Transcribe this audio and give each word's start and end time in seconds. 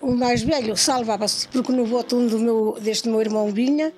O 0.00 0.14
mais 0.14 0.42
velho 0.42 0.76
salvava-se, 0.76 1.48
porque 1.48 1.72
no 1.72 1.84
voto 1.84 2.28
do 2.28 2.38
meu, 2.38 2.78
deste 2.80 3.08
meu 3.08 3.20
irmão 3.20 3.50
vinha, 3.52 3.92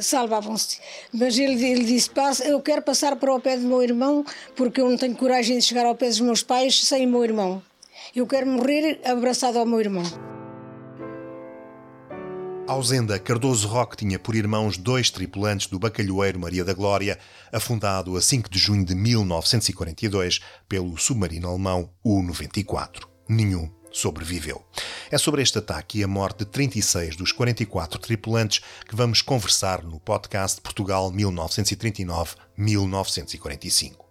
salvavam-se. 0.00 0.78
Mas 1.12 1.38
ele, 1.38 1.64
ele 1.64 1.84
disse: 1.84 2.10
"Passa- 2.10 2.44
Eu 2.44 2.60
quero 2.60 2.82
passar 2.82 3.14
para 3.16 3.32
o 3.32 3.40
pé 3.40 3.56
do 3.56 3.66
meu 3.66 3.82
irmão, 3.82 4.24
porque 4.56 4.80
eu 4.80 4.90
não 4.90 4.96
tenho 4.96 5.16
coragem 5.16 5.56
de 5.58 5.64
chegar 5.64 5.86
ao 5.86 5.94
pé 5.94 6.08
dos 6.08 6.20
meus 6.20 6.42
pais 6.42 6.84
sem 6.84 7.06
o 7.06 7.10
meu 7.10 7.24
irmão. 7.24 7.62
Eu 8.14 8.26
quero 8.26 8.46
morrer 8.46 9.00
abraçado 9.04 9.58
ao 9.58 9.64
meu 9.64 9.80
irmão. 9.80 10.23
Ausenda 12.66 13.18
Cardoso 13.18 13.68
Roque 13.68 13.94
tinha 13.94 14.18
por 14.18 14.34
irmãos 14.34 14.78
dois 14.78 15.10
tripulantes 15.10 15.66
do 15.66 15.78
bacalhoeiro 15.78 16.40
Maria 16.40 16.64
da 16.64 16.72
Glória, 16.72 17.18
afundado 17.52 18.16
a 18.16 18.22
5 18.22 18.48
de 18.48 18.58
junho 18.58 18.86
de 18.86 18.94
1942 18.94 20.40
pelo 20.66 20.96
submarino 20.96 21.50
alemão 21.50 21.90
U-94. 22.02 23.06
Nenhum 23.28 23.70
sobreviveu. 23.92 24.64
É 25.10 25.18
sobre 25.18 25.42
este 25.42 25.58
ataque 25.58 25.98
e 25.98 26.04
a 26.04 26.08
morte 26.08 26.38
de 26.38 26.46
36 26.46 27.16
dos 27.16 27.32
44 27.32 27.98
tripulantes 27.98 28.62
que 28.88 28.96
vamos 28.96 29.20
conversar 29.20 29.82
no 29.82 30.00
podcast 30.00 30.58
Portugal 30.62 31.12
1939-1945. 31.12 34.03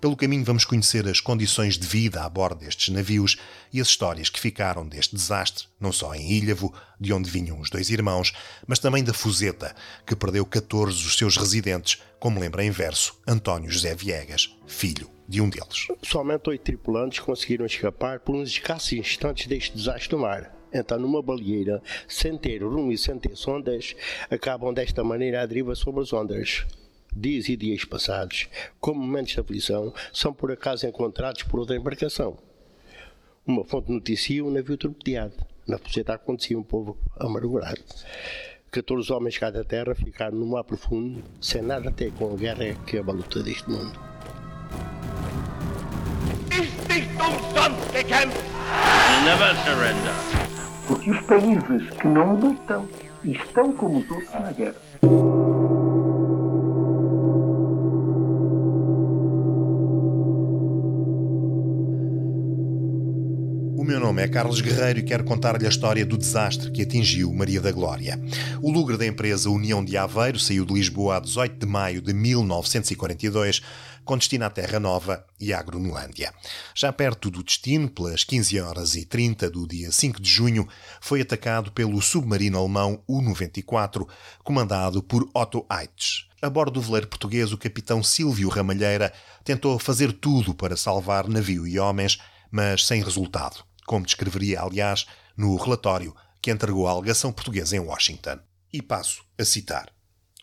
Pelo 0.00 0.16
caminho 0.16 0.44
vamos 0.44 0.64
conhecer 0.64 1.06
as 1.08 1.20
condições 1.20 1.78
de 1.78 1.86
vida 1.86 2.22
a 2.22 2.28
bordo 2.28 2.60
destes 2.60 2.94
navios 2.94 3.36
e 3.72 3.80
as 3.80 3.88
histórias 3.88 4.28
que 4.28 4.40
ficaram 4.40 4.86
deste 4.86 5.14
desastre, 5.14 5.66
não 5.80 5.92
só 5.92 6.14
em 6.14 6.30
Ilhavo, 6.30 6.72
de 7.00 7.12
onde 7.12 7.30
vinham 7.30 7.60
os 7.60 7.70
dois 7.70 7.90
irmãos, 7.90 8.32
mas 8.66 8.78
também 8.78 9.02
da 9.02 9.12
Fuseta, 9.12 9.74
que 10.06 10.16
perdeu 10.16 10.44
14 10.46 11.02
dos 11.02 11.16
seus 11.16 11.36
residentes, 11.36 12.00
como 12.18 12.40
lembra 12.40 12.64
em 12.64 12.70
verso 12.70 13.18
António 13.26 13.70
José 13.70 13.94
Viegas, 13.94 14.56
filho 14.66 15.10
de 15.28 15.40
um 15.40 15.48
deles. 15.48 15.86
Somente 16.02 16.48
oito 16.48 16.62
tripulantes 16.62 17.20
conseguiram 17.20 17.66
escapar 17.66 18.20
por 18.20 18.34
uns 18.34 18.48
escassos 18.48 18.92
instantes 18.92 19.46
deste 19.46 19.76
desastre 19.76 20.10
do 20.10 20.18
mar. 20.18 20.54
Entrar 20.72 20.98
numa 20.98 21.22
baleeira, 21.22 21.82
sem 22.06 22.36
ter 22.36 22.62
rumo 22.62 22.92
e 22.92 22.98
sem 22.98 23.18
ter 23.18 23.34
sondas, 23.36 23.94
acabam 24.30 24.72
desta 24.72 25.02
maneira 25.02 25.42
à 25.42 25.46
deriva 25.46 25.74
sobre 25.74 26.02
as 26.02 26.12
ondas. 26.12 26.66
Dias 27.20 27.48
e 27.48 27.56
dias 27.56 27.84
passados, 27.84 28.48
como 28.78 29.00
momentos 29.00 29.32
de 29.32 29.40
aflição, 29.40 29.92
são 30.12 30.32
por 30.32 30.52
acaso 30.52 30.86
encontrados 30.86 31.42
por 31.42 31.58
outra 31.58 31.74
embarcação. 31.74 32.38
Uma 33.44 33.64
fonte 33.64 33.90
noticia 33.90 34.44
um 34.44 34.52
navio 34.52 34.76
torpedeado. 34.76 35.34
Na 35.66 35.78
Fuseta 35.78 36.14
acontecia 36.14 36.56
um 36.56 36.62
povo 36.62 36.96
amargurado. 37.18 37.82
14 38.70 39.12
homens 39.12 39.36
cá 39.36 39.50
da 39.50 39.64
terra 39.64 39.96
ficaram 39.96 40.38
no 40.38 40.46
mar 40.46 40.62
profundo, 40.62 41.24
sem 41.40 41.60
nada 41.60 41.88
a 41.88 41.92
ter 41.92 42.12
com 42.12 42.32
a 42.32 42.36
guerra 42.36 42.74
que 42.86 42.96
é 42.96 43.00
a 43.00 43.02
baluta 43.02 43.42
deste 43.42 43.68
mundo. 43.68 43.98
Never 49.24 49.56
surrender. 49.64 50.14
Porque 50.86 51.10
os 51.10 51.20
países 51.22 51.90
que 51.96 52.06
não 52.06 52.36
lutam 52.36 52.88
estão 53.24 53.72
como 53.72 53.98
os 53.98 54.08
outros 54.08 54.32
na 54.34 54.52
guerra. 54.52 54.76
O 63.76 63.84
meu 63.84 64.00
nome 64.18 64.24
é 64.24 64.28
Carlos 64.28 64.60
Guerreiro 64.60 64.98
e 64.98 65.02
quero 65.04 65.22
contar-lhe 65.22 65.64
a 65.64 65.68
história 65.68 66.04
do 66.04 66.18
desastre 66.18 66.72
que 66.72 66.82
atingiu 66.82 67.32
Maria 67.32 67.60
da 67.60 67.70
Glória. 67.70 68.18
O 68.60 68.68
lugre 68.68 68.96
da 68.96 69.06
empresa 69.06 69.48
União 69.48 69.84
de 69.84 69.96
Aveiro 69.96 70.40
saiu 70.40 70.64
de 70.64 70.74
Lisboa 70.74 71.18
a 71.18 71.20
18 71.20 71.56
de 71.56 71.66
maio 71.66 72.02
de 72.02 72.12
1942, 72.12 73.62
com 74.04 74.18
destino 74.18 74.44
à 74.44 74.50
Terra 74.50 74.80
Nova 74.80 75.24
e 75.38 75.52
à 75.52 75.62
Groenlândia. 75.62 76.34
Já 76.74 76.92
perto 76.92 77.30
do 77.30 77.44
destino, 77.44 77.88
pelas 77.88 78.24
15 78.24 78.58
horas 78.58 78.96
e 78.96 79.04
30 79.04 79.48
do 79.50 79.68
dia 79.68 79.92
5 79.92 80.20
de 80.20 80.28
junho, 80.28 80.66
foi 81.00 81.20
atacado 81.20 81.70
pelo 81.70 82.02
submarino 82.02 82.58
alemão 82.58 83.00
U-94, 83.06 84.04
comandado 84.42 85.00
por 85.00 85.28
Otto 85.32 85.64
Eitz. 85.70 86.26
A 86.42 86.50
bordo 86.50 86.72
do 86.72 86.82
veleiro 86.82 87.06
português, 87.06 87.52
o 87.52 87.58
capitão 87.58 88.02
Silvio 88.02 88.48
Ramalheira 88.48 89.12
tentou 89.44 89.78
fazer 89.78 90.12
tudo 90.12 90.54
para 90.54 90.76
salvar 90.76 91.28
navio 91.28 91.68
e 91.68 91.78
homens, 91.78 92.18
mas 92.50 92.84
sem 92.84 93.02
resultado, 93.02 93.67
como 93.88 94.04
descreveria, 94.04 94.60
aliás, 94.60 95.06
no 95.34 95.56
relatório 95.56 96.14
que 96.42 96.50
entregou 96.50 96.86
à 96.86 96.90
alegação 96.90 97.32
portuguesa 97.32 97.74
em 97.74 97.80
Washington. 97.80 98.38
E 98.70 98.82
passo 98.82 99.24
a 99.38 99.44
citar. 99.44 99.90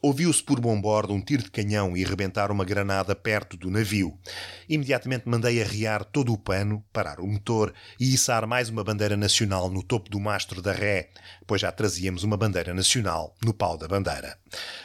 Ouviu-se 0.02 0.44
por 0.44 0.60
bom 0.60 0.80
bordo 0.80 1.14
um 1.14 1.22
tiro 1.22 1.44
de 1.44 1.52
canhão 1.52 1.96
e 1.96 2.04
rebentar 2.04 2.52
uma 2.52 2.66
granada 2.66 3.16
perto 3.16 3.56
do 3.56 3.72
navio. 3.72 4.18
Imediatamente 4.68 5.28
mandei 5.28 5.62
arriar 5.62 6.04
todo 6.04 6.34
o 6.34 6.38
pano, 6.38 6.84
parar 6.92 7.20
o 7.20 7.28
motor 7.28 7.74
e 8.00 8.14
içar 8.14 8.48
mais 8.48 8.70
uma 8.70 8.84
bandeira 8.84 9.16
nacional 9.16 9.70
no 9.70 9.82
topo 9.82 10.10
do 10.10 10.20
mastro 10.20 10.62
da 10.62 10.74
ré, 10.74 11.10
pois 11.48 11.62
já 11.62 11.72
trazíamos 11.72 12.24
uma 12.24 12.38
bandeira 12.38 12.74
nacional 12.74 13.36
no 13.44 13.54
pau 13.54 13.78
da 13.78 13.88
bandeira. 13.88 14.38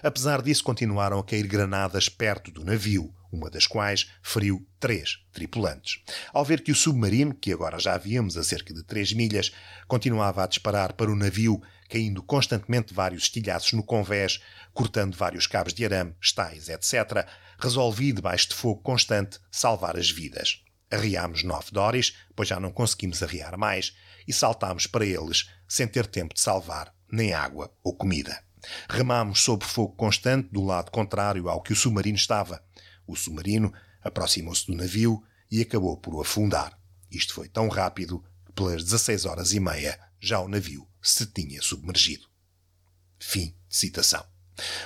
Apesar 0.03 0.43
disso, 0.43 0.65
continuaram 0.65 1.19
a 1.19 1.25
cair 1.25 1.47
granadas 1.47 2.09
perto 2.09 2.51
do 2.51 2.65
navio, 2.65 3.13
uma 3.33 3.51
das 3.51 3.67
quais 3.67 4.11
feriu 4.23 4.67
três 4.79 5.19
tripulantes. 5.33 6.03
Ao 6.33 6.45
ver 6.45 6.63
que 6.63 6.73
o 6.73 6.75
submarino, 6.75 7.35
que 7.35 7.53
agora 7.53 7.79
já 7.79 7.97
víamos 7.97 8.37
a 8.37 8.45
cerca 8.45 8.75
de 8.75 8.83
três 8.83 9.13
milhas, 9.13 9.53
continuava 9.87 10.43
a 10.43 10.47
disparar 10.47 10.93
para 10.93 11.11
o 11.11 11.17
navio, 11.17 11.63
caindo 11.89 12.23
constantemente 12.23 12.95
vários 12.95 13.25
estilhaços 13.25 13.73
no 13.73 13.83
convés, 13.83 14.41
cortando 14.73 15.17
vários 15.17 15.47
cabos 15.47 15.75
de 15.75 15.85
arame, 15.85 16.15
estais, 16.21 16.69
etc., 16.69 17.27
resolvi, 17.59 18.13
debaixo 18.13 18.49
de 18.49 18.55
fogo 18.55 18.81
constante, 18.81 19.39
salvar 19.51 19.97
as 19.97 20.11
vidas. 20.11 20.63
Arriámos 20.91 21.45
nove 21.45 21.71
dóris, 21.71 22.17
pois 22.35 22.49
já 22.49 22.59
não 22.59 22.73
conseguimos 22.73 23.23
arriar 23.23 23.57
mais, 23.57 23.95
e 24.27 24.33
saltámos 24.33 24.87
para 24.87 25.05
eles, 25.05 25.49
sem 25.69 25.87
ter 25.87 26.07
tempo 26.07 26.35
de 26.35 26.41
salvar 26.41 26.93
nem 27.13 27.33
água 27.33 27.73
ou 27.83 27.95
comida. 27.95 28.43
Remámos 28.89 29.43
sob 29.43 29.65
fogo 29.65 29.95
constante 29.95 30.49
do 30.53 30.63
lado 30.63 30.91
contrário 30.91 31.49
ao 31.49 31.63
que 31.63 31.73
o 31.73 31.77
submarino 31.77 32.17
estava. 32.17 32.63
O 33.11 33.17
submarino 33.17 33.73
aproximou-se 34.01 34.67
do 34.69 34.77
navio 34.77 35.21
e 35.51 35.61
acabou 35.61 35.97
por 35.97 36.15
o 36.15 36.21
afundar. 36.21 36.79
Isto 37.11 37.35
foi 37.35 37.49
tão 37.49 37.69
rápido 37.69 38.25
que 38.47 38.53
pelas 38.53 38.85
16 38.85 39.25
horas 39.25 39.53
e 39.53 39.59
meia 39.59 39.99
já 40.21 40.39
o 40.39 40.47
navio 40.47 40.87
se 41.03 41.27
tinha 41.27 41.61
submergido. 41.61 42.29
Fim 43.19 43.47
de 43.69 43.77
citação. 43.77 44.25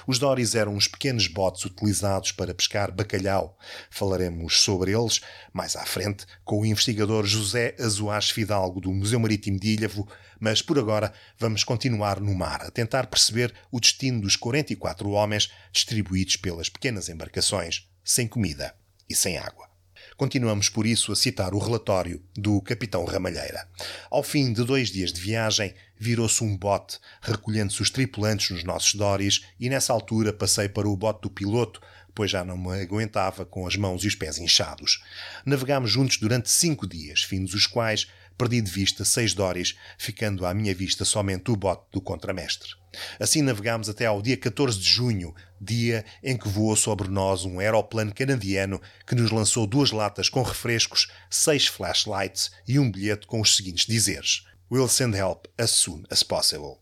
Os 0.07 0.19
Doris 0.19 0.55
eram 0.55 0.75
uns 0.75 0.89
pequenos 0.89 1.27
botes 1.27 1.67
utilizados 1.67 2.33
para 2.33 2.55
pescar 2.55 2.91
bacalhau. 2.91 3.59
Falaremos 3.91 4.61
sobre 4.61 4.93
eles 4.93 5.21
mais 5.53 5.77
à 5.77 5.85
frente 5.85 6.25
com 6.45 6.61
o 6.61 6.67
investigador 6.67 7.27
José 7.27 7.77
Azuás 7.79 8.31
Fidalgo 8.31 8.81
do 8.81 8.91
Museu 8.91 9.21
Marítimo 9.21 9.59
de 9.59 9.75
Ilhavo, 9.75 10.09
mas 10.41 10.63
por 10.63 10.79
agora 10.79 11.13
vamos 11.39 11.63
continuar 11.63 12.21
no 12.21 12.35
mar 12.35 12.63
a 12.63 12.71
tentar 12.71 13.07
perceber 13.07 13.53
o 13.71 13.79
destino 13.79 14.23
dos 14.23 14.37
44 14.37 15.11
homens 15.11 15.51
distribuídos 15.73 16.37
pelas 16.37 16.71
pequenas 16.71 17.09
embarcações, 17.09 17.87
sem 18.05 18.29
comida 18.29 18.75
e 19.09 19.15
sem 19.15 19.39
água. 19.39 19.69
Continuamos 20.17 20.69
por 20.69 20.87
isso 20.87 21.11
a 21.11 21.17
citar 21.17 21.55
o 21.55 21.59
relatório 21.59 22.23
do 22.37 22.61
capitão 22.61 23.05
Ramalheira. 23.05 23.69
Ao 24.09 24.23
fim 24.23 24.53
de 24.53 24.63
dois 24.63 24.91
dias 24.91 25.13
de 25.13 25.21
viagem, 25.21 25.75
virou-se 25.99 26.45
um 26.45 26.57
bote, 26.57 26.99
recolhendo-se 27.21 27.83
os 27.83 27.91
tripulantes 27.91 28.51
nos 28.51 28.63
nossos 28.63 28.95
doris, 28.95 29.45
e 29.59 29.69
nessa 29.69 29.93
altura 29.93 30.33
passei 30.33 30.69
para 30.69 30.89
o 30.89 30.97
bote 30.97 31.23
do 31.23 31.31
piloto, 31.31 31.81
pois 32.15 32.31
já 32.31 32.45
não 32.45 32.57
me 32.57 32.81
aguentava 32.81 33.45
com 33.45 33.67
as 33.67 33.75
mãos 33.75 34.05
e 34.05 34.07
os 34.07 34.15
pés 34.15 34.39
inchados. 34.39 35.03
Navegámos 35.45 35.91
juntos 35.91 36.17
durante 36.19 36.49
cinco 36.49 36.87
dias, 36.87 37.23
fins 37.23 37.53
os 37.53 37.67
quais 37.67 38.07
perdi 38.39 38.61
de 38.61 38.71
vista 38.71 39.05
seis 39.05 39.35
doris, 39.35 39.77
ficando 39.99 40.47
à 40.47 40.55
minha 40.55 40.75
vista 40.75 41.05
somente 41.05 41.51
o 41.51 41.57
bote 41.57 41.87
do 41.93 42.01
contramestre. 42.01 42.84
Assim 43.19 43.43
navegámos 43.43 43.89
até 43.89 44.07
ao 44.07 44.23
dia 44.23 44.37
14 44.37 44.79
de 44.79 44.89
junho, 44.89 45.35
dia 45.61 46.05
em 46.23 46.37
que 46.37 46.49
voou 46.49 46.77
sobre 46.77 47.09
nós 47.09 47.45
um 47.45 47.59
aeroplano 47.59 48.15
canadiano 48.15 48.81
que 49.07 49.15
nos 49.15 49.31
lançou 49.31 49.67
duas 49.67 49.91
latas 49.91 50.29
com 50.29 50.43
refrescos, 50.43 51.09
seis 51.31 51.67
flashlights 51.67 52.51
e 52.67 52.79
um 52.79 52.91
bilhete 52.91 53.27
com 53.27 53.41
os 53.41 53.57
seguintes 53.57 53.87
dizeres: 53.87 54.45
We'll 54.71 54.89
send 54.89 55.17
help 55.17 55.47
as 55.59 55.71
soon 55.71 56.05
as 56.11 56.23
possible. 56.23 56.79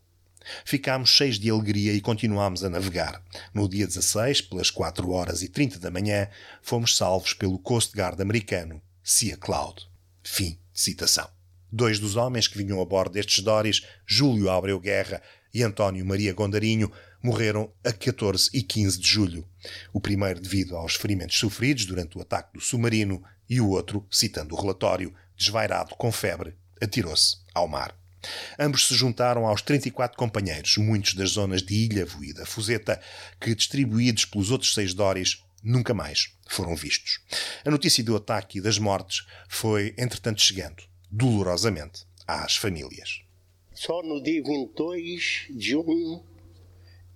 Ficámos 0.65 1.09
cheios 1.09 1.39
de 1.39 1.49
alegria 1.49 1.93
e 1.93 2.01
continuámos 2.01 2.63
a 2.63 2.69
navegar. 2.69 3.21
No 3.53 3.67
dia 3.69 3.87
16, 3.87 4.41
pelas 4.41 4.69
4 4.69 5.09
horas 5.09 5.41
e 5.41 5.47
30 5.47 5.79
da 5.79 5.89
manhã, 5.89 6.27
fomos 6.61 6.97
salvos 6.97 7.33
pelo 7.33 7.59
Coast 7.59 7.95
Guard 7.95 8.19
americano, 8.19 8.81
Sea 9.01 9.37
Cloud. 9.37 9.87
Fim 10.23 10.59
de 10.73 10.81
citação. 10.81 11.29
Dois 11.71 11.99
dos 11.99 12.15
homens 12.15 12.47
que 12.47 12.57
vinham 12.57 12.81
a 12.81 12.85
bordo 12.85 13.13
destes 13.13 13.43
Doris, 13.43 13.83
Júlio 14.05 14.49
Abreu 14.49 14.79
Guerra 14.79 15.21
e 15.53 15.61
António 15.63 16.05
Maria 16.05 16.33
Gondarinho, 16.33 16.91
morreram 17.21 17.71
a 17.83 17.91
14 17.91 18.49
e 18.53 18.61
15 18.61 18.99
de 18.99 19.07
julho. 19.07 19.47
O 19.93 20.01
primeiro 20.01 20.41
devido 20.41 20.75
aos 20.75 20.95
ferimentos 20.95 21.37
sofridos 21.37 21.85
durante 21.85 22.17
o 22.17 22.21
ataque 22.21 22.53
do 22.53 22.61
submarino 22.61 23.23
e 23.49 23.61
o 23.61 23.69
outro, 23.69 24.05
citando 24.09 24.55
o 24.55 24.59
relatório, 24.59 25.13
desvairado 25.37 25.95
com 25.95 26.11
febre, 26.11 26.55
atirou-se 26.81 27.37
ao 27.53 27.67
mar. 27.67 27.95
Ambos 28.57 28.87
se 28.87 28.95
juntaram 28.95 29.45
aos 29.45 29.61
34 29.61 30.17
companheiros, 30.17 30.77
muitos 30.77 31.13
das 31.13 31.31
zonas 31.31 31.61
de 31.61 31.73
Ilhavo 31.73 32.23
e 32.23 32.33
da 32.33 32.45
Fuseta, 32.45 32.99
que, 33.39 33.53
distribuídos 33.53 34.25
pelos 34.25 34.49
outros 34.49 34.73
seis 34.73 34.93
Dóris, 34.93 35.43
nunca 35.61 35.93
mais 35.93 36.33
foram 36.47 36.75
vistos. 36.75 37.19
A 37.65 37.71
notícia 37.71 38.03
do 38.03 38.15
ataque 38.15 38.57
e 38.57 38.61
das 38.61 38.77
mortes 38.77 39.25
foi, 39.47 39.93
entretanto, 39.97 40.41
chegando, 40.41 40.83
dolorosamente, 41.11 42.05
às 42.25 42.55
famílias. 42.55 43.22
Só 43.85 44.01
no 44.01 44.23
dia 44.23 44.41
22 44.41 45.47
de 45.49 45.71
junho 45.71 46.23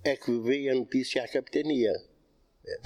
é 0.04 0.14
que 0.14 0.30
veio 0.38 0.70
a 0.70 0.74
notícia 0.74 1.24
à 1.24 1.26
capitania. 1.26 1.94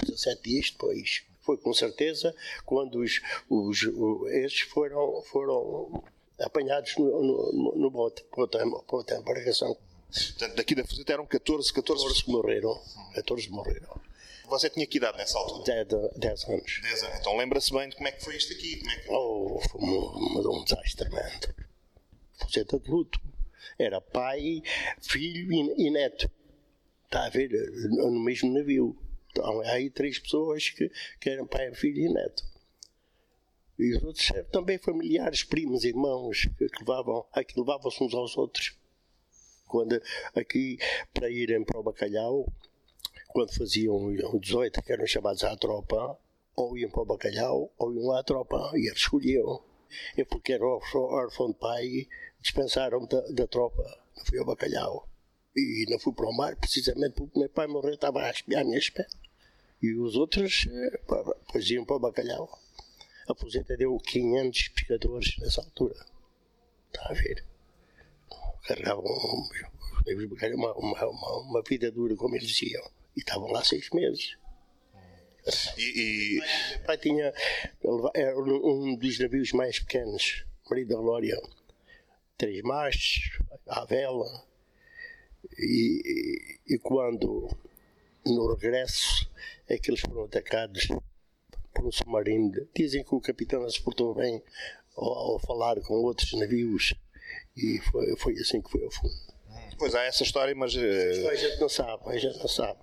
17 0.05 0.39
é, 0.39 0.43
dias 0.45 0.71
depois. 0.71 1.25
Foi 1.41 1.57
com 1.57 1.75
certeza 1.75 2.33
quando 2.65 3.01
os, 3.01 3.21
os, 3.51 3.83
os 3.83 4.31
estes 4.31 4.69
foram, 4.69 5.21
foram 5.23 6.05
apanhados 6.39 6.97
no, 6.97 7.53
no, 7.53 7.75
no 7.75 7.91
bote, 7.91 8.23
para 8.31 8.43
outra 8.89 9.17
embarcação. 9.17 9.77
Portanto, 10.13 10.55
daqui 10.55 10.77
da 10.77 10.85
Fuseta 10.85 11.15
eram 11.15 11.27
14, 11.27 11.73
14... 11.73 12.05
14 12.05 12.25
que 12.25 12.31
morreram. 12.31 12.81
14 13.15 13.51
morreram. 13.51 14.01
Você 14.47 14.71
tinha 14.71 14.87
que 14.87 14.99
idade 14.99 15.19
nessa 15.19 15.37
altura? 15.37 15.85
10, 15.85 16.13
10 16.19 16.45
anos. 16.45 16.81
10 16.83 17.03
anos. 17.03 17.19
Então 17.19 17.37
lembra-se 17.37 17.73
bem 17.73 17.89
de 17.89 17.97
como 17.97 18.07
é 18.07 18.13
que 18.13 18.23
foi 18.23 18.37
isto 18.37 18.53
aqui? 18.53 18.77
Como 18.77 18.91
é 18.93 18.97
que... 18.97 19.11
Oh, 19.11 19.61
foi 19.69 19.81
um, 19.81 20.59
um 20.61 20.63
desastre 20.63 20.99
tremendo. 20.99 21.53
Fuseta 22.35 22.79
de 22.79 22.89
luto. 22.89 23.32
Era 23.79 24.01
pai, 24.01 24.63
filho 25.01 25.53
e, 25.53 25.87
e 25.87 25.91
neto. 25.91 26.31
Está 27.05 27.27
a 27.27 27.31
ver? 27.31 27.51
No 27.91 28.19
mesmo 28.21 28.53
navio. 28.53 28.97
Então, 29.31 29.61
há 29.61 29.73
aí 29.73 29.91
três 29.91 30.19
pessoas 30.19 30.71
que, 30.71 30.91
que 31.21 31.31
eram 31.31 31.47
pai, 31.47 31.75
filho 31.75 31.99
e 31.99 32.13
neto. 32.13 32.45
E 33.79 33.97
os 33.97 34.03
outros 34.03 34.31
também 34.51 34.79
familiares, 34.79 35.43
primos, 35.43 35.85
irmãos, 35.85 36.49
que 36.59 36.67
levavam, 36.81 37.25
que 37.47 37.59
levavam-se 37.59 38.03
uns 38.05 38.15
aos 38.15 38.37
outros. 38.37 38.77
Quando 39.67 40.01
aqui, 40.35 40.79
para 41.15 41.31
irem 41.31 41.65
para 41.65 41.81
o 41.81 41.83
bacalhau, 41.83 42.47
quando 43.29 43.55
faziam 43.55 43.97
o 43.97 44.39
18, 44.39 44.83
que 44.83 44.93
eram 44.93 45.07
chamados 45.07 45.43
à 45.43 45.57
tropa, 45.57 46.19
ou 46.55 46.77
iam 46.77 46.91
para 46.91 47.03
o 47.03 47.07
bacalhau, 47.07 47.73
ou 47.79 47.95
iam 47.95 48.13
à 48.13 48.23
tropa, 48.23 48.71
e 48.75 48.87
eles 48.87 48.99
escolhiam. 48.99 49.72
Eu, 50.17 50.27
porque 50.27 50.53
era 50.53 50.65
órfão 50.65 51.49
de 51.51 51.59
pai, 51.59 52.09
dispensaram-me 52.41 53.09
da, 53.09 53.21
da 53.33 53.47
tropa, 53.47 53.83
não 54.17 54.25
fui 54.25 54.39
ao 54.39 54.45
bacalhau. 54.45 55.09
E 55.55 55.85
não 55.91 55.99
fui 55.99 56.15
para 56.15 56.29
o 56.29 56.37
mar, 56.37 56.57
precisamente 56.57 57.15
porque 57.15 57.39
meu 57.39 57.49
pai 57.49 57.67
morreu, 57.67 57.95
estava 57.95 58.23
a 58.23 58.31
espiar 58.31 58.65
minha 58.65 58.79
espera. 58.79 59.09
E 59.83 59.95
os 59.95 60.17
outros, 60.17 60.67
eh, 60.71 61.01
pois 61.51 61.69
iam 61.69 61.85
para 61.85 61.97
o 61.97 62.01
bacalhau. 62.01 62.49
A 63.29 63.35
Fuseta 63.35 63.77
deu 63.77 63.97
500 63.99 64.69
pescadores 64.69 65.37
nessa 65.39 65.61
altura. 65.61 66.07
Está 66.87 67.11
a 67.11 67.13
ver? 67.13 67.45
Carregavam 68.67 69.05
uma, 70.55 70.75
uma, 70.75 71.41
uma 71.41 71.63
vida 71.63 71.91
dura, 71.91 72.17
como 72.17 72.35
eles 72.35 72.49
diziam. 72.49 72.83
E 73.17 73.21
estavam 73.21 73.51
lá 73.51 73.63
seis 73.65 73.91
meses. 73.91 74.37
E, 75.77 75.83
e... 75.83 76.41
Meu 76.71 76.87
pai 76.87 76.99
tinha. 76.99 77.33
Era 78.15 78.39
um 78.39 78.95
dos 78.97 79.19
navios 79.19 79.53
mais 79.53 79.79
pequenos, 79.79 80.45
Maria 80.69 80.87
da 80.87 80.97
Glória. 80.97 81.43
Três 82.39 82.63
mastros, 82.63 83.39
à 83.67 83.85
vela. 83.85 84.27
E, 85.59 86.61
e, 86.69 86.75
e 86.75 86.79
quando, 86.79 87.49
no 88.25 88.55
regresso, 88.55 89.31
é 89.69 89.77
que 89.77 89.91
eles 89.91 90.01
foram 90.01 90.25
atacados 90.25 90.89
por 91.75 91.87
um 91.87 91.93
submarino. 91.93 92.69
Dizem 92.75 93.05
que 93.05 93.15
o 93.15 93.21
capitão 93.21 93.69
se 93.69 93.83
portou 93.83 94.15
bem 94.15 94.43
ao, 94.97 95.13
ao, 95.13 95.39
falar 95.41 95.81
com 95.81 95.95
outros 95.95 96.33
navios 96.35 96.95
e 97.57 97.79
foi, 97.91 98.17
foi 98.17 98.35
assim 98.35 98.61
que 98.61 98.71
foi 98.71 98.85
ao 98.85 98.91
fundo. 98.91 99.15
Pois 99.79 99.95
há 99.95 100.05
essa 100.05 100.23
história, 100.23 100.55
mas. 100.55 100.75
Uh... 100.75 101.29
A 101.29 101.35
gente 101.35 101.61
não 101.61 101.69
sabe, 101.69 102.03
a 102.07 102.17
gente 102.17 102.39
não 102.39 102.49
sabe. 102.49 102.79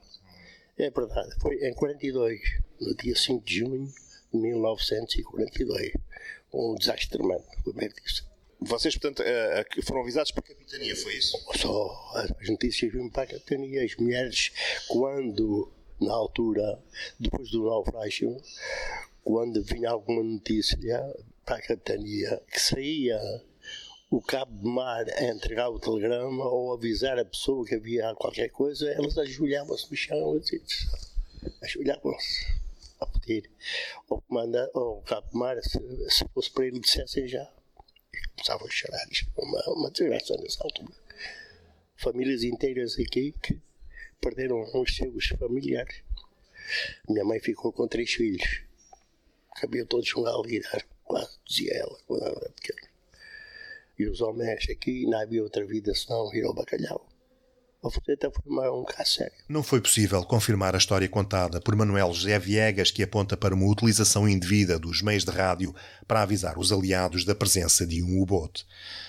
É 0.79 0.89
verdade, 0.89 1.35
foi 1.41 1.57
em 1.57 1.73
42, 1.73 2.39
no 2.79 2.95
dia 2.95 3.13
5 3.13 3.43
de 3.43 3.59
junho 3.59 3.85
de 4.31 4.39
1942. 4.39 5.91
Um 6.53 6.75
desastre 6.75 7.09
tremendo, 7.09 7.43
como 7.65 7.77
que 7.77 8.01
disse. 8.01 8.23
Vocês, 8.61 8.95
portanto, 8.95 9.21
uh, 9.21 9.85
foram 9.85 10.01
avisados 10.03 10.31
para 10.31 10.41
a 10.41 10.47
capitania, 10.47 10.95
foi 10.95 11.15
isso? 11.15 11.37
Só 11.57 12.11
as 12.15 12.49
notícias 12.49 12.93
vinham 12.93 13.09
para 13.09 13.23
a 13.23 13.27
capitania. 13.27 13.83
As 13.83 13.93
mulheres, 13.97 14.53
quando 14.87 15.69
na 15.99 16.13
altura, 16.13 16.81
depois 17.19 17.51
do 17.51 17.65
naufrágio, 17.65 18.37
quando 19.21 19.61
vinha 19.61 19.89
alguma 19.89 20.23
notícia 20.23 21.03
para 21.45 21.57
a 21.57 21.61
capitania 21.61 22.41
que 22.49 22.59
saía 22.59 23.19
o 24.09 24.21
cabo 24.21 24.51
de 24.57 24.67
mar 24.67 25.05
a 25.07 25.23
entregar 25.25 25.69
o 25.69 25.79
telegrama 25.79 26.43
ou 26.45 26.73
avisar 26.73 27.19
a 27.19 27.25
pessoa 27.25 27.65
que 27.65 27.75
havia 27.75 28.13
qualquer 28.15 28.49
coisa, 28.49 28.89
elas 28.91 29.17
ajoelhavam-se 29.17 29.89
no 29.89 29.95
chão, 29.95 30.41
ajoelhavam-se 31.61 32.59
a 32.99 33.05
pedir 33.05 33.49
ao 34.09 34.19
comandante, 34.21 34.71
ao 34.73 35.01
cabo 35.03 35.29
de 35.29 35.37
mar, 35.37 35.61
se, 35.61 35.79
se 36.09 36.25
fosse 36.33 36.51
para 36.51 36.65
ele, 36.65 36.79
dissessem 36.79 37.27
já. 37.27 37.47
E 38.11 38.27
começavam 38.29 38.67
a 38.67 38.71
chorar. 38.71 39.07
Isto 39.11 39.31
uma, 39.37 39.63
uma 39.67 39.91
desgraça 39.91 40.35
nessa 40.37 40.63
altura. 40.63 40.93
Famílias 41.95 42.43
inteiras 42.43 42.97
aqui 42.99 43.33
que 43.43 43.61
perderam 44.19 44.63
os 44.73 44.95
seus 44.95 45.27
familiares. 45.27 46.03
Minha 47.07 47.25
mãe 47.25 47.39
ficou 47.39 47.71
com 47.71 47.87
três 47.87 48.11
filhos. 48.11 48.63
Cabiam 49.55 49.85
todos 49.85 50.13
um 50.15 50.25
alvirar, 50.25 50.85
quase 51.03 51.37
dizia 51.45 51.73
ela, 51.75 51.99
quando 52.07 52.23
ela 52.23 52.39
era 52.39 52.49
pequena. 52.49 52.88
E 53.99 54.07
os 54.07 54.21
homens 54.21 54.65
aqui 54.69 55.05
não 55.05 55.19
havia 55.19 55.43
outra 55.43 55.65
vida 55.65 55.93
senão 55.93 56.33
ir 56.33 56.45
ao 56.45 56.53
bacalhau. 56.55 57.05
A 57.83 57.89
fuseta 57.89 58.31
foi 58.31 58.69
um 58.69 58.83
caso 58.85 59.11
sério. 59.11 59.33
Não 59.47 59.61
foi 59.61 59.79
possível 59.79 60.23
confirmar 60.23 60.73
a 60.73 60.77
história 60.77 61.07
contada 61.07 61.61
por 61.61 61.75
Manuel 61.75 62.13
José 62.13 62.39
Viegas, 62.39 62.91
que 62.91 63.03
aponta 63.03 63.37
para 63.37 63.53
uma 63.53 63.65
utilização 63.65 64.27
indevida 64.27 64.79
dos 64.79 65.01
meios 65.01 65.23
de 65.23 65.31
rádio 65.31 65.75
para 66.07 66.21
avisar 66.21 66.57
os 66.57 66.71
aliados 66.71 67.25
da 67.25 67.35
presença 67.35 67.85
de 67.85 68.01
um 68.01 68.21
U-bote. 68.21 68.65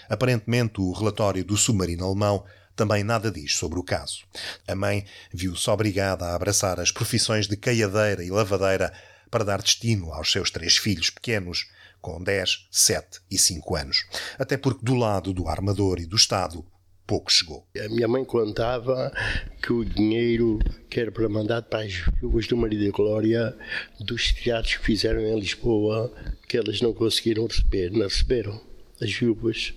Aparentemente, 0.09 0.81
o 0.81 0.93
relatório 0.93 1.45
do 1.45 1.57
submarino 1.57 2.05
alemão 2.05 2.45
também 2.77 3.05
nada 3.05 3.31
diz 3.31 3.57
sobre 3.57 3.79
o 3.79 3.85
caso. 3.85 4.25
A 4.67 4.75
mãe 4.75 5.05
viu-se 5.33 5.69
obrigada 5.69 6.27
a 6.27 6.35
abraçar 6.35 6.81
as 6.81 6.91
profissões 6.91 7.47
de 7.47 7.57
caiadeira 7.57 8.25
e 8.25 8.31
lavadeira 8.31 8.93
para 9.31 9.45
dar 9.45 9.63
destino 9.63 10.13
aos 10.13 10.31
seus 10.31 10.51
três 10.51 10.77
filhos 10.77 11.11
pequenos, 11.11 11.69
com 12.01 12.23
10, 12.23 12.69
7 12.71 13.21
e 13.31 13.39
5 13.39 13.77
anos. 13.77 14.07
Até 14.39 14.57
porque 14.57 14.85
do 14.85 14.95
lado 14.95 15.33
do 15.33 15.49
armador 15.49 16.01
e 16.01 16.07
do 16.07 16.17
Estado, 16.17 16.65
pouco 17.07 17.33
chegou. 17.33 17.67
A 17.77 17.89
minha 17.89 18.07
mãe 18.07 18.25
contava 18.25 19.13
que 19.61 19.73
o 19.73 19.85
dinheiro 19.85 20.61
que 20.89 21.01
era 21.01 21.11
para 21.11 21.29
mandar 21.29 21.63
para 21.63 21.85
as 21.85 21.93
viúvas 22.21 22.47
do 22.47 22.57
Maria 22.57 22.87
da 22.87 22.97
Glória, 22.97 23.57
dos 23.99 24.33
teatros 24.33 24.77
que 24.77 24.85
fizeram 24.85 25.21
em 25.21 25.39
Lisboa, 25.39 26.13
que 26.49 26.57
elas 26.57 26.81
não 26.81 26.93
conseguiram 26.93 27.47
receber, 27.47 27.91
não 27.91 28.07
receberam, 28.07 28.61
as 29.01 29.13
viúvas. 29.13 29.75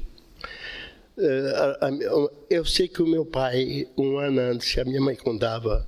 Eh, 1.17 1.79
eu 2.49 2.65
sei 2.65 2.87
que 2.87 3.01
o 3.01 3.07
meu 3.07 3.25
pai, 3.25 3.87
um 3.97 4.17
ano 4.17 4.39
antes, 4.39 4.77
a 4.77 4.85
minha 4.85 5.01
mãe 5.01 5.15
contava 5.15 5.87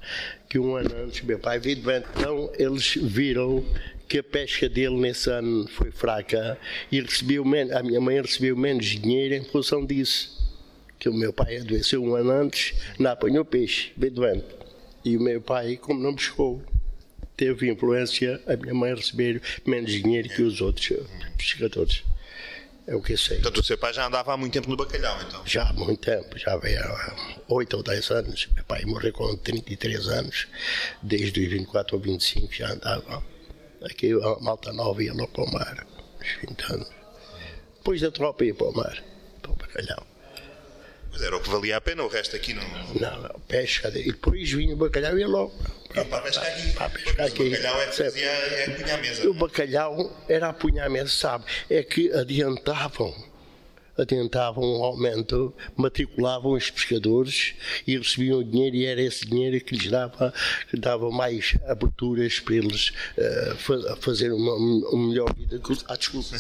que 0.50 0.58
um 0.58 0.75
ano 0.75 0.96
antes 1.04 1.22
meu 1.22 1.38
pai 1.38 1.60
veio. 1.60 1.77
Então 1.77 2.51
eles 2.58 2.96
viram 2.96 3.63
que 4.08 4.20
a 4.20 4.24
pesca 4.24 4.70
dele 4.70 4.96
nesse 4.96 5.30
ano 5.30 5.68
foi 5.68 5.92
fraca 5.92 6.58
e 6.92 7.02
recebeu 7.02 7.44
menos, 7.44 7.74
a 7.76 7.84
minha 7.84 8.00
mãe 8.00 8.22
recebeu 8.22 8.56
menos 8.56 8.86
dinheiro 8.86 9.36
em 9.36 9.44
função 9.44 9.86
disso. 9.86 10.34
Que 10.98 11.10
o 11.10 11.14
meu 11.14 11.34
pai 11.34 11.58
adoeceu 11.58 12.04
um 12.04 12.16
ano 12.16 12.32
antes, 12.32 12.74
não 12.98 13.12
apanhou 13.12 13.44
peixe, 13.44 13.92
veio 13.98 14.14
doente. 14.14 14.46
E 15.04 15.18
o 15.18 15.22
meu 15.22 15.42
pai, 15.42 15.78
como 15.78 16.02
não 16.02 16.16
pescou, 16.16 16.64
teve 17.36 17.70
influência 17.70 18.42
a 18.48 18.56
minha 18.56 18.74
mãe 18.74 18.96
receber 18.96 19.42
menos 19.66 19.92
dinheiro 19.92 20.30
que 20.30 20.42
os 20.42 20.62
outros 20.62 20.94
pescadores. 21.38 22.04
É 22.88 22.96
o 22.96 23.02
que 23.02 23.14
eu 23.14 23.18
sei. 23.18 23.38
Portanto, 23.38 23.62
o 23.62 23.64
seu 23.64 23.78
pai 23.80 23.94
já 23.94 24.06
andava 24.06 24.34
há 24.34 24.38
muito 24.38 24.54
tempo 24.54 24.70
no 24.70 24.78
bacalhau, 24.78 25.20
então? 25.28 25.42
Já 25.46 25.70
há 25.70 25.74
muito 25.74 26.00
tempo, 26.00 26.38
já 26.38 26.54
há 26.54 27.16
8 27.48 27.78
ou 27.78 27.84
10 27.84 28.12
anos. 28.12 28.48
Meu 28.54 28.64
pai 28.64 28.86
morreu 28.86 29.12
com 29.12 29.36
33 29.36 30.08
anos, 30.08 30.48
desde 31.02 31.44
os 31.44 31.50
24 31.50 31.96
ou 31.96 32.02
25 32.02 32.54
já 32.54 32.72
andava. 32.72 33.24
Aqui 33.86 34.12
a 34.13 34.39
malta 34.42 34.74
nova 34.74 35.04
ia 35.04 35.13
lá 35.13 35.27
para 35.27 35.44
o 35.44 35.51
mar, 35.51 35.88
uns 36.20 36.48
20 36.48 36.74
anos. 36.74 36.89
Depois 37.77 38.01
da 38.01 38.12
tropa 38.12 38.44
ia 38.44 38.54
para 38.54 38.68
o 38.68 38.74
mar, 38.74 39.04
para 39.42 39.51
o 39.51 39.56
bacalhau. 39.56 40.08
Mas 41.12 41.22
era 41.22 41.38
o 41.38 41.39
que 41.39 41.50
valia 41.50 41.77
a 41.77 41.82
pena, 41.82 42.04
o 42.04 42.08
resto 42.08 42.36
aqui 42.36 42.54
não. 42.54 42.63
Não, 43.00 43.22
não 43.22 43.39
pesca. 43.42 43.88
E 43.89 44.12
depois 44.12 44.51
vinha 44.51 44.74
o 44.74 44.77
bacalhau 44.77 45.18
e 45.18 45.22
ia 45.22 45.27
logo. 45.27 45.54
Para, 45.94 46.04
para 46.04 46.22
pescar 46.24 46.48
aqui. 46.48 46.74
Para 46.74 46.89
pescar 46.89 47.27
aqui. 47.27 47.42
O 47.44 47.51
bacalhau 47.51 47.82
é, 47.82 47.92
fazia, 47.92 48.27
é 48.27 48.92
a 48.92 48.98
mesa. 48.98 49.30
O 49.30 49.34
bacalhau 49.34 50.25
era 50.27 50.50
apunhar 50.50 50.88
a 50.88 50.89
mesa, 50.89 51.10
sabe? 51.10 51.46
É 51.70 51.84
que 51.84 52.12
adiantavam 52.12 53.15
adiantavam 53.98 54.64
um 54.64 54.84
aumento, 54.84 55.54
matriculavam 55.75 56.54
os 56.54 56.70
pescadores 56.70 57.54
e 57.88 57.98
recebiam 57.98 58.44
dinheiro 58.44 58.75
e 58.75 58.86
era 58.86 59.02
esse 59.02 59.25
dinheiro 59.25 59.64
que 59.64 59.75
lhes 59.75 59.90
dava, 59.90 60.34
que 60.70 60.78
dava 60.78 61.10
mais 61.10 61.56
aberturas 61.68 62.40
para 62.40 62.56
eles 62.56 62.90
uh, 63.18 63.96
fazer 64.02 64.32
uma, 64.32 64.54
uma 64.56 65.08
melhor 65.08 65.34
vida. 65.34 65.60
Que 65.60 65.72
os, 65.72 65.86
ah, 65.88 65.96
desculpa, 65.96 66.30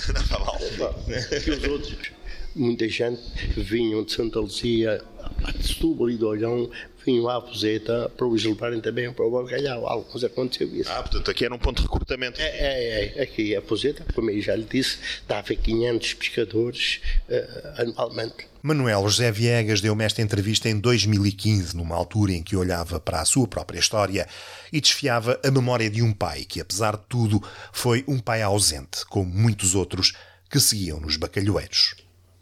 que 1.43 1.51
os 1.51 1.63
outros 1.63 2.11
muita 2.55 2.87
gente 2.87 3.21
vinham 3.57 4.03
de 4.03 4.13
Santa 4.13 4.39
Lucia, 4.39 4.97
de 4.97 5.14
Setúbal 5.61 6.09
e 6.09 6.17
de 6.17 6.23
Olhão, 6.23 6.69
vinham 7.05 7.29
à 7.29 7.39
Fuseta 7.39 8.11
para 8.17 8.25
os 8.25 8.43
levarem 8.43 8.81
também 8.81 9.11
para 9.13 9.25
o 9.25 9.31
Bacalhau. 9.31 9.87
Alguns 9.87 10.23
aconteceu 10.23 10.67
isso. 10.75 10.91
Ah, 10.91 11.01
portanto, 11.03 11.29
aqui 11.29 11.45
era 11.45 11.53
um 11.53 11.59
ponto 11.59 11.77
de 11.77 11.83
recrutamento. 11.83 12.41
É, 12.41 12.45
é, 12.45 13.17
é. 13.17 13.21
Aqui 13.21 13.55
a 13.55 13.61
Fuseta, 13.61 14.05
como 14.13 14.31
eu 14.31 14.41
já 14.41 14.55
lhe 14.55 14.63
disse, 14.63 14.97
dava 15.27 15.53
500 15.55 16.13
pescadores 16.15 17.01
uh, 17.29 17.81
anualmente. 17.81 18.47
Manuel 18.61 19.07
José 19.07 19.31
Viegas 19.31 19.79
deu-me 19.79 20.03
esta 20.03 20.23
entrevista 20.23 20.67
em 20.67 20.79
2015, 20.79 21.77
numa 21.77 21.95
altura 21.95 22.31
em 22.31 22.41
que 22.41 22.55
olhava 22.55 22.99
para 22.99 23.21
a 23.21 23.25
sua 23.25 23.47
própria 23.47 23.77
história 23.77 24.27
e 24.73 24.81
desfiava 24.81 25.39
a 25.45 25.51
memória 25.51 25.87
de 25.87 26.01
um 26.01 26.11
pai 26.11 26.43
que, 26.45 26.59
apesar 26.59 26.97
de 26.97 27.03
tudo, 27.07 27.39
foi 27.71 28.03
um 28.07 28.17
pai 28.17 28.41
ausente, 28.41 29.05
como 29.05 29.31
muitos 29.31 29.75
outros 29.75 30.13
que 30.49 30.59
seguiam 30.59 30.99
nos 30.99 31.15
bacalhoeiros. 31.15 31.95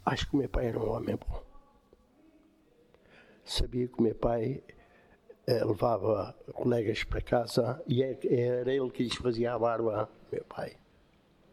Acho 0.06 0.26
que 0.26 0.34
o 0.34 0.38
meu 0.38 0.48
pai 0.48 0.66
era 0.66 0.78
um 0.78 0.90
homem 0.90 1.16
bom. 1.16 1.43
Sabia 3.54 3.86
que 3.86 4.00
o 4.00 4.02
meu 4.02 4.16
pai 4.16 4.64
eh, 5.46 5.64
levava 5.64 6.34
colegas 6.54 7.04
para 7.04 7.20
casa 7.20 7.80
e 7.86 8.02
é 8.02 8.18
era 8.28 8.74
ele 8.74 8.90
que 8.90 9.04
lhes 9.04 9.14
fazia 9.14 9.54
a 9.54 9.58
barba, 9.60 10.08
meu 10.32 10.42
pai. 10.42 10.72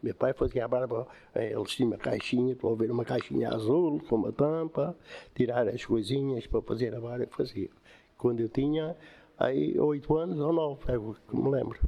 Meu 0.02 0.12
pai 0.12 0.32
fazia 0.32 0.64
a 0.64 0.68
barba, 0.68 1.06
eh, 1.32 1.52
eles 1.52 1.70
tinham 1.70 1.92
uma 1.92 1.96
caixinha, 1.96 2.56
para 2.56 2.74
ver 2.74 2.90
uma 2.90 3.04
caixinha 3.04 3.50
azul 3.50 4.00
com 4.08 4.16
uma 4.16 4.32
tampa, 4.32 4.96
tirar 5.32 5.68
as 5.68 5.84
coisinhas 5.84 6.44
para 6.44 6.60
fazer 6.62 6.92
a 6.92 7.00
barba, 7.00 7.28
fazia. 7.30 7.70
Quando 8.18 8.40
eu 8.40 8.48
tinha 8.48 8.96
aí 9.38 9.78
oito 9.78 10.16
anos 10.16 10.40
ou 10.40 10.52
nove, 10.52 10.82
é 10.92 10.98
o 10.98 11.14
que 11.14 11.36
me 11.36 11.50
lembro. 11.52 11.78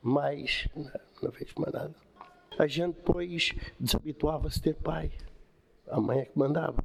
Mais, 0.00 0.68
não, 1.20 1.32
fez 1.32 1.52
mais 1.54 1.72
nada. 1.72 1.94
A 2.56 2.68
gente 2.68 2.94
depois 2.94 3.50
desabituava-se 3.80 4.58
de 4.58 4.62
ter 4.62 4.74
pai. 4.76 5.10
A 5.88 6.00
mãe 6.00 6.20
é 6.20 6.24
que 6.26 6.38
mandava, 6.38 6.84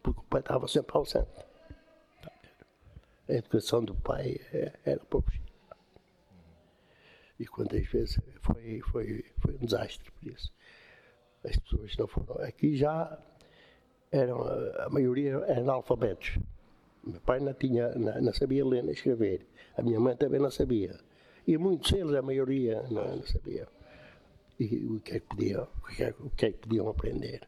porque 0.00 0.20
o 0.20 0.24
pai 0.30 0.38
estava 0.38 0.68
sempre 0.68 0.96
ausente. 0.96 1.45
A 3.28 3.32
educação 3.32 3.84
do 3.84 3.94
pai 3.94 4.40
é, 4.52 4.72
era 4.84 5.00
pouco. 5.00 5.30
E 7.38 7.46
quantas 7.46 7.86
vezes 7.86 8.18
foi, 8.40 8.80
foi, 8.80 9.24
foi 9.38 9.54
um 9.54 9.64
desastre 9.64 10.10
por 10.10 10.28
isso. 10.28 10.52
As 11.44 11.56
pessoas 11.56 11.96
não 11.96 12.06
foram. 12.06 12.42
Aqui 12.42 12.76
já 12.76 13.18
eram, 14.10 14.42
a 14.42 14.88
maioria 14.88 15.32
eram 15.46 15.62
analfabetos. 15.62 16.38
Meu 17.04 17.20
pai 17.20 17.40
não, 17.40 17.52
tinha, 17.52 17.90
não, 17.90 18.20
não, 18.20 18.32
sabia 18.32 18.64
ler 18.64 18.82
nem 18.82 18.92
escrever. 18.92 19.46
A 19.76 19.82
minha 19.82 20.00
mãe 20.00 20.16
também 20.16 20.40
não 20.40 20.50
sabia. 20.50 20.98
E 21.46 21.56
muitos 21.56 21.92
deles, 21.92 22.14
a 22.14 22.22
maioria, 22.22 22.82
não, 22.90 23.16
não 23.16 23.26
sabia. 23.26 23.68
E 24.58 24.86
o 24.86 25.00
que 25.00 25.16
é 25.16 25.20
que 25.20 25.26
podiam, 25.26 25.68
o 25.82 25.86
que 25.86 26.02
é, 26.02 26.14
o 26.18 26.30
que 26.30 26.46
é 26.46 26.52
que 26.52 26.58
podiam 26.58 26.88
aprender? 26.88 27.46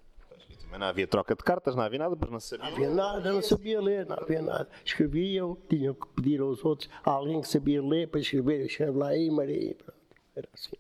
Mas 0.71 0.79
não 0.79 0.87
havia 0.87 1.07
troca 1.07 1.35
de 1.35 1.43
cartas, 1.43 1.75
não 1.75 1.83
havia 1.83 1.99
nada, 1.99 2.17
mas 2.19 2.31
não 2.31 2.41
sabia. 2.41 2.65
Não 2.65 2.73
havia 2.75 2.91
nada, 2.91 3.33
não 3.33 3.43
sabia 3.43 3.81
ler, 3.81 4.07
não 4.07 4.17
havia 4.17 4.43
nada. 4.43 4.69
Escreviam, 4.85 5.57
tinham 5.69 5.95
que 5.95 6.07
pedir 6.15 6.41
aos 6.41 6.65
outros, 6.65 6.89
a 7.05 7.11
alguém 7.11 7.41
que 7.41 7.49
sabia 7.49 7.83
ler 7.83 8.09
para 8.09 8.21
escrever, 8.21 8.67
escreve 8.67 8.99
lá 8.99 9.09
aí, 9.09 9.31
Maria. 9.31 9.75
Pronto. 9.75 9.99
Era 10.37 10.49
assim. 10.55 10.77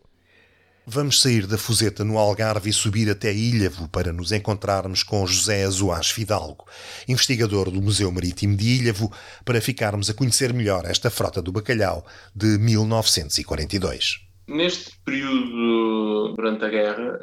Vamos 0.90 1.20
sair 1.20 1.46
da 1.46 1.58
Fuseta 1.58 2.02
no 2.02 2.16
Algarve 2.16 2.70
e 2.70 2.72
subir 2.72 3.10
até 3.10 3.30
Ilhavo 3.30 3.88
para 3.88 4.10
nos 4.10 4.32
encontrarmos 4.32 5.02
com 5.02 5.26
José 5.26 5.64
Azuás 5.64 6.10
Fidalgo, 6.10 6.64
investigador 7.06 7.70
do 7.70 7.82
Museu 7.82 8.10
Marítimo 8.10 8.56
de 8.56 8.66
Ilhavo, 8.66 9.12
para 9.44 9.60
ficarmos 9.60 10.08
a 10.08 10.14
conhecer 10.14 10.50
melhor 10.54 10.86
esta 10.86 11.10
frota 11.10 11.42
do 11.42 11.52
bacalhau 11.52 12.06
de 12.34 12.56
1942. 12.56 14.27
Neste 14.48 14.92
período, 15.04 16.32
durante 16.34 16.64
a 16.64 16.68
guerra, 16.70 17.20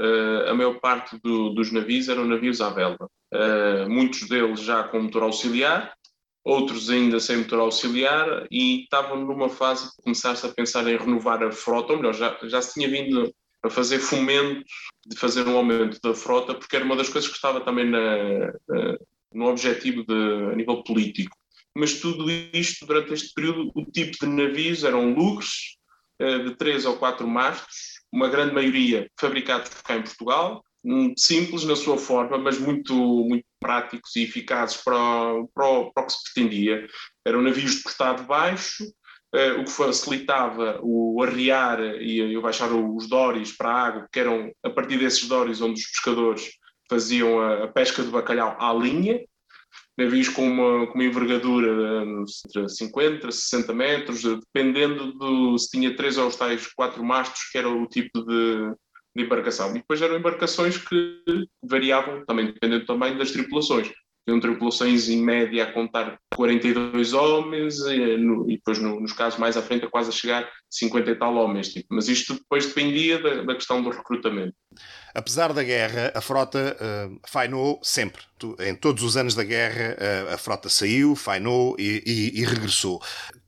a 0.47 0.53
maior 0.53 0.79
parte 0.79 1.19
do, 1.23 1.49
dos 1.49 1.71
navios 1.71 2.07
eram 2.07 2.23
navios 2.23 2.61
à 2.61 2.69
vela. 2.69 3.09
Muitos 3.89 4.29
deles 4.29 4.61
já 4.61 4.83
com 4.83 5.01
motor 5.01 5.23
auxiliar, 5.23 5.91
outros 6.43 6.87
ainda 6.91 7.19
sem 7.19 7.37
motor 7.37 7.61
auxiliar, 7.61 8.45
e 8.51 8.83
estavam 8.83 9.25
numa 9.25 9.49
fase 9.49 9.85
de 9.85 10.03
começar-se 10.03 10.45
a 10.45 10.49
pensar 10.49 10.87
em 10.87 10.97
renovar 10.97 11.43
a 11.43 11.51
frota, 11.51 11.93
ou 11.93 11.97
melhor, 11.97 12.13
já, 12.13 12.37
já 12.43 12.61
se 12.61 12.75
tinha 12.75 12.87
vindo 12.87 13.33
a 13.63 13.71
fazer 13.71 13.97
fomento 13.97 14.63
de 15.07 15.17
fazer 15.17 15.47
um 15.47 15.57
aumento 15.57 15.99
da 16.03 16.13
frota, 16.13 16.53
porque 16.53 16.75
era 16.75 16.85
uma 16.85 16.95
das 16.95 17.09
coisas 17.09 17.27
que 17.27 17.35
estava 17.35 17.59
também 17.61 17.89
na, 17.89 18.51
na, 18.67 18.97
no 19.33 19.47
objetivo 19.47 20.05
de, 20.05 20.13
a 20.51 20.55
nível 20.55 20.83
político. 20.83 21.35
Mas 21.75 21.99
tudo 21.99 22.29
isto, 22.53 22.85
durante 22.85 23.13
este 23.13 23.33
período, 23.33 23.71
o 23.73 23.83
tipo 23.83 24.15
de 24.19 24.27
navios 24.27 24.83
eram 24.83 25.11
lugres, 25.11 25.75
de 26.19 26.55
três 26.55 26.85
ou 26.85 26.95
quatro 26.97 27.27
mastros, 27.27 27.99
uma 28.11 28.29
grande 28.29 28.53
maioria 28.53 29.09
fabricados 29.19 29.69
cá 29.83 29.95
em 29.97 30.01
Portugal, 30.01 30.63
simples 31.17 31.63
na 31.63 31.75
sua 31.75 31.97
forma, 31.97 32.37
mas 32.37 32.59
muito, 32.59 32.93
muito 32.93 33.45
práticos 33.59 34.15
e 34.15 34.23
eficazes 34.23 34.77
para, 34.77 34.95
para, 35.53 35.91
para 35.91 36.03
o 36.03 36.05
que 36.05 36.13
se 36.13 36.23
pretendia. 36.23 36.87
Eram 37.25 37.41
navios 37.41 37.75
de 37.75 37.83
portado 37.83 38.23
baixo, 38.23 38.85
o 39.59 39.65
que 39.65 39.71
facilitava 39.71 40.79
o 40.81 41.21
arriar 41.21 41.79
e 42.01 42.37
o 42.37 42.41
baixar 42.41 42.71
os 42.71 43.07
dóris 43.07 43.51
para 43.51 43.69
a 43.69 43.87
água, 43.87 44.07
que 44.11 44.19
eram 44.19 44.51
a 44.63 44.69
partir 44.69 44.97
desses 44.97 45.27
dóris 45.27 45.61
onde 45.61 45.79
os 45.79 45.87
pescadores 45.87 46.51
faziam 46.89 47.41
a, 47.41 47.67
pesca 47.67 48.03
de 48.03 48.09
bacalhau 48.09 48.55
à 48.59 48.73
linha, 48.73 49.19
navios 49.97 50.29
com 50.29 50.47
uma, 50.47 50.87
com 50.87 50.95
uma 50.95 51.05
envergadura 51.05 52.03
entre 52.05 52.69
50 52.69 53.27
a 53.27 53.31
60 53.31 53.73
metros, 53.73 54.23
dependendo 54.23 55.13
do 55.13 55.57
se 55.57 55.69
tinha 55.69 55.95
três 55.95 56.17
ou 56.17 56.27
os 56.27 56.35
tais 56.35 56.67
quatro 56.73 57.03
mastros, 57.03 57.49
que 57.49 57.57
era 57.57 57.69
o 57.69 57.85
tipo 57.87 58.21
de, 58.23 58.75
de 59.15 59.23
embarcação. 59.23 59.71
E 59.71 59.75
depois 59.75 60.01
eram 60.01 60.17
embarcações 60.17 60.77
que 60.77 61.21
variavam, 61.63 62.25
também 62.25 62.47
dependendo 62.47 62.85
também 62.85 63.17
das 63.17 63.31
tripulações. 63.31 63.91
Tinham 64.27 64.39
tripulações 64.39 65.07
em 65.07 65.21
média 65.21 65.63
a 65.63 65.71
contar 65.71 66.19
42 66.35 67.13
homens, 67.13 67.77
e, 67.81 68.17
no, 68.17 68.49
e 68.49 68.55
depois 68.55 68.79
no, 68.79 68.99
nos 68.99 69.13
casos 69.13 69.39
mais 69.39 69.55
à 69.55 69.61
frente 69.61 69.85
a 69.85 69.89
quase 69.89 70.09
a 70.09 70.11
chegar 70.11 70.43
a 70.43 70.51
50 70.69 71.11
e 71.11 71.15
tal 71.15 71.35
homens. 71.35 71.69
Tipo. 71.69 71.87
Mas 71.91 72.09
isto 72.09 72.33
depois 72.33 72.65
dependia 72.65 73.21
da, 73.21 73.43
da 73.43 73.53
questão 73.53 73.83
do 73.83 73.91
recrutamento. 73.91 74.55
Apesar 75.13 75.53
da 75.53 75.63
guerra, 75.63 76.11
a 76.13 76.19
frota 76.19 76.75
uh, 76.75 77.19
fainou 77.25 77.79
sempre. 77.81 78.21
Em 78.59 78.75
todos 78.75 79.01
os 79.01 79.15
anos 79.15 79.33
da 79.33 79.45
guerra, 79.45 79.95
uh, 79.95 80.33
a 80.33 80.37
frota 80.37 80.67
saiu, 80.67 81.15
fainou 81.15 81.73
e, 81.79 82.03
e, 82.05 82.41
e, 82.41 82.45
regressou. 82.45 83.01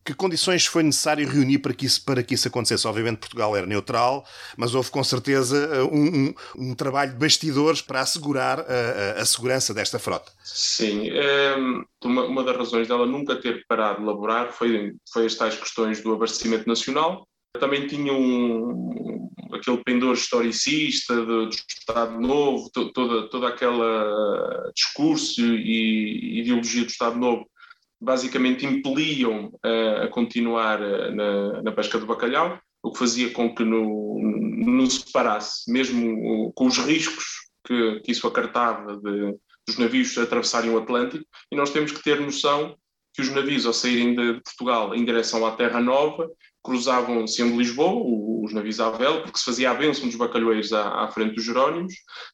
Que 0.06 0.14
condições 0.14 0.66
foi 0.66 0.82
necessário 0.82 1.28
reunir 1.28 1.60
para 1.60 1.74
que, 1.74 1.86
isso, 1.86 2.06
para 2.06 2.24
que 2.24 2.36
isso 2.36 2.48
acontecesse? 2.48 2.88
Obviamente 2.88 3.18
Portugal 3.18 3.54
era 3.54 3.66
neutral, 3.66 4.26
mas 4.56 4.74
houve 4.74 4.90
com 4.90 5.04
certeza 5.04 5.84
uh, 5.84 5.94
um, 5.94 6.30
um, 6.56 6.70
um, 6.70 6.74
trabalho 6.74 7.12
de 7.12 7.18
bastidores 7.18 7.82
para 7.82 8.00
assegurar 8.00 8.62
a, 8.62 9.22
a 9.22 9.26
segurança 9.26 9.74
desta 9.74 10.00
frota. 10.00 10.32
Sim, 10.46 11.10
um, 11.58 11.84
uma, 12.06 12.24
uma, 12.24 12.44
das 12.46 12.56
razões 12.56 12.88
dela 12.88 13.06
nunca 13.06 13.36
ter 13.36 13.66
parado 13.68 14.00
de 14.00 14.06
laborar 14.06 14.54
foi, 14.54 14.96
foi 15.12 15.26
as 15.26 15.36
tais 15.36 15.58
questões 15.58 16.02
do 16.02 16.14
abastecimento 16.14 16.66
nacional. 16.66 17.28
Também 17.60 17.88
tinha 17.88 18.14
um, 18.14 19.17
aquele 19.54 19.84
pendor 19.84 20.14
historicista 20.14 21.16
do, 21.16 21.48
do 21.48 21.56
Estado 21.56 22.20
Novo, 22.20 22.70
to, 22.72 22.92
toda, 22.92 23.30
toda 23.30 23.48
aquela 23.48 24.72
discurso 24.76 25.42
e 25.42 26.40
ideologia 26.40 26.84
do 26.84 26.90
Estado 26.90 27.18
Novo 27.18 27.48
basicamente 28.00 28.66
impeliam 28.66 29.48
uh, 29.66 30.04
a 30.04 30.08
continuar 30.08 30.82
uh, 30.82 31.16
na, 31.16 31.62
na, 31.64 31.72
pesca 31.72 31.98
do 31.98 32.06
bacalhau, 32.06 32.60
o 32.84 32.92
que 32.92 33.00
fazia 33.00 33.32
com 33.32 33.54
que 33.54 33.64
não, 33.64 34.20
não 34.22 34.90
se 34.90 35.12
parasse, 35.12 35.72
mesmo 35.72 36.52
com 36.54 36.68
os 36.68 36.78
riscos 36.78 37.26
que, 37.66 38.00
que 38.02 38.12
isso 38.12 38.28
acartava 38.28 38.98
de, 38.98 39.36
dos 39.68 39.78
navios 39.78 40.18
atravessarem 40.18 40.70
o 40.70 40.78
Atlântico, 40.78 41.26
e 41.52 41.56
nós 41.56 41.72
temos 41.72 41.92
que 41.92 42.04
ter 42.04 42.20
noção 42.22 42.78
que 43.14 43.22
os 43.22 43.30
navios, 43.30 43.66
ao 43.66 43.74
saírem 43.74 44.16
de 44.16 44.42
Portugal 44.42 44.94
em 44.94 45.04
direção 45.04 45.44
à 45.44 45.52
Terra 45.52 45.82
Nova, 45.82 46.30
cruzavam 46.68 47.26
sendo 47.26 47.58
Lisboa, 47.58 48.04
os 48.44 48.52
navios 48.54 48.82
à 48.82 48.90
vela, 48.90 49.22
porque 49.22 49.40
se 49.40 49.46
fazia 49.46 49.72
a 49.72 49.74
bênção 49.74 50.06
dos 50.06 50.18
bacalhoeiros 50.18 50.74
à, 50.74 51.06
à 51.06 51.08
frente 51.08 51.36
dos 51.36 51.46
Jerónimos, 51.46 51.94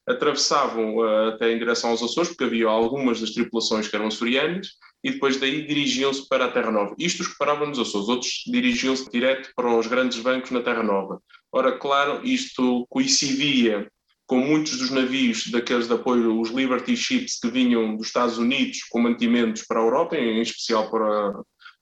atravessavam 0.09 0.95
uh, 0.95 1.27
até 1.27 1.51
em 1.51 1.59
direção 1.59 1.91
aos 1.91 2.01
Açores, 2.01 2.29
porque 2.29 2.45
havia 2.45 2.67
algumas 2.67 3.21
das 3.21 3.29
tripulações 3.29 3.87
que 3.87 3.95
eram 3.95 4.07
açorianas, 4.07 4.69
e 5.03 5.11
depois 5.11 5.37
daí 5.37 5.67
dirigiam-se 5.67 6.27
para 6.27 6.45
a 6.45 6.51
Terra 6.51 6.71
Nova. 6.71 6.95
Isto 6.97 7.21
os 7.21 7.27
que 7.27 7.37
paravam 7.37 7.67
nos 7.67 7.77
Açores, 7.77 8.09
outros 8.09 8.43
dirigiam-se 8.47 9.07
direto 9.11 9.51
para 9.55 9.71
os 9.77 9.85
grandes 9.85 10.17
bancos 10.19 10.49
na 10.49 10.61
Terra 10.61 10.81
Nova. 10.81 11.21
Ora, 11.51 11.77
claro, 11.77 12.25
isto 12.25 12.87
coincidia 12.89 13.87
com 14.25 14.39
muitos 14.39 14.79
dos 14.79 14.89
navios 14.89 15.51
daqueles 15.51 15.87
de 15.87 15.93
apoio, 15.93 16.41
os 16.41 16.49
Liberty 16.49 16.97
Ships 16.97 17.39
que 17.39 17.51
vinham 17.51 17.95
dos 17.95 18.07
Estados 18.07 18.39
Unidos 18.39 18.79
com 18.89 18.99
mantimentos 18.99 19.63
para 19.63 19.79
a 19.79 19.83
Europa, 19.83 20.17
em 20.17 20.41
especial 20.41 20.89
para, 20.89 21.33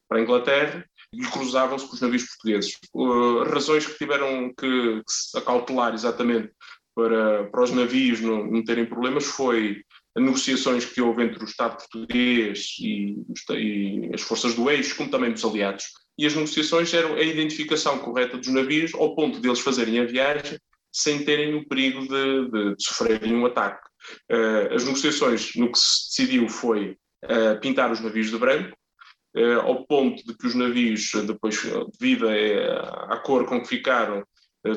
para 0.10 0.20
a 0.20 0.22
Inglaterra, 0.22 0.86
e 1.13 1.22
cruzavam-se 1.24 1.88
com 1.88 1.94
os 1.94 2.01
navios 2.01 2.25
portugueses. 2.25 2.77
Uh, 2.94 3.44
razões 3.44 3.86
que 3.86 3.98
tiveram 3.98 4.53
que, 4.58 5.03
que 5.03 5.12
se 5.12 5.38
acautelar 5.38 5.94
exatamente 5.94 6.51
para, 6.96 7.46
para 7.50 7.63
os 7.63 7.72
navios 7.72 8.22
não, 8.22 8.46
não 8.46 8.63
terem 8.63 8.86
problemas 8.86 9.25
foi 9.25 9.82
negociações 10.18 10.86
que 10.86 11.01
houve 11.01 11.24
entre 11.24 11.41
o 11.41 11.46
Estado 11.46 11.77
português 11.77 12.75
e, 12.80 13.15
e, 13.51 14.12
as 14.13 14.22
forças 14.22 14.53
do 14.53 14.70
eixo, 14.70 14.96
como 14.96 15.10
também 15.10 15.32
dos 15.32 15.46
aliados. 15.46 15.86
E 16.18 16.25
as 16.25 16.36
negociações 16.36 16.94
eram 16.94 17.15
a 17.15 17.22
identificação 17.22 18.00
correta 18.00 18.38
dos 18.38 18.50
navios 18.50 18.94
ao 18.94 19.15
ponto 19.15 19.39
deles 19.39 19.60
fazerem 19.60 20.00
a 20.00 20.06
viagem 20.06 20.60
sem 20.94 21.24
terem 21.24 21.56
o 21.56 21.65
perigo 21.68 22.01
de, 22.01 22.51
de, 22.51 22.75
de 22.75 22.84
sofrerem 22.84 23.34
um 23.34 23.46
ataque. 23.46 23.88
Uh, 24.30 24.74
as 24.74 24.84
negociações, 24.84 25.56
no 25.56 25.72
que 25.72 25.80
se 25.80 26.10
decidiu 26.10 26.50
foi 26.50 26.98
uh, 27.24 27.60
pintar 27.62 27.91
os 27.91 28.01
navios 28.01 28.30
de 28.30 28.38
branco, 28.38 28.75
uh, 29.36 29.62
ao 29.62 29.86
ponto 29.86 30.26
de 30.26 30.36
que 30.36 30.48
os 30.48 30.56
navios, 30.56 31.12
depois, 31.26 31.62
devido 32.00 32.28
à 32.30 33.18
cor 33.18 33.46
com 33.46 33.62
que 33.62 33.68
ficaram, 33.68 34.24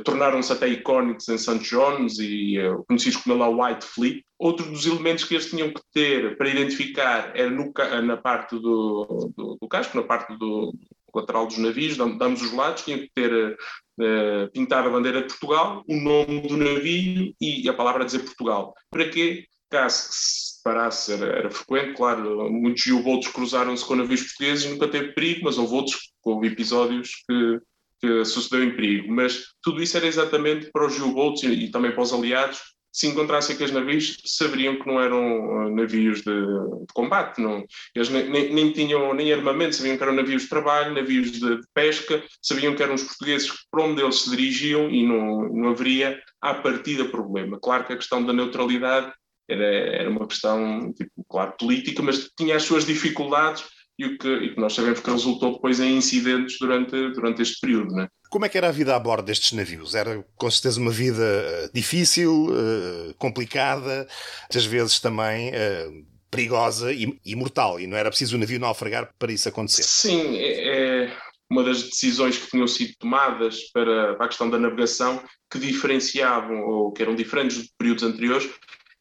tornaram-se 0.02 0.50
até 0.50 0.66
icónicos 0.66 1.28
em 1.28 1.36
St. 1.36 1.58
John's 1.58 2.18
e 2.18 2.56
conhecidos 2.88 3.18
como 3.18 3.42
a 3.42 3.48
White 3.48 3.84
Fleet. 3.84 4.24
Outro 4.38 4.70
dos 4.70 4.86
elementos 4.86 5.24
que 5.24 5.34
eles 5.34 5.50
tinham 5.50 5.68
que 5.68 5.82
ter 5.92 6.38
para 6.38 6.48
identificar 6.48 7.32
era 7.34 7.50
no, 7.50 7.70
na 8.02 8.16
parte 8.16 8.56
do, 8.58 9.30
do, 9.36 9.58
do 9.60 9.68
casco, 9.68 9.96
na 9.98 10.02
parte 10.02 10.34
do, 10.38 10.72
lateral 11.14 11.46
dos 11.46 11.58
navios, 11.58 11.96
de 11.96 12.02
ambos 12.02 12.42
os 12.42 12.52
lados, 12.52 12.82
tinham 12.82 13.00
que 13.00 13.10
ter 13.14 13.32
uh, 13.32 14.50
pintado 14.52 14.88
a 14.88 14.92
bandeira 14.92 15.22
de 15.22 15.28
Portugal, 15.28 15.84
o 15.88 15.96
nome 15.96 16.40
do 16.42 16.56
navio 16.56 17.32
e 17.40 17.68
a 17.68 17.74
palavra 17.74 18.02
a 18.02 18.06
dizer 18.06 18.20
Portugal. 18.20 18.74
Para 18.90 19.08
quê? 19.08 19.46
Caso 19.74 20.08
que 20.08 20.14
se 20.14 20.62
parasse, 20.62 21.12
era, 21.12 21.26
era 21.26 21.50
frequente, 21.50 21.96
claro, 21.96 22.48
muitos 22.48 22.86
U-boats 22.86 23.26
cruzaram-se 23.26 23.84
com 23.84 23.96
navios 23.96 24.22
portugueses 24.22 24.64
e 24.66 24.68
nunca 24.68 24.86
teve 24.86 25.12
perigo, 25.14 25.40
mas 25.42 25.58
houve 25.58 25.74
outros, 25.74 26.12
houve 26.22 26.46
episódios 26.46 27.10
que, 27.28 27.60
que 28.00 28.24
sucedeu 28.24 28.62
em 28.62 28.76
perigo. 28.76 29.12
Mas 29.12 29.46
tudo 29.60 29.82
isso 29.82 29.96
era 29.96 30.06
exatamente 30.06 30.70
para 30.70 30.86
os 30.86 30.96
U-boats 31.00 31.42
e, 31.42 31.64
e 31.64 31.70
também 31.72 31.90
para 31.90 32.02
os 32.02 32.12
aliados 32.12 32.60
se 32.92 33.08
encontrassem 33.08 33.56
aqueles 33.56 33.72
navios, 33.72 34.22
saberiam 34.24 34.78
que 34.78 34.86
não 34.86 35.00
eram 35.00 35.66
uh, 35.66 35.74
navios 35.74 36.18
de, 36.18 36.30
de 36.30 36.94
combate. 36.94 37.40
Não. 37.40 37.64
Eles 37.92 38.08
nem, 38.08 38.30
nem, 38.30 38.54
nem, 38.54 38.72
tinham 38.72 39.12
nem 39.12 39.32
armamento, 39.32 39.74
sabiam 39.74 39.96
que 39.96 40.02
eram 40.04 40.14
navios 40.14 40.42
de 40.42 40.48
trabalho, 40.48 40.94
navios 40.94 41.32
de, 41.32 41.40
de, 41.40 41.66
pesca, 41.74 42.22
sabiam 42.40 42.76
que 42.76 42.82
eram 42.84 42.94
os 42.94 43.02
portugueses 43.02 43.50
para 43.72 43.82
onde 43.82 44.00
eles 44.00 44.20
se 44.20 44.30
dirigiam 44.30 44.88
e 44.88 45.04
não, 45.04 45.48
não 45.48 45.70
haveria, 45.70 46.22
à 46.40 46.54
partida, 46.54 47.04
problema. 47.06 47.58
Claro 47.58 47.84
que 47.84 47.94
a 47.94 47.96
questão 47.96 48.24
da 48.24 48.32
neutralidade 48.32 49.12
era, 49.48 49.64
era 49.64 50.10
uma 50.10 50.26
questão, 50.26 50.92
tipo, 50.92 51.24
claro, 51.28 51.54
política, 51.58 52.02
mas 52.02 52.30
tinha 52.36 52.56
as 52.56 52.62
suas 52.62 52.84
dificuldades 52.84 53.64
e 53.98 54.06
o 54.06 54.18
que, 54.18 54.28
e 54.28 54.54
que 54.54 54.60
nós 54.60 54.74
sabemos 54.74 55.00
que 55.00 55.10
resultou 55.10 55.54
depois 55.54 55.78
em 55.80 55.96
incidentes 55.96 56.56
durante, 56.58 56.90
durante 57.12 57.42
este 57.42 57.60
período. 57.60 57.94
Né? 57.94 58.08
Como 58.28 58.44
é 58.44 58.48
que 58.48 58.58
era 58.58 58.68
a 58.68 58.72
vida 58.72 58.94
a 58.94 58.98
bordo 58.98 59.26
destes 59.26 59.52
navios? 59.52 59.94
Era 59.94 60.24
com 60.36 60.50
certeza 60.50 60.80
uma 60.80 60.90
vida 60.90 61.22
eh, 61.22 61.70
difícil, 61.72 62.48
eh, 62.50 63.14
complicada, 63.18 64.08
às 64.52 64.64
vezes 64.64 64.98
também 64.98 65.50
eh, 65.54 65.88
perigosa 66.30 66.92
e, 66.92 67.18
e 67.24 67.36
mortal, 67.36 67.78
e 67.78 67.86
não 67.86 67.96
era 67.96 68.10
preciso 68.10 68.34
o 68.34 68.38
navio 68.38 68.58
naufragar 68.58 69.08
para 69.18 69.32
isso 69.32 69.48
acontecer. 69.48 69.84
Sim, 69.84 70.36
é, 70.38 71.04
é 71.04 71.16
uma 71.48 71.62
das 71.62 71.84
decisões 71.84 72.36
que 72.36 72.50
tinham 72.50 72.66
sido 72.66 72.94
tomadas 72.98 73.70
para, 73.72 74.14
para 74.14 74.26
a 74.26 74.28
questão 74.28 74.50
da 74.50 74.58
navegação 74.58 75.22
que 75.48 75.58
diferenciavam 75.58 76.64
ou 76.64 76.92
que 76.92 77.02
eram 77.02 77.14
diferentes 77.14 77.62
de 77.62 77.70
períodos 77.78 78.02
anteriores 78.02 78.50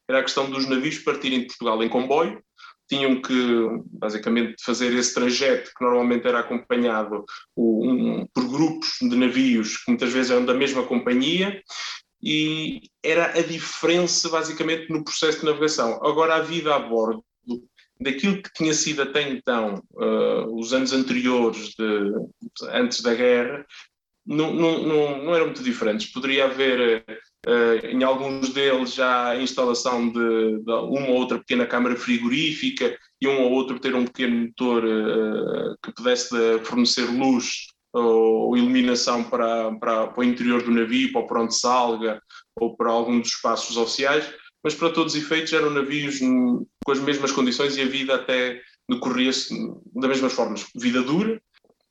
era 0.08 0.20
a 0.20 0.22
questão 0.22 0.50
dos 0.50 0.68
navios 0.68 0.98
partirem 0.98 1.40
de 1.40 1.46
Portugal 1.46 1.82
em 1.82 1.88
comboio 1.88 2.42
tinham 2.88 3.20
que, 3.20 3.34
basicamente, 3.86 4.62
fazer 4.62 4.92
esse 4.92 5.14
trajeto 5.14 5.70
que 5.76 5.84
normalmente 5.84 6.26
era 6.26 6.40
acompanhado 6.40 7.24
um, 7.56 8.26
por 8.26 8.46
grupos 8.48 8.90
de 9.00 9.16
navios 9.16 9.78
que 9.78 9.90
muitas 9.90 10.12
vezes 10.12 10.30
eram 10.30 10.44
da 10.44 10.54
mesma 10.54 10.82
companhia 10.84 11.62
e 12.22 12.82
era 13.02 13.38
a 13.38 13.42
diferença, 13.42 14.28
basicamente, 14.28 14.90
no 14.90 15.04
processo 15.04 15.40
de 15.40 15.46
navegação. 15.46 15.94
Agora, 16.04 16.36
a 16.36 16.40
vida 16.40 16.74
a 16.74 16.78
bordo 16.78 17.24
daquilo 18.00 18.42
que 18.42 18.52
tinha 18.52 18.72
sido 18.74 19.02
até 19.02 19.22
então, 19.28 19.82
uh, 19.92 20.58
os 20.58 20.72
anos 20.72 20.92
anteriores, 20.92 21.74
de, 21.74 22.12
antes 22.70 23.02
da 23.02 23.14
guerra, 23.14 23.66
não, 24.26 24.52
não, 24.52 24.82
não, 24.82 25.24
não 25.24 25.34
eram 25.34 25.46
muito 25.46 25.62
diferentes. 25.62 26.10
Poderia 26.12 26.46
haver 26.46 27.04
Uh, 27.46 27.86
em 27.86 28.02
alguns 28.02 28.50
deles 28.50 28.94
já 28.94 29.28
a 29.28 29.42
instalação 29.42 30.08
de, 30.08 30.62
de, 30.62 30.72
uma 30.72 31.08
ou 31.08 31.16
outra 31.16 31.38
pequena 31.38 31.66
câmara 31.66 31.94
frigorífica 31.94 32.96
e 33.20 33.28
um 33.28 33.42
ou 33.42 33.52
outro 33.52 33.78
ter 33.78 33.94
um 33.94 34.04
pequeno 34.04 34.46
motor 34.46 34.82
uh, 34.82 35.76
que 35.82 35.92
pudesse 35.92 36.34
fornecer 36.64 37.04
luz 37.04 37.66
ou, 37.92 38.48
ou 38.48 38.56
iluminação 38.56 39.22
para, 39.24 39.72
para, 39.76 40.06
para, 40.06 40.20
o 40.20 40.24
interior 40.24 40.62
do 40.62 40.70
navio, 40.70 41.12
para 41.12 41.20
o 41.20 41.26
pronto 41.26 41.52
salga 41.52 42.20
ou 42.56 42.74
para 42.76 42.90
algum 42.90 43.20
dos 43.20 43.28
espaços 43.28 43.76
oficiais, 43.76 44.32
mas 44.62 44.74
para 44.74 44.90
todos 44.90 45.14
os 45.14 45.22
efeitos 45.22 45.52
eram 45.52 45.68
navios 45.68 46.20
com 46.20 46.92
as 46.92 46.98
mesmas 46.98 47.30
condições 47.30 47.76
e 47.76 47.82
a 47.82 47.86
vida 47.86 48.14
até 48.14 48.60
decorria-se 48.88 49.54
da 49.94 50.08
mesma 50.08 50.30
forma, 50.30 50.56
vida 50.74 51.02
dura, 51.02 51.40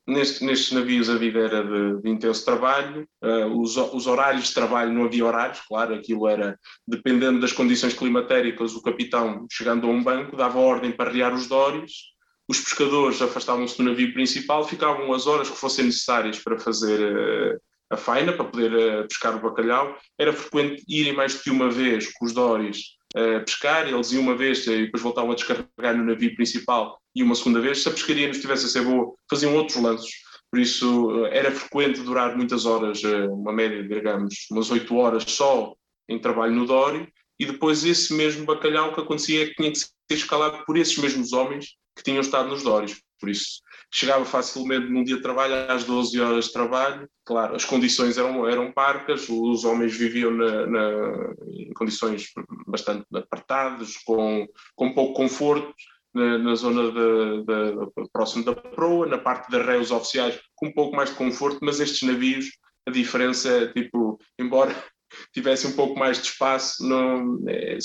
Neste, 0.06 0.44
nestes 0.44 0.74
navios 0.74 1.10
a 1.10 1.16
vida 1.16 1.40
era 1.40 1.64
de, 1.64 2.02
de 2.02 2.10
intenso 2.10 2.44
trabalho, 2.44 3.08
uh, 3.24 3.62
os, 3.62 3.78
os, 3.78 4.06
horários 4.06 4.48
de 4.50 4.54
trabalho 4.54 4.92
não 4.92 5.06
havia 5.06 5.26
horários, 5.26 5.62
claro, 5.62 5.96
aquilo 5.96 6.28
era 6.28 6.60
dependendo 6.86 7.40
das 7.40 7.54
condições 7.54 7.94
climatéricas, 7.94 8.76
o 8.76 8.82
capitão, 8.82 9.48
chegando 9.50 9.88
a 9.88 9.90
um 9.90 10.04
banco, 10.04 10.36
dava 10.36 10.60
ordem 10.60 10.92
para 10.92 11.10
rear 11.10 11.34
os 11.34 11.48
dórios, 11.48 12.14
os 12.48 12.60
pescadores 12.60 13.22
afastavam-se 13.22 13.78
do 13.78 13.84
navio 13.84 14.14
principal, 14.14 14.68
ficavam 14.68 15.14
as 15.14 15.26
horas 15.26 15.50
que 15.50 15.56
fossem 15.56 15.86
necessárias 15.86 16.38
para 16.38 16.60
fazer 16.60 17.00
uh, 17.00 17.62
a 17.90 17.96
faina, 17.96 18.34
para 18.34 18.46
poder 18.46 18.74
uh, 18.74 19.08
pescar 19.08 19.36
o 19.38 19.40
bacalhau. 19.40 19.98
Era 20.18 20.34
frequente 20.34 20.84
irem 20.88 21.14
mais 21.14 21.36
do 21.36 21.42
que 21.42 21.50
uma 21.50 21.70
vez 21.70 22.12
com 22.12 22.26
os 22.26 22.34
dórios 22.34 22.98
pescar, 23.46 23.88
eles 23.88 24.12
iam 24.12 24.24
uma 24.24 24.36
vez 24.36 24.66
e 24.68 24.86
depois 24.86 25.04
voltavam 25.04 25.32
a 25.32 25.36
descarregar 25.36 25.96
no 25.96 26.04
navio 26.04 26.36
principal 26.36 27.00
e 27.16 27.22
uma 27.22 27.36
segunda 27.36 27.62
vez. 27.62 27.82
Se 27.82 27.90
a 27.90 27.92
pescaria 27.92 28.28
não 28.28 28.34
estivesse 28.34 28.66
a 28.66 28.70
ser 28.70 28.84
boa, 28.84 29.14
faziam 29.30 29.56
outros 29.56 29.82
lanços. 29.82 30.12
Por 30.52 30.60
isso 30.60 31.26
era 31.28 31.52
frequente 31.52 32.02
durar 32.02 32.36
muitas 32.36 32.66
horas, 32.66 33.02
uma 33.04 33.52
média, 33.52 33.84
digamos, 33.84 34.48
umas 34.52 34.70
oito 34.70 34.96
horas 34.96 35.24
só 35.28 35.74
em 36.08 36.20
trabalho 36.20 36.54
no 36.54 36.66
Dório, 36.66 37.08
e 37.40 37.46
depois 37.46 37.84
esse 37.84 38.14
mesmo 38.14 38.46
bacalhau 38.46 38.94
que 38.94 39.02
acontecia 39.02 39.44
é 39.44 39.48
que 39.48 39.56
tinha 39.56 39.72
que 39.72 39.80
ser 39.80 39.90
escalado 40.12 40.64
por 40.66 40.78
esses 40.78 40.98
mesmos 40.98 41.34
homens 41.34 41.76
que 41.96 42.04
tinham 42.04 42.22
estado 42.22 42.50
nos 42.50 42.62
Dórios. 42.62 43.02
Por 43.20 43.30
isso 43.30 43.62
chegava 43.94 44.26
facilmente 44.26 44.90
num 44.90 45.04
dia 45.04 45.18
de 45.18 45.22
trabalho 45.22 45.72
às 45.72 45.84
12 45.84 46.20
horas 46.20 46.46
de 46.46 46.54
trabalho. 46.54 47.08
Claro, 47.24 47.56
as 47.56 47.64
condições 47.64 48.18
eram, 48.18 48.48
eram 48.50 48.72
parcas, 48.72 49.30
os 49.30 49.64
homens 49.64 49.96
viviam 49.96 50.32
na, 50.32 50.66
na, 50.66 51.34
em 51.48 51.72
condições 51.74 52.32
bastante 52.68 53.06
apertadas, 53.14 53.98
com, 53.98 54.48
com 54.76 54.94
pouco 54.94 55.14
conforto, 55.14 55.74
na, 56.14 56.38
na 56.40 56.56
zona 56.56 56.92
de, 56.92 57.44
de, 57.44 58.10
próximo 58.12 58.44
da 58.44 58.56
proa, 58.56 59.06
na 59.06 59.20
parte 59.20 59.50
das 59.52 59.66
réus 59.66 59.92
oficiais, 59.92 60.40
com 60.56 60.68
um 60.68 60.74
pouco 60.74 60.96
mais 60.96 61.10
de 61.10 61.16
conforto, 61.16 61.60
mas 61.62 61.80
estes 61.80 62.08
navios, 62.08 62.46
a 62.88 62.92
diferença 62.92 63.50
é 63.50 63.68
tipo, 63.68 64.20
embora 64.40 64.76
tivessem 65.34 65.70
um 65.70 65.76
pouco 65.76 65.98
mais 65.98 66.20
de 66.20 66.28
espaço, 66.30 66.88
não, 66.88 67.40
é, 67.48 67.78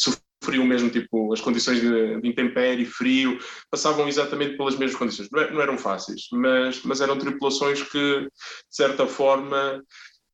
sofriam 0.43 0.65
mesmo 0.65 0.91
tipo 0.91 1.33
as 1.33 1.41
condições 1.41 1.81
de, 1.81 2.21
de 2.21 2.29
intempérie, 2.29 2.85
frio, 2.85 3.39
passavam 3.71 4.09
exatamente 4.09 4.57
pelas 4.57 4.77
mesmas 4.77 4.99
condições. 4.99 5.29
Não, 5.31 5.41
é, 5.41 5.51
não, 5.51 5.61
eram 5.61 5.79
fáceis, 5.79 6.29
mas, 6.33 6.83
mas 6.83 7.01
eram 7.01 7.19
tripulações 7.19 7.83
que, 7.83 8.21
de 8.21 8.31
certa 8.71 9.07
forma, 9.07 9.83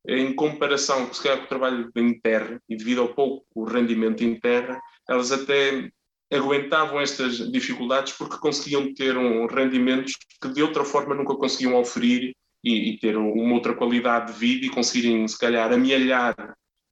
em 0.07 0.33
comparação 0.33 1.11
se 1.13 1.21
calhar, 1.21 1.39
com 1.39 1.45
o 1.45 1.49
trabalho 1.49 1.91
em 1.95 2.19
terra 2.19 2.61
e 2.69 2.75
devido 2.75 3.01
ao 3.01 3.13
pouco 3.13 3.63
rendimento 3.65 4.23
em 4.23 4.39
terra, 4.39 4.79
elas 5.09 5.31
até 5.31 5.89
aguentavam 6.31 6.99
estas 6.99 7.51
dificuldades 7.51 8.13
porque 8.13 8.37
conseguiam 8.37 8.93
ter 8.93 9.17
um 9.17 9.45
rendimentos 9.47 10.13
que 10.41 10.49
de 10.49 10.61
outra 10.61 10.83
forma 10.83 11.15
nunca 11.15 11.35
conseguiam 11.35 11.75
oferir 11.75 12.35
e, 12.63 12.91
e 12.91 12.99
ter 12.99 13.15
uma 13.15 13.53
outra 13.53 13.75
qualidade 13.75 14.33
de 14.33 14.39
vida 14.39 14.65
e 14.65 14.69
conseguirem 14.69 15.27
se 15.27 15.37
calhar 15.37 15.71
amealhar 15.71 16.35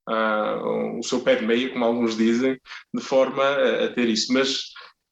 uh, 0.09 0.99
o 0.99 1.03
seu 1.03 1.21
pé 1.21 1.35
de 1.35 1.45
meia, 1.45 1.69
como 1.69 1.85
alguns 1.85 2.17
dizem, 2.17 2.59
de 2.93 3.01
forma 3.01 3.43
a, 3.43 3.85
a 3.85 3.87
ter 3.89 4.07
isso. 4.09 4.31
Mas 4.33 4.59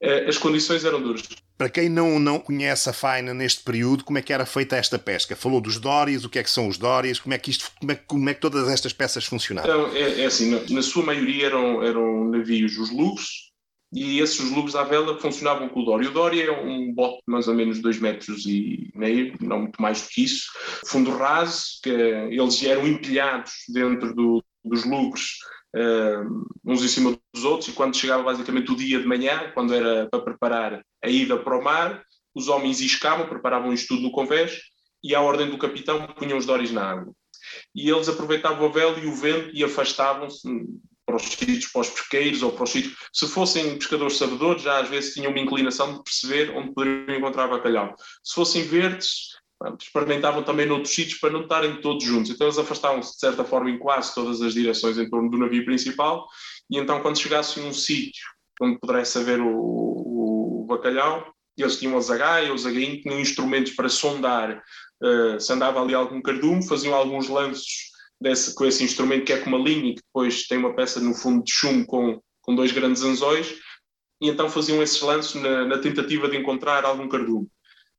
uh, 0.03 0.27
as 0.27 0.37
condições 0.37 0.85
eram 0.85 1.01
duras. 1.01 1.23
Para 1.57 1.69
quem 1.69 1.89
não, 1.89 2.19
não 2.19 2.39
conhece 2.39 2.89
a 2.89 2.93
faina 2.93 3.35
neste 3.35 3.63
período, 3.63 4.03
como 4.03 4.17
é 4.17 4.21
que 4.23 4.33
era 4.33 4.47
feita 4.47 4.75
esta 4.75 4.97
pesca? 4.97 5.35
Falou 5.35 5.61
dos 5.61 5.77
dórias, 5.79 6.25
o 6.25 6.29
que 6.29 6.39
é 6.39 6.43
que 6.43 6.49
são 6.49 6.67
os 6.67 6.75
dórias, 6.75 7.19
como 7.19 7.35
é 7.35 7.37
que, 7.37 7.51
isto, 7.51 7.71
como 7.79 7.91
é, 7.91 7.95
como 7.95 8.29
é 8.29 8.33
que 8.33 8.41
todas 8.41 8.67
estas 8.67 8.93
peças 8.93 9.25
funcionavam? 9.25 9.69
Então, 9.69 9.95
é, 9.95 10.21
é 10.21 10.25
assim, 10.25 10.49
na, 10.49 10.59
na, 10.67 10.81
sua 10.81 11.05
maioria 11.05 11.45
eram, 11.45 11.83
eram 11.83 12.25
navios 12.31 12.79
os 12.79 12.89
lugos, 12.89 13.51
e 13.93 14.19
esses 14.19 14.49
lugos 14.49 14.75
à 14.75 14.83
vela 14.83 15.19
funcionavam 15.19 15.69
com 15.69 15.81
o 15.81 15.85
Dória. 15.85 16.09
O 16.09 16.13
Dória 16.13 16.45
é 16.45 16.51
um 16.51 16.91
bote 16.93 17.17
de 17.17 17.31
mais 17.31 17.47
ou 17.47 17.53
menos 17.53 17.79
2 17.79 17.99
metros 17.99 18.45
e 18.47 18.89
meio, 18.95 19.35
não 19.39 19.59
muito 19.59 19.79
mais 19.79 20.01
do 20.01 20.07
que 20.07 20.23
isso, 20.23 20.45
fundo 20.87 21.11
raso, 21.11 21.79
que 21.83 21.89
eles 21.89 22.63
eram 22.63 22.87
empilhados 22.87 23.51
dentro 23.69 24.15
do, 24.15 24.43
dos 24.63 24.85
lugos 24.85 25.37
uh, 25.75 26.45
uns 26.65 26.83
em 26.83 26.87
cima 26.87 27.17
dos 27.33 27.43
outros, 27.43 27.69
e 27.69 27.73
quando 27.73 27.95
chegava 27.95 28.23
basicamente 28.23 28.71
o 28.71 28.75
dia 28.75 28.99
de 28.99 29.07
manhã, 29.07 29.51
quando 29.53 29.73
era 29.73 30.07
para 30.09 30.21
preparar 30.21 30.85
a 31.03 31.09
ida 31.09 31.37
para 31.37 31.57
o 31.57 31.63
mar, 31.63 32.03
os 32.33 32.47
homens 32.47 32.79
iscavam, 32.79 33.27
preparavam 33.27 33.73
isto 33.73 33.89
tudo 33.89 34.03
no 34.03 34.11
convés, 34.11 34.59
e 35.03 35.15
à 35.15 35.21
ordem 35.21 35.49
do 35.49 35.57
capitão 35.57 36.07
punham 36.07 36.37
os 36.37 36.45
dóris 36.45 36.71
na 36.71 36.83
água. 36.83 37.13
E 37.75 37.89
eles 37.89 38.07
aproveitavam 38.07 38.67
a 38.67 38.71
vela 38.71 38.99
e 38.99 39.07
o 39.07 39.15
vento 39.15 39.49
e 39.53 39.63
afastavam-se 39.63 40.47
para 41.05 41.15
os 41.15 41.23
sítios, 41.23 41.71
para 41.71 41.81
os 41.81 41.89
pesqueiros 41.89 42.43
ou 42.43 42.51
para 42.51 42.63
os 42.63 42.69
sítios. 42.69 42.95
Se 43.11 43.27
fossem 43.27 43.77
pescadores 43.77 44.17
sabedores, 44.17 44.61
já 44.61 44.79
às 44.79 44.87
vezes 44.87 45.13
tinham 45.13 45.31
uma 45.31 45.39
inclinação 45.39 45.93
de 45.97 46.03
perceber 46.03 46.55
onde 46.55 46.73
poderiam 46.73 47.17
encontrar 47.17 47.47
bacalhau. 47.47 47.93
Se 48.23 48.35
fossem 48.35 48.63
verdes, 48.63 49.31
experimentavam 49.79 50.43
também 50.43 50.65
noutros 50.65 50.93
sítios 50.93 51.19
para 51.19 51.29
não 51.29 51.41
estarem 51.41 51.81
todos 51.81 52.03
juntos. 52.03 52.31
Então 52.31 52.47
eles 52.47 52.57
afastavam-se 52.57 53.13
de 53.13 53.19
certa 53.19 53.43
forma 53.43 53.69
em 53.69 53.77
quase 53.77 54.13
todas 54.13 54.41
as 54.41 54.53
direções 54.53 54.97
em 54.97 55.09
torno 55.09 55.29
do 55.29 55.37
navio 55.37 55.65
principal 55.65 56.27
e 56.69 56.77
então 56.77 57.01
quando 57.01 57.19
chegasse 57.19 57.59
a 57.59 57.63
um 57.63 57.73
sítio 57.73 58.23
onde 58.61 58.79
pudesse 58.79 59.17
haver 59.17 59.41
o, 59.41 59.49
o, 59.49 60.65
bacalhau, 60.67 61.33
eles 61.57 61.77
tinham 61.77 61.97
a 61.97 62.01
zagaia, 62.01 62.53
o 62.53 62.57
zagainho, 62.57 63.01
tinham 63.01 63.19
instrumentos 63.19 63.73
para 63.73 63.89
sondar 63.89 64.61
uh, 65.03 65.39
se 65.39 65.51
andava 65.51 65.81
ali 65.81 65.93
algum 65.93 66.21
cardume, 66.21 66.67
faziam 66.67 66.93
alguns 66.93 67.27
lanços 67.27 67.91
desse, 68.21 68.53
com 68.53 68.65
esse 68.65 68.83
instrumento 68.83 69.25
que 69.25 69.33
é 69.33 69.37
com 69.37 69.49
uma 69.49 69.57
linha 69.57 69.95
que 69.95 70.01
depois 70.01 70.47
tem 70.47 70.57
uma 70.57 70.75
peça 70.75 70.99
no 70.99 71.13
fundo 71.13 71.43
de 71.43 71.51
chumbo 71.51 71.85
com, 71.85 72.21
com 72.41 72.55
dois 72.55 72.71
grandes 72.71 73.03
anzóis 73.03 73.55
e 74.21 74.29
então 74.29 74.49
faziam 74.49 74.81
esses 74.81 75.01
lanços 75.01 75.41
na, 75.41 75.65
na 75.65 75.79
tentativa 75.79 76.29
de 76.29 76.37
encontrar 76.37 76.85
algum 76.85 77.09
cardume. 77.09 77.47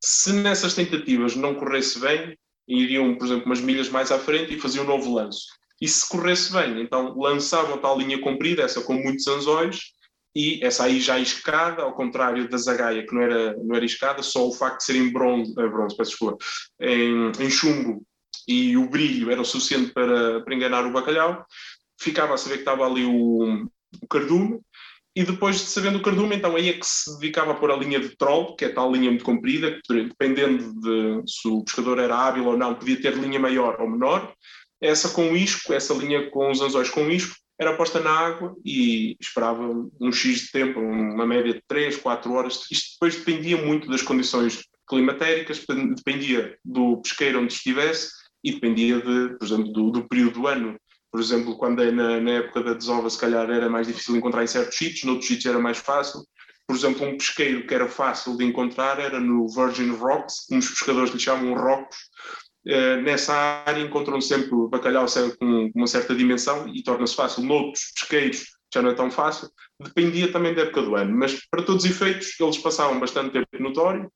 Se 0.05 0.33
nessas 0.33 0.75
tentativas 0.75 1.37
não 1.37 1.55
corresse 1.55 2.01
bem, 2.01 2.37
iriam, 2.67 3.15
por 3.17 3.27
exemplo, 3.27 3.47
umas 3.47 3.61
milhas 3.61 3.89
mais 3.89 4.11
à 4.11 4.19
frente 4.19 4.55
e 4.55 4.61
faziam 4.61 4.85
um 4.85 4.89
novo 4.89 5.15
lanço. 5.15 5.47
E 5.81 5.89
se 5.89 6.09
corresse 6.09 6.53
bem, 6.53 6.81
então 6.81 7.17
lançavam 7.17 7.79
tal 7.79 7.99
linha 7.99 8.21
comprida, 8.21 8.63
essa 8.63 8.81
com 8.83 8.95
muitos 8.95 9.27
anzóis, 9.27 9.81
e 10.35 10.65
essa 10.65 10.85
aí 10.85 11.01
já 11.01 11.19
escada, 11.19 11.83
ao 11.83 11.95
contrário 11.95 12.49
da 12.49 12.57
zagaia, 12.57 13.07
que 13.07 13.15
não 13.15 13.23
era, 13.23 13.57
não 13.59 13.77
era 13.77 13.85
escada, 13.85 14.23
só 14.23 14.49
o 14.49 14.53
facto 14.53 14.79
de 14.79 14.85
ser 14.85 14.97
em 14.97 15.13
bronze, 15.13 15.53
eh, 15.59 15.69
bronze 15.69 15.97
peço 15.97 16.13
desculpa, 16.13 16.45
em, 16.81 17.33
em 17.39 17.51
chumbo 17.51 18.03
e 18.49 18.77
o 18.77 18.89
brilho 18.89 19.31
era 19.31 19.41
o 19.41 19.45
suficiente 19.45 19.93
para, 19.93 20.41
para 20.43 20.55
enganar 20.55 20.87
o 20.87 20.93
bacalhau, 20.93 21.45
ficava 22.01 22.35
a 22.35 22.37
saber 22.37 22.57
que 22.57 22.61
estava 22.63 22.87
ali 22.87 23.05
o, 23.05 23.67
o 24.01 24.09
cardume, 24.09 24.61
e 25.15 25.25
depois 25.25 25.57
de 25.57 25.67
sabendo 25.67 25.99
o 25.99 26.03
cardume, 26.03 26.37
então 26.37 26.57
aí 26.57 26.71
é 26.71 26.73
que 26.73 26.87
se 26.87 27.19
dedicava 27.19 27.53
a 27.53 27.55
pôr 27.55 27.71
a 27.71 27.77
linha 27.77 28.01
de 28.01 28.17
troll, 28.17 28.57
que 28.57 28.65
é 28.65 28.69
tal 28.71 28.91
linha 28.91 29.11
muito 29.11 29.25
comprida, 29.25 29.79
que 29.85 30.05
dependendo 30.05 30.73
de 30.81 31.31
se 31.31 31.49
o 31.49 31.63
pescador 31.63 31.99
era 31.99 32.17
hábil 32.17 32.47
ou 32.47 32.57
não, 32.57 32.75
podia 32.75 33.01
ter 33.01 33.15
linha 33.15 33.39
maior 33.39 33.79
ou 33.81 33.91
menor. 33.91 34.33
Essa 34.81 35.11
com 35.11 35.37
isco, 35.37 35.73
essa 35.73 35.93
linha 35.93 36.31
com 36.31 36.51
os 36.51 36.63
anzóis 36.63 36.89
com 36.89 37.11
isco, 37.11 37.37
era 37.61 37.77
posta 37.77 38.01
na 38.01 38.11
água 38.11 38.57
e 38.65 39.17
esperava 39.21 39.63
um 40.01 40.11
X 40.11 40.41
de 40.41 40.51
tempo, 40.51 40.81
uma 40.81 41.27
média 41.27 41.53
de 41.53 41.63
3, 41.69 41.97
4 41.99 42.33
horas. 42.33 42.67
Isto 42.71 42.95
depois 42.95 43.17
dependia 43.17 43.57
muito 43.57 43.89
das 43.89 44.03
condições 44.03 44.65
climatéricas, 44.89 45.65
dependia 45.95 46.57
do 46.65 47.01
pesqueiro 47.03 47.41
onde 47.41 47.53
estivesse 47.53 48.11
e 48.43 48.53
dependia, 48.53 48.97
de, 48.97 49.37
por 49.39 49.45
exemplo, 49.45 49.73
do, 49.73 49.91
do 49.91 50.09
período 50.09 50.41
do 50.41 50.47
ano 50.49 50.77
por 51.13 51.21
exemplo, 51.21 51.57
quando 51.59 51.83
é 51.83 51.93
na, 51.93 52.19
na, 52.19 52.31
época 52.31 52.63
da 52.63 52.73
desova, 52.73 53.11
se 53.11 53.19
calhar 53.19 53.49
era 53.51 53.69
mais 53.69 53.87
difícil 53.87 54.17
encontrar 54.17 54.43
em 54.43 54.47
certos 54.47 54.79
sítios, 54.79 55.05
noutros 55.05 55.29
sítios 55.29 55.45
era 55.45 55.59
mais 55.59 55.77
fácil. 55.77 56.25
Por 56.67 56.75
exemplo, 56.75 57.07
um 57.07 57.19
pesqueiro 57.19 57.67
que 57.67 57.75
era 57.75 57.87
fácil 57.87 58.35
de 58.35 58.47
encontrar 58.47 58.99
era 58.99 59.21
no 59.21 59.47
Virgin 59.47 59.91
Rocks, 59.91 60.47
como 60.49 60.61
os 60.61 60.71
pescadores 60.71 61.13
lhe 61.13 61.21
chamam 61.21 61.53
rocos. 61.53 61.99
Uh, 62.67 63.03
nessa 63.03 63.35
área 63.67 63.83
encontram 63.83 64.21
sempre 64.23 64.51
bacalhau 64.71 65.05
com 65.39 65.71
uma 65.75 65.87
certa 65.87 66.15
dimensão 66.15 66.67
e 66.69 66.83
torna-se 66.83 67.15
fácil. 67.15 67.43
Noutros 67.43 67.93
pesqueiros 67.95 68.47
já 68.73 68.81
não 68.81 68.91
é 68.91 68.95
tão 68.95 69.11
fácil. 69.11 69.51
Dependia 69.79 70.33
também 70.33 70.55
da 70.55 70.63
época 70.63 70.81
do 70.81 70.97
ano, 70.97 71.15
mas 71.15 71.47
para 71.51 71.63
todos 71.63 71.85
os 71.85 71.91
efeitos, 71.91 72.41
eles 72.41 72.57
passavam 72.57 72.99
bastante 72.99 73.33
tempo 73.33 73.49
notório, 73.61 74.11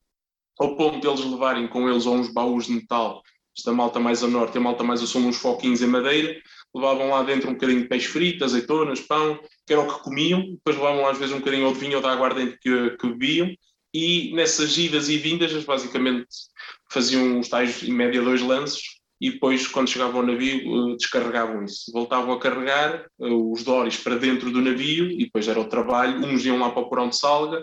ao 0.58 0.78
ponto 0.78 0.98
de 0.98 1.06
eles 1.06 1.20
levarem 1.20 1.68
com 1.68 1.90
eles 1.90 2.06
uns 2.06 2.32
baús 2.32 2.64
de 2.64 2.72
metal 2.72 3.20
esta 3.56 3.72
malta 3.72 3.98
mais 3.98 4.22
a 4.22 4.28
norte 4.28 4.56
e 4.56 4.58
a 4.58 4.60
malta 4.60 4.84
mais 4.84 5.02
a 5.02 5.06
sul, 5.06 5.22
uns 5.22 5.38
foquinhos 5.38 5.80
em 5.80 5.86
madeira, 5.86 6.36
levavam 6.76 7.08
lá 7.08 7.22
dentro 7.22 7.48
um 7.48 7.54
bocadinho 7.54 7.80
de 7.80 7.88
peixe 7.88 8.06
frito, 8.06 8.44
azeitonas, 8.44 9.00
pão, 9.00 9.40
que 9.66 9.72
era 9.72 9.82
o 9.82 9.86
que 9.86 10.02
comiam, 10.02 10.42
depois 10.42 10.76
levavam 10.76 11.06
às 11.06 11.18
vezes 11.18 11.34
um 11.34 11.38
bocadinho 11.38 11.72
de 11.72 11.78
vinho 11.78 11.96
ou 11.96 12.02
de 12.02 12.08
aguardente 12.08 12.58
que, 12.60 12.90
que 12.90 13.08
bebiam, 13.08 13.50
e 13.94 14.32
nessas 14.34 14.76
idas 14.76 15.08
e 15.08 15.16
vindas, 15.16 15.52
basicamente 15.64 16.26
faziam 16.92 17.40
os 17.40 17.48
tais, 17.48 17.82
em 17.82 17.92
média, 17.92 18.20
dois 18.20 18.42
lances, 18.42 18.82
e 19.18 19.30
depois, 19.30 19.66
quando 19.66 19.88
chegavam 19.88 20.20
ao 20.20 20.26
navio, 20.26 20.92
eh, 20.92 20.96
descarregavam 20.96 21.64
isso. 21.64 21.90
Voltavam 21.90 22.34
a 22.34 22.38
carregar 22.38 23.06
eh, 23.18 23.26
os 23.26 23.64
dóris 23.64 23.96
para 23.96 24.16
dentro 24.16 24.50
do 24.50 24.60
navio, 24.60 25.10
e 25.10 25.24
depois 25.24 25.48
era 25.48 25.58
o 25.58 25.68
trabalho, 25.68 26.18
uns 26.26 26.44
iam 26.44 26.58
lá 26.58 26.70
para 26.70 26.82
o 26.82 26.88
porão 26.90 27.08
de 27.08 27.16
salga, 27.16 27.62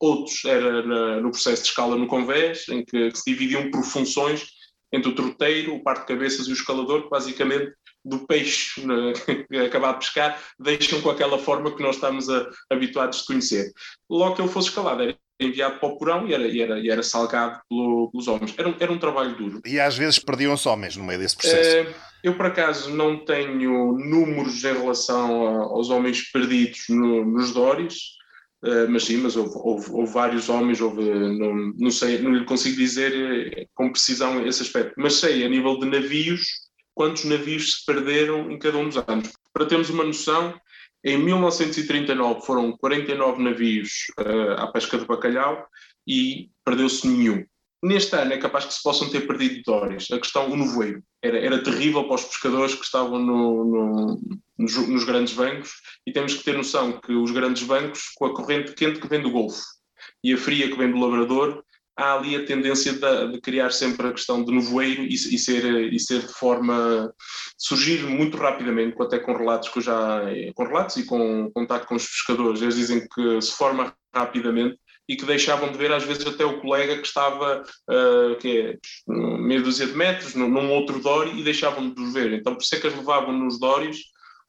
outros 0.00 0.42
era 0.46 1.20
no 1.20 1.30
processo 1.30 1.62
de 1.62 1.68
escala 1.68 1.96
no 1.96 2.06
convés, 2.06 2.66
em 2.70 2.82
que, 2.82 3.10
que 3.10 3.18
se 3.18 3.30
dividiam 3.30 3.70
por 3.70 3.84
funções, 3.84 4.46
entre 4.90 5.10
o 5.10 5.14
troteiro, 5.14 5.74
o 5.74 5.82
par 5.82 6.00
de 6.00 6.06
cabeças 6.06 6.46
e 6.46 6.50
o 6.50 6.54
escalador, 6.54 7.04
que 7.04 7.10
basicamente 7.10 7.72
do 8.04 8.26
peixe 8.26 8.80
né, 8.86 9.12
acabar 9.64 9.92
de 9.92 9.98
pescar, 10.00 10.40
deixam 10.58 11.00
com 11.00 11.10
aquela 11.10 11.38
forma 11.38 11.74
que 11.74 11.82
nós 11.82 11.96
estamos 11.96 12.28
a, 12.28 12.48
habituados 12.70 13.20
de 13.20 13.26
conhecer. 13.26 13.72
Logo 14.10 14.36
que 14.36 14.42
ele 14.42 14.50
fosse 14.50 14.68
escalado, 14.68 15.02
era 15.02 15.16
enviado 15.40 15.78
para 15.78 15.88
o 15.88 15.98
porão 15.98 16.28
e 16.28 16.34
era, 16.34 16.46
e 16.46 16.60
era, 16.60 16.78
e 16.78 16.90
era 16.90 17.02
salgado 17.02 17.60
pelo, 17.68 18.10
pelos 18.10 18.28
homens. 18.28 18.54
Era 18.56 18.68
um, 18.68 18.74
era 18.78 18.92
um 18.92 18.98
trabalho 18.98 19.36
duro. 19.36 19.60
E 19.64 19.80
às 19.80 19.96
vezes 19.96 20.18
perdiam-se 20.18 20.68
homens 20.68 20.96
no 20.96 21.04
meio 21.04 21.18
desse 21.18 21.36
processo. 21.36 21.88
Uh, 21.88 21.94
eu, 22.22 22.36
por 22.36 22.46
acaso, 22.46 22.90
não 22.90 23.24
tenho 23.24 23.92
números 23.98 24.64
em 24.64 24.72
relação 24.72 25.46
a, 25.46 25.64
aos 25.64 25.90
homens 25.90 26.30
perdidos 26.30 26.84
no, 26.88 27.24
nos 27.24 27.52
Dóris, 27.52 27.94
uh, 28.64 28.88
mas 28.88 29.04
sim, 29.04 29.16
mas 29.18 29.36
houve, 29.36 29.52
houve, 29.56 29.90
houve 29.90 30.12
vários 30.12 30.48
homens, 30.48 30.80
houve, 30.80 31.02
não, 31.02 31.72
não, 31.76 31.90
sei, 31.90 32.18
não 32.18 32.32
lhe 32.32 32.44
consigo 32.44 32.76
dizer 32.76 33.12
eh, 33.12 33.66
com 33.74 33.90
precisão 33.90 34.46
esse 34.46 34.62
aspecto, 34.62 34.94
mas 34.96 35.14
sei, 35.14 35.44
a 35.44 35.48
nível 35.48 35.78
de 35.78 35.86
navios, 35.86 36.63
quantos 36.94 37.24
navios 37.24 37.72
se 37.72 37.84
perderam 37.84 38.50
em 38.50 38.58
cada 38.58 38.78
um 38.78 38.88
dos 38.88 38.96
anos. 38.96 39.30
Para 39.52 39.66
termos 39.66 39.90
uma 39.90 40.04
noção, 40.04 40.54
em 41.04 41.18
1939 41.18 42.46
foram 42.46 42.76
49 42.76 43.42
navios 43.42 43.90
uh, 44.18 44.52
à 44.58 44.72
pesca 44.72 44.96
de 44.96 45.04
bacalhau 45.04 45.66
e 46.06 46.48
perdeu-se 46.64 47.06
nenhum. 47.06 47.44
Neste 47.82 48.16
ano 48.16 48.32
é 48.32 48.38
capaz 48.38 48.64
que 48.64 48.72
se 48.72 48.82
possam 48.82 49.10
ter 49.10 49.26
perdido 49.26 49.60
dólares. 49.66 50.10
A 50.10 50.18
questão, 50.18 50.50
o 50.50 50.56
nevoeiro, 50.56 51.02
era, 51.22 51.38
era 51.38 51.62
terrível 51.62 52.04
para 52.04 52.14
os 52.14 52.24
pescadores 52.24 52.74
que 52.74 52.84
estavam 52.84 53.18
no, 53.18 53.64
no, 53.64 54.20
nos, 54.56 54.88
nos, 54.88 55.04
grandes 55.04 55.34
bancos 55.34 55.70
e 56.06 56.12
temos 56.12 56.32
que 56.32 56.44
ter 56.44 56.56
noção 56.56 56.98
que 56.98 57.12
os 57.12 57.30
grandes 57.30 57.64
bancos, 57.64 58.04
com 58.14 58.24
a 58.24 58.34
corrente 58.34 58.72
quente 58.72 59.00
que 59.00 59.08
vem 59.08 59.20
do 59.20 59.30
Golfo 59.30 59.62
e 60.22 60.32
a 60.32 60.38
fria 60.38 60.70
que 60.70 60.78
vem 60.78 60.90
do 60.90 60.98
Labrador, 60.98 61.62
há 61.96 62.14
ali 62.14 62.36
a 62.36 62.44
tendência 62.44 62.92
de, 62.92 63.32
de, 63.32 63.40
criar 63.40 63.70
sempre 63.70 64.08
a 64.08 64.12
questão 64.12 64.44
de 64.44 64.52
nevoeiro 64.52 65.02
e, 65.02 65.14
e, 65.14 65.38
ser, 65.38 65.92
e 65.92 65.98
ser 65.98 66.20
de 66.20 66.32
forma. 66.32 67.12
surgir 67.56 68.04
muito 68.04 68.36
rapidamente, 68.36 69.00
até 69.00 69.18
com 69.18 69.36
relatos 69.36 69.68
que 69.68 69.78
eu 69.78 69.82
já. 69.82 70.22
com 70.54 70.64
relatos 70.64 70.96
e 70.96 71.04
com 71.04 71.50
contato 71.52 71.86
com 71.86 71.94
os 71.94 72.06
pescadores. 72.06 72.62
Eles 72.62 72.76
dizem 72.76 73.06
que 73.08 73.40
se 73.40 73.52
forma 73.52 73.94
rapidamente 74.14 74.78
e 75.08 75.16
que 75.16 75.24
deixavam 75.24 75.70
de 75.70 75.78
ver 75.78 75.92
às 75.92 76.04
vezes 76.04 76.26
até 76.26 76.44
o 76.44 76.60
colega 76.60 76.96
que 76.96 77.06
estava 77.06 77.62
uh, 77.62 78.36
que 78.38 78.58
é, 78.58 78.78
meia 79.06 79.60
dúzia 79.60 79.86
de 79.86 79.92
metros 79.92 80.34
num 80.34 80.70
outro 80.72 80.98
dóri 81.00 81.38
e 81.38 81.44
deixavam 81.44 81.90
de 81.90 82.00
os 82.00 82.14
ver. 82.14 82.32
Então 82.32 82.54
por 82.54 82.62
isso 82.62 82.74
é 82.74 82.80
que 82.80 82.86
eles 82.86 82.98
levavam 82.98 83.32
nos 83.32 83.58
dóris 83.58 83.98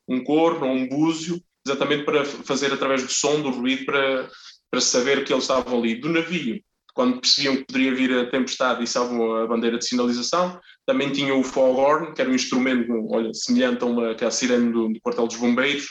um 0.08 0.24
corno 0.24 0.68
ou 0.68 0.74
um 0.74 0.88
búzio, 0.88 1.42
exatamente 1.66 2.06
para 2.06 2.24
fazer 2.24 2.72
através 2.72 3.04
do 3.04 3.12
som, 3.12 3.42
do 3.42 3.50
ruído, 3.50 3.86
para, 3.86 4.30
para 4.72 4.82
saber 4.82 5.26
que 5.26 5.34
eles 5.34 5.44
estavam 5.44 5.80
ali. 5.80 5.96
Do 5.96 6.10
navio, 6.10 6.62
quando 6.96 7.20
percebiam 7.20 7.58
que 7.58 7.66
poderia 7.66 7.94
vir 7.94 8.18
a 8.18 8.30
tempestade 8.30 8.82
e 8.82 8.88
salvam 8.88 9.36
a 9.36 9.46
bandeira 9.46 9.78
de 9.78 9.86
sinalização. 9.86 10.60
Também 10.86 11.12
tinha 11.12 11.36
o 11.36 11.44
foghorn, 11.44 12.14
que 12.14 12.22
era 12.22 12.32
um 12.32 12.34
instrumento 12.34 12.90
olha, 13.12 13.32
semelhante 13.34 13.84
a 13.84 13.86
uma 13.86 14.16
que 14.16 14.24
é 14.24 14.28
a 14.28 14.32
sirene 14.32 14.72
do, 14.72 14.88
do, 14.88 15.02
quartel 15.02 15.28
dos 15.28 15.36
bombeiros, 15.36 15.88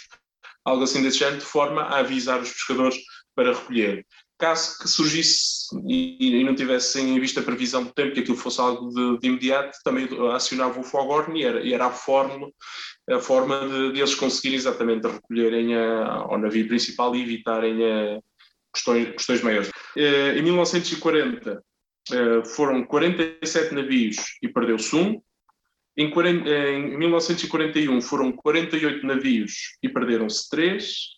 algo 0.65 0.83
assim 0.83 1.03
desse 1.03 1.19
género, 1.19 1.39
de 1.39 1.45
forma 1.45 1.83
a 1.83 1.99
avisar 1.99 2.41
os 2.41 2.51
pescadores 2.51 2.97
para 3.37 3.53
recolher. 3.53 4.07
Caso 4.39 4.79
que 4.79 4.89
surgisse 4.89 5.67
e, 5.87 6.41
e 6.41 6.45
não 6.45 6.55
tivesse 6.55 6.99
em 7.01 7.21
vista 7.21 7.41
a 7.41 7.45
previsão 7.45 7.85
do 7.85 7.93
tempo, 7.93 8.15
que 8.15 8.21
aquilo 8.21 8.37
fosse 8.37 8.61
algo 8.61 8.89
de, 8.89 9.19
de 9.19 9.29
imediato, 9.29 9.79
também 9.85 10.09
acionava 10.33 10.81
o 10.81 10.83
foghorn 10.83 11.39
e 11.39 11.45
era, 11.45 11.61
e 11.61 11.75
era 11.75 11.87
a, 11.87 11.91
fórmula, 11.91 12.51
a 13.11 13.21
forma 13.21 13.61
de, 13.61 13.93
de 13.93 14.01
eles 14.01 14.15
conseguirem 14.15 14.57
exatamente 14.57 15.07
recolherem 15.07 15.75
a, 15.75 16.07
ao 16.31 16.39
navio 16.39 16.67
principal 16.67 17.15
e 17.15 17.23
evitarem 17.23 17.85
a, 17.85 18.21
questões, 18.75 19.11
questões 19.13 19.43
maiores. 19.43 19.71
Eh, 19.97 20.37
em 20.37 20.43
1940 20.43 21.63
eh, 22.13 22.45
foram 22.45 22.85
47 22.85 23.75
navios 23.75 24.17
e 24.43 24.49
perdeu-se 24.49 24.95
um. 24.95 25.23
Em, 25.97 26.11
40, 26.11 26.51
em 26.51 26.99
1941 26.99 28.01
foram 28.03 28.33
48 28.33 29.07
navios 29.07 29.79
e 29.83 29.89
perderam-se 29.89 30.51
três. 30.51 31.15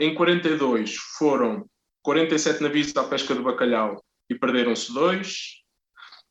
Em 0.00 0.14
42 0.14 0.96
foram 1.18 1.64
47 2.02 2.62
navios 2.62 2.94
à 2.96 3.04
pesca 3.04 3.34
de 3.34 3.40
bacalhau 3.40 4.04
e 4.28 4.34
perderam-se 4.34 4.92
dois. 4.92 5.62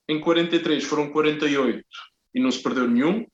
Em 0.08 0.20
43 0.20 0.84
foram 0.84 1.10
48 1.12 1.84
e 2.36 2.40
não 2.40 2.52
se 2.52 2.62
perdeu 2.62 2.88
nenhum. 2.88 3.26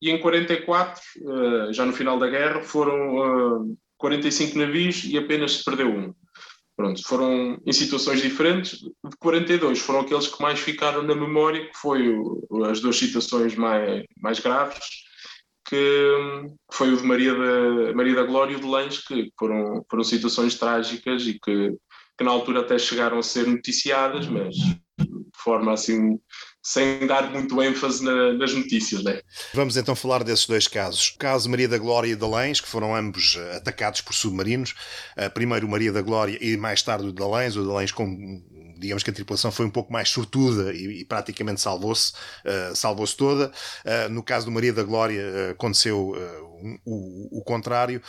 E 0.00 0.10
em 0.10 0.20
44, 0.20 1.02
eh, 1.16 1.72
já 1.72 1.84
no 1.84 1.92
final 1.92 2.18
da 2.18 2.28
guerra, 2.28 2.62
foram 2.62 3.76
45 3.98 4.58
navios 4.58 5.04
e 5.04 5.18
apenas 5.18 5.58
se 5.58 5.64
perdeu 5.64 5.88
um. 5.88 6.14
Pronto, 6.76 7.02
foram 7.02 7.60
em 7.66 7.72
situações 7.72 8.22
diferentes. 8.22 8.78
De 8.78 9.16
42 9.18 9.80
foram 9.80 10.00
aqueles 10.00 10.28
que 10.28 10.40
mais 10.40 10.60
ficaram 10.60 11.02
na 11.02 11.14
memória, 11.14 11.66
que 11.68 11.76
foi 11.76 12.08
o, 12.08 12.64
as 12.66 12.80
duas 12.80 12.96
situações 12.96 13.56
mais, 13.56 14.04
mais 14.16 14.38
graves, 14.38 14.78
que 15.68 16.12
foi 16.72 16.92
o 16.92 16.96
de 16.96 17.02
Maria 17.02 17.34
da, 17.34 17.94
Maria 17.94 18.14
da 18.14 18.22
Glória 18.22 18.52
e 18.52 18.56
o 18.56 18.60
de 18.60 18.66
Lães, 18.66 18.98
que 19.04 19.32
foram, 19.36 19.84
foram 19.90 20.04
situações 20.04 20.54
trágicas 20.54 21.26
e 21.26 21.34
que, 21.34 21.74
que 22.16 22.24
na 22.24 22.30
altura 22.30 22.60
até 22.60 22.78
chegaram 22.78 23.18
a 23.18 23.22
ser 23.24 23.48
noticiadas, 23.48 24.28
mas 24.28 24.54
forma 25.36 25.72
assim, 25.72 26.18
sem 26.68 27.06
dar 27.06 27.30
muito 27.30 27.62
ênfase 27.62 28.04
na, 28.04 28.34
nas 28.34 28.52
notícias. 28.52 29.02
Né? 29.02 29.22
Vamos 29.54 29.78
então 29.78 29.96
falar 29.96 30.22
desses 30.22 30.46
dois 30.46 30.68
casos. 30.68 31.14
O 31.14 31.18
caso 31.18 31.48
Maria 31.48 31.66
da 31.66 31.78
Glória 31.78 32.12
e 32.12 32.14
de 32.14 32.26
Lens, 32.26 32.60
que 32.60 32.68
foram 32.68 32.94
ambos 32.94 33.38
eh, 33.38 33.56
atacados 33.56 34.02
por 34.02 34.12
submarinos. 34.12 34.74
Uh, 35.16 35.30
primeiro 35.32 35.66
Maria 35.66 35.90
da 35.90 36.02
Glória 36.02 36.36
e 36.38 36.58
mais 36.58 36.82
tarde 36.82 37.06
o 37.06 37.12
de 37.12 37.24
Lens. 37.24 37.56
O 37.56 37.62
de 37.62 37.68
Lens 37.68 37.90
com 37.90 38.42
digamos 38.78 39.02
que 39.02 39.10
a 39.10 39.12
tripulação 39.12 39.50
foi 39.50 39.66
um 39.66 39.70
pouco 39.70 39.92
mais 39.92 40.08
sortuda 40.08 40.72
e, 40.72 41.00
e 41.00 41.04
praticamente 41.04 41.60
salvou-se 41.60 42.12
uh, 42.12 42.74
salvou-se 42.74 43.16
toda. 43.16 43.52
Uh, 43.84 44.08
no 44.10 44.22
caso 44.22 44.46
do 44.46 44.52
Maria 44.52 44.72
da 44.72 44.82
Glória 44.82 45.22
uh, 45.22 45.50
aconteceu 45.52 46.14
um, 46.62 46.78
o, 46.84 47.38
o, 47.38 47.44
contrário. 47.44 48.02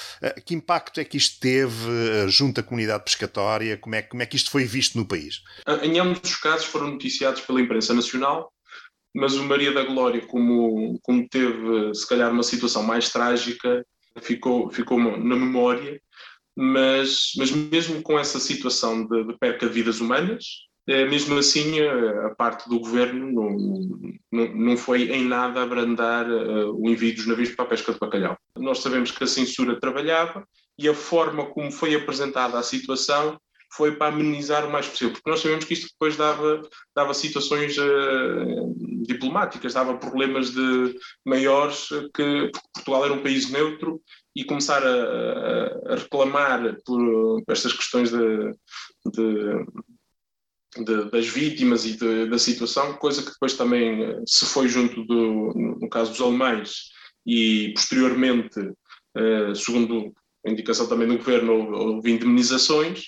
que 0.45 0.55
impacto 0.55 0.99
é 0.99 1.03
que 1.03 1.17
isto 1.17 1.39
teve 1.39 2.27
junto 2.27 2.59
à 2.59 2.63
comunidade 2.63 3.03
pescatória? 3.03 3.77
Como 3.77 3.95
é, 3.95 4.01
como 4.01 4.23
é 4.23 4.25
que 4.25 4.35
isto 4.35 4.49
foi 4.49 4.65
visto 4.65 4.97
no 4.97 5.05
país? 5.05 5.41
Em 5.83 5.99
ambos 5.99 6.19
os 6.23 6.35
casos 6.37 6.65
foram 6.65 6.91
noticiados 6.91 7.41
pela 7.41 7.61
imprensa 7.61 7.93
nacional, 7.93 8.51
mas 9.15 9.35
o 9.35 9.43
Maria 9.43 9.71
da 9.71 9.83
Glória, 9.83 10.25
como, 10.25 10.99
como 11.03 11.27
teve 11.29 11.93
se 11.93 12.07
calhar 12.07 12.31
uma 12.31 12.43
situação 12.43 12.81
mais 12.81 13.09
trágica, 13.09 13.85
ficou, 14.21 14.71
ficou 14.71 14.99
na 14.99 15.35
memória 15.35 16.01
mas, 16.61 17.31
mas 17.37 17.51
mesmo 17.51 18.01
com 18.01 18.19
essa 18.19 18.37
situação 18.37 19.07
de, 19.07 19.23
de 19.23 19.37
perca 19.37 19.65
de 19.65 19.71
vidas 19.71 20.01
humanas, 20.01 20.67
eh, 20.85 21.05
mesmo 21.05 21.37
assim 21.37 21.79
a, 21.79 22.27
a 22.27 22.35
parte 22.35 22.67
do 22.67 22.81
governo 22.81 23.31
não, 23.31 24.11
não, 24.29 24.55
não, 24.55 24.77
foi 24.77 25.03
em 25.09 25.23
nada 25.23 25.61
abrandar 25.61 26.29
uh, 26.29 26.75
o 26.77 26.89
envio 26.89 27.15
dos 27.15 27.25
navios 27.25 27.51
para 27.51 27.63
a 27.63 27.67
pesca 27.69 27.93
de 27.93 27.99
bacalhau. 27.99 28.37
Nós 28.57 28.79
sabemos 28.79 29.09
que 29.09 29.23
a 29.23 29.27
censura 29.27 29.79
trabalhava 29.79 30.45
e 30.77 30.89
a 30.89 30.93
forma 30.93 31.45
como 31.45 31.71
foi 31.71 31.95
apresentada 31.95 32.59
a 32.59 32.63
situação 32.63 33.39
foi 33.71 33.95
para 33.95 34.13
amenizar 34.13 34.67
o 34.67 34.71
mais 34.71 34.87
possível, 34.87 35.13
porque 35.13 35.29
nós 35.29 35.39
sabemos 35.39 35.65
que 35.65 35.73
isto 35.73 35.89
depois 35.91 36.15
dava, 36.17 36.61
dava 36.95 37.13
situações 37.13 37.77
uh, 37.77 38.75
diplomáticas, 39.05 39.73
dava 39.73 39.97
problemas 39.97 40.51
de 40.51 40.95
maiores, 41.25 41.87
que 42.13 42.51
Portugal 42.73 43.05
era 43.05 43.13
um 43.13 43.23
país 43.23 43.49
neutro 43.49 44.01
e 44.35 44.43
começar 44.43 44.81
a, 44.83 45.93
a 45.93 45.95
reclamar 45.95 46.77
por, 46.85 47.43
estas 47.47 47.73
questões 47.73 48.11
de, 48.11 48.51
de, 49.05 49.65
de, 50.83 51.11
das 51.11 51.27
vítimas 51.27 51.85
e 51.85 51.97
da 52.27 52.37
situação, 52.37 52.93
coisa 52.93 53.23
que 53.23 53.31
depois 53.31 53.55
também 53.55 54.03
eh, 54.03 54.21
se 54.25 54.45
foi 54.45 54.67
junto 54.67 55.03
do, 55.05 55.53
no 55.81 55.89
caso 55.89 56.11
dos 56.11 56.21
alemães 56.21 56.89
e 57.25 57.73
posteriormente, 57.73 58.59
eh, 59.17 59.53
segundo 59.55 60.13
a 60.45 60.49
indicação 60.49 60.87
também 60.87 61.07
do 61.07 61.17
governo, 61.17 61.75
houve 61.75 62.11
indemnizações, 62.11 63.07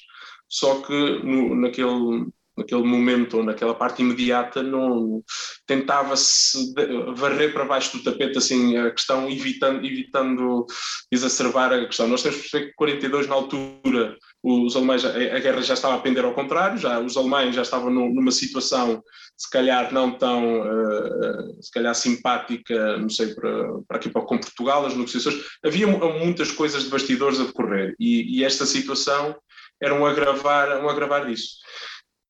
só 0.51 0.81
que 0.81 0.93
no, 1.23 1.55
naquele 1.55 2.29
naquele 2.57 2.83
momento 2.83 3.37
ou 3.37 3.43
naquela 3.43 3.73
parte 3.73 4.01
imediata 4.01 4.61
não 4.61 5.23
tentava-se 5.65 6.73
varrer 7.15 7.53
para 7.53 7.65
baixo 7.65 7.97
do 7.97 8.03
tapete 8.03 8.37
assim 8.37 8.77
a 8.77 8.91
questão 8.91 9.29
evitando, 9.29 9.85
evitando 9.85 10.65
exacerbar 11.11 11.71
a 11.71 11.85
questão. 11.85 12.07
Nós 12.07 12.21
temos 12.21 12.37
que 12.37 12.43
perceber 12.43 12.67
que 12.67 12.75
42 12.75 13.27
na 13.27 13.35
altura 13.35 14.17
os 14.43 14.75
alemães, 14.75 15.05
a 15.05 15.39
guerra 15.39 15.61
já 15.61 15.75
estava 15.75 15.95
a 15.95 15.99
pender 15.99 16.25
ao 16.25 16.33
contrário, 16.33 16.77
já, 16.77 16.99
os 16.99 17.15
alemães 17.15 17.55
já 17.55 17.61
estavam 17.61 17.91
numa 17.91 18.31
situação 18.31 19.01
se 19.37 19.49
calhar 19.49 19.93
não 19.93 20.11
tão 20.11 20.61
uh, 20.61 21.63
se 21.63 21.71
calhar 21.71 21.95
simpática, 21.95 22.97
não 22.97 23.09
sei, 23.09 23.33
para, 23.33 23.81
para 23.87 23.97
aqui 23.97 24.09
para 24.09 24.21
com 24.23 24.37
Portugal, 24.37 24.85
as 24.85 24.95
negociações, 24.95 25.43
havia 25.63 25.87
muitas 25.87 26.51
coisas 26.51 26.83
de 26.83 26.89
bastidores 26.89 27.39
a 27.39 27.45
decorrer 27.45 27.95
e, 27.99 28.39
e 28.39 28.43
esta 28.43 28.65
situação 28.65 29.35
era 29.81 29.93
um 29.93 30.05
agravar, 30.05 30.83
um 30.83 30.89
agravar 30.89 31.25
disso 31.25 31.61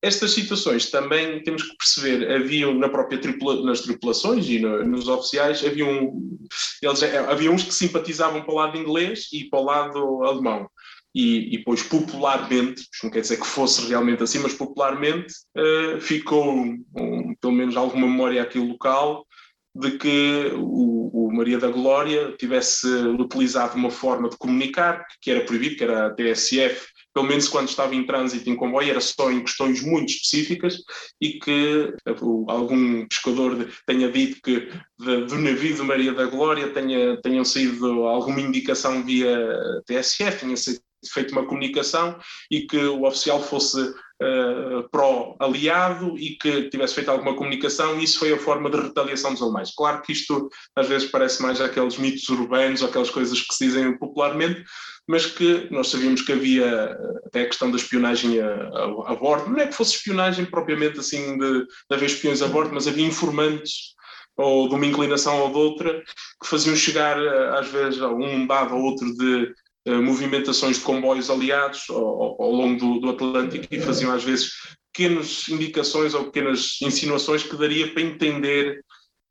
estas 0.01 0.31
situações 0.31 0.89
também 0.89 1.43
temos 1.43 1.61
que 1.61 1.77
perceber, 1.77 2.31
haviam 2.31 2.73
na 2.73 2.89
própria 2.89 3.19
tripula, 3.19 3.63
nas 3.63 3.81
tripulações 3.81 4.47
e 4.49 4.59
no, 4.59 4.83
nos 4.83 5.07
oficiais, 5.07 5.63
havia, 5.63 5.85
um, 5.85 6.39
eles, 6.81 7.03
havia 7.03 7.51
uns 7.51 7.63
que 7.63 7.73
simpatizavam 7.73 8.41
para 8.41 8.51
o 8.51 8.57
lado 8.57 8.77
inglês 8.77 9.27
e 9.31 9.45
para 9.45 9.59
o 9.59 9.63
lado 9.63 10.23
alemão. 10.23 10.67
E, 11.13 11.55
e 11.55 11.63
popularmente, 11.63 12.87
não 13.03 13.11
quer 13.11 13.19
dizer 13.19 13.37
que 13.37 13.45
fosse 13.45 13.87
realmente 13.87 14.23
assim, 14.23 14.39
mas 14.39 14.53
popularmente 14.53 15.33
uh, 15.57 15.99
ficou 15.99 16.55
um, 16.55 17.35
pelo 17.39 17.53
menos 17.53 17.75
alguma 17.75 18.07
memória 18.07 18.41
aqui 18.41 18.57
local 18.57 19.27
de 19.75 19.97
que 19.97 20.51
o, 20.55 21.27
o, 21.27 21.33
Maria 21.33 21.59
da 21.59 21.69
Glória 21.69 22.33
tivesse 22.37 22.87
utilizado 22.87 23.75
uma 23.75 23.91
forma 23.91 24.29
de 24.29 24.37
comunicar 24.37 25.05
que 25.21 25.31
era 25.31 25.45
proibido, 25.45 25.75
que 25.75 25.83
era 25.83 26.07
a 26.07 26.13
TSF, 26.13 26.87
pelo 27.13 27.27
menos 27.27 27.47
quando 27.47 27.69
estava 27.69 27.93
em 27.93 28.05
trânsito 28.05 28.49
em 28.49 28.55
comboio, 28.55 28.89
era 28.89 29.01
só 29.01 29.31
em 29.31 29.41
questões 29.41 29.81
muito 29.81 30.09
específicas 30.09 30.77
e 31.19 31.33
que 31.39 31.93
algum 32.47 33.05
pescador 33.07 33.67
tenha 33.85 34.11
dito 34.11 34.39
que 34.41 34.69
do 34.97 35.37
navio 35.37 35.75
de 35.75 35.81
Maria 35.81 36.13
da 36.13 36.25
Glória 36.25 36.73
tenha, 36.73 37.19
tenham 37.21 37.43
sido 37.43 38.03
alguma 38.03 38.39
indicação 38.39 39.03
via 39.03 39.37
TSF, 39.85 40.39
tenha 40.39 40.57
sido 40.57 40.79
feito 41.11 41.31
uma 41.31 41.45
comunicação 41.45 42.17
e 42.49 42.61
que 42.61 42.77
o 42.77 43.05
oficial 43.05 43.41
fosse 43.41 43.93
uh, 44.21 44.87
pró-aliado 44.89 46.17
e 46.17 46.35
que 46.35 46.69
tivesse 46.69 46.95
feito 46.95 47.09
alguma 47.09 47.35
comunicação, 47.35 47.99
isso 47.99 48.19
foi 48.19 48.33
a 48.33 48.37
forma 48.37 48.69
de 48.69 48.79
retaliação 48.79 49.33
dos 49.33 49.41
alemães. 49.41 49.73
Claro 49.75 50.01
que 50.01 50.11
isto 50.11 50.49
às 50.75 50.87
vezes 50.87 51.09
parece 51.09 51.41
mais 51.41 51.59
aqueles 51.59 51.97
mitos 51.97 52.29
urbanos, 52.29 52.83
aquelas 52.83 53.09
coisas 53.09 53.41
que 53.41 53.53
se 53.53 53.65
dizem 53.65 53.97
popularmente, 53.97 54.63
mas 55.07 55.25
que 55.25 55.67
nós 55.71 55.89
sabíamos 55.89 56.21
que 56.21 56.31
havia 56.31 56.95
até 57.25 57.41
a 57.41 57.47
questão 57.47 57.71
da 57.71 57.77
espionagem 57.77 58.39
a, 58.39 58.47
a, 58.47 59.11
a 59.11 59.15
bordo, 59.15 59.49
não 59.49 59.59
é 59.59 59.67
que 59.67 59.73
fosse 59.73 59.95
espionagem 59.95 60.45
propriamente 60.45 60.99
assim 60.99 61.37
de, 61.37 61.65
de 61.65 61.95
haver 61.95 62.05
espiões 62.05 62.41
a 62.41 62.47
bordo, 62.47 62.73
mas 62.73 62.87
havia 62.87 63.05
informantes 63.05 63.95
ou 64.37 64.69
de 64.69 64.75
uma 64.75 64.85
inclinação 64.85 65.39
ou 65.41 65.49
de 65.49 65.57
outra, 65.57 66.01
que 66.41 66.47
faziam 66.47 66.75
chegar 66.75 67.17
às 67.57 67.67
vezes 67.67 68.01
a 68.01 68.07
um 68.07 68.47
dado 68.47 68.75
ou 68.75 68.81
outro 68.81 69.13
de 69.15 69.53
movimentações 69.87 70.77
de 70.77 70.83
comboios 70.83 71.29
aliados 71.29 71.89
ao, 71.89 72.41
ao 72.41 72.51
longo 72.51 72.79
do, 72.79 72.99
do, 72.99 73.09
Atlântico 73.09 73.65
e 73.71 73.79
faziam 73.79 74.11
às 74.13 74.23
vezes 74.23 74.51
pequenas 74.93 75.47
indicações 75.49 76.13
ou 76.13 76.25
pequenas 76.25 76.77
insinuações 76.81 77.43
que 77.43 77.55
daria 77.55 77.91
para 77.91 78.01
entender 78.01 78.83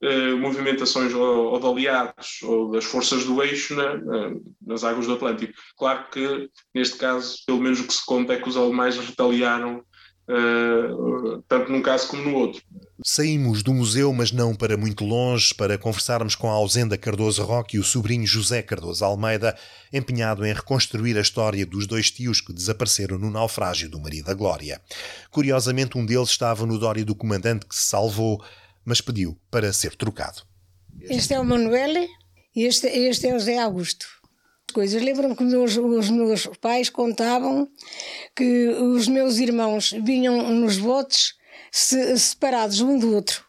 uh, 0.03 0.37
movimentações 0.39 1.15
ou, 1.15 1.53
ou, 1.53 1.61
de 1.61 1.67
aliados 1.67 2.43
ou 2.43 2.71
das 2.71 2.85
forças 2.85 3.25
do 3.25 3.43
eixo 3.43 3.75
na, 3.75 3.97
na, 3.97 4.35
nas 4.67 4.83
águas 4.83 5.07
do 5.07 5.15
Atlântico. 5.15 5.53
Claro 5.77 6.09
que, 6.11 6.49
neste 6.75 6.97
caso, 6.97 7.37
pelo 7.47 7.61
menos 7.61 7.81
o 7.81 7.87
que 7.87 7.93
se 7.93 8.05
conta 8.05 8.33
é 8.33 8.41
que 8.41 8.49
os 8.49 8.57
alemães 8.57 8.97
retaliaram 8.97 9.85
Uh, 10.31 11.43
tanto 11.49 11.73
num 11.73 11.83
caso 11.83 12.07
como 12.07 12.23
no 12.23 12.37
outro. 12.37 12.63
Saímos 13.05 13.65
do 13.65 13.75
museu, 13.75 14.13
mas 14.13 14.31
não 14.31 14.55
para 14.55 14.77
muito 14.77 15.05
longe, 15.05 15.53
para 15.53 15.77
conversarmos 15.77 16.37
com 16.37 16.49
a 16.49 16.53
ausenda 16.53 16.97
Cardoso 16.97 17.43
Roque 17.43 17.77
e 17.77 17.81
o 17.81 17.85
sobrinho 17.85 18.25
José 18.25 18.63
Cardoso 18.63 19.05
Almeida, 19.05 19.57
empenhado 19.93 20.47
em 20.47 20.53
reconstruir 20.53 21.19
a 21.19 21.21
história 21.21 21.67
dos 21.67 21.85
dois 21.85 22.13
tios 22.13 22.41
que 22.41 22.53
desapareceram 22.53 23.19
no 23.19 23.29
naufrágio 23.29 23.91
do 23.91 23.99
Maria 23.99 24.23
da 24.23 24.33
Glória. 24.33 24.81
Curiosamente, 25.33 25.99
um 25.99 26.07
deles 26.07 26.29
estava 26.29 26.65
no 26.65 26.79
dório 26.79 27.05
do 27.05 27.15
comandante 27.15 27.67
que 27.67 27.75
se 27.75 27.89
salvou, 27.89 28.41
mas 28.85 29.01
pediu 29.01 29.37
para 29.51 29.73
ser 29.73 29.97
trocado. 29.97 30.43
Este 31.01 31.35
é 31.35 31.41
o 31.41 31.45
Manuel 31.45 32.07
e 32.55 32.65
este, 32.67 32.87
este 32.87 33.27
é 33.27 33.35
o 33.35 33.39
José 33.41 33.59
Augusto. 33.59 34.20
Coisas. 34.71 35.03
Lembro-me 35.03 35.37
que 35.37 35.45
meus, 35.45 35.77
os 35.77 36.11
meus 36.11 36.47
pais 36.61 36.89
contavam 36.89 37.69
que 38.35 38.69
os 38.69 39.09
meus 39.09 39.39
irmãos 39.39 39.93
vinham 40.03 40.51
nos 40.55 40.79
botes 40.79 41.35
se, 41.71 42.19
separados 42.19 42.81
um 42.81 42.99
do 42.99 43.15
outro. 43.15 43.45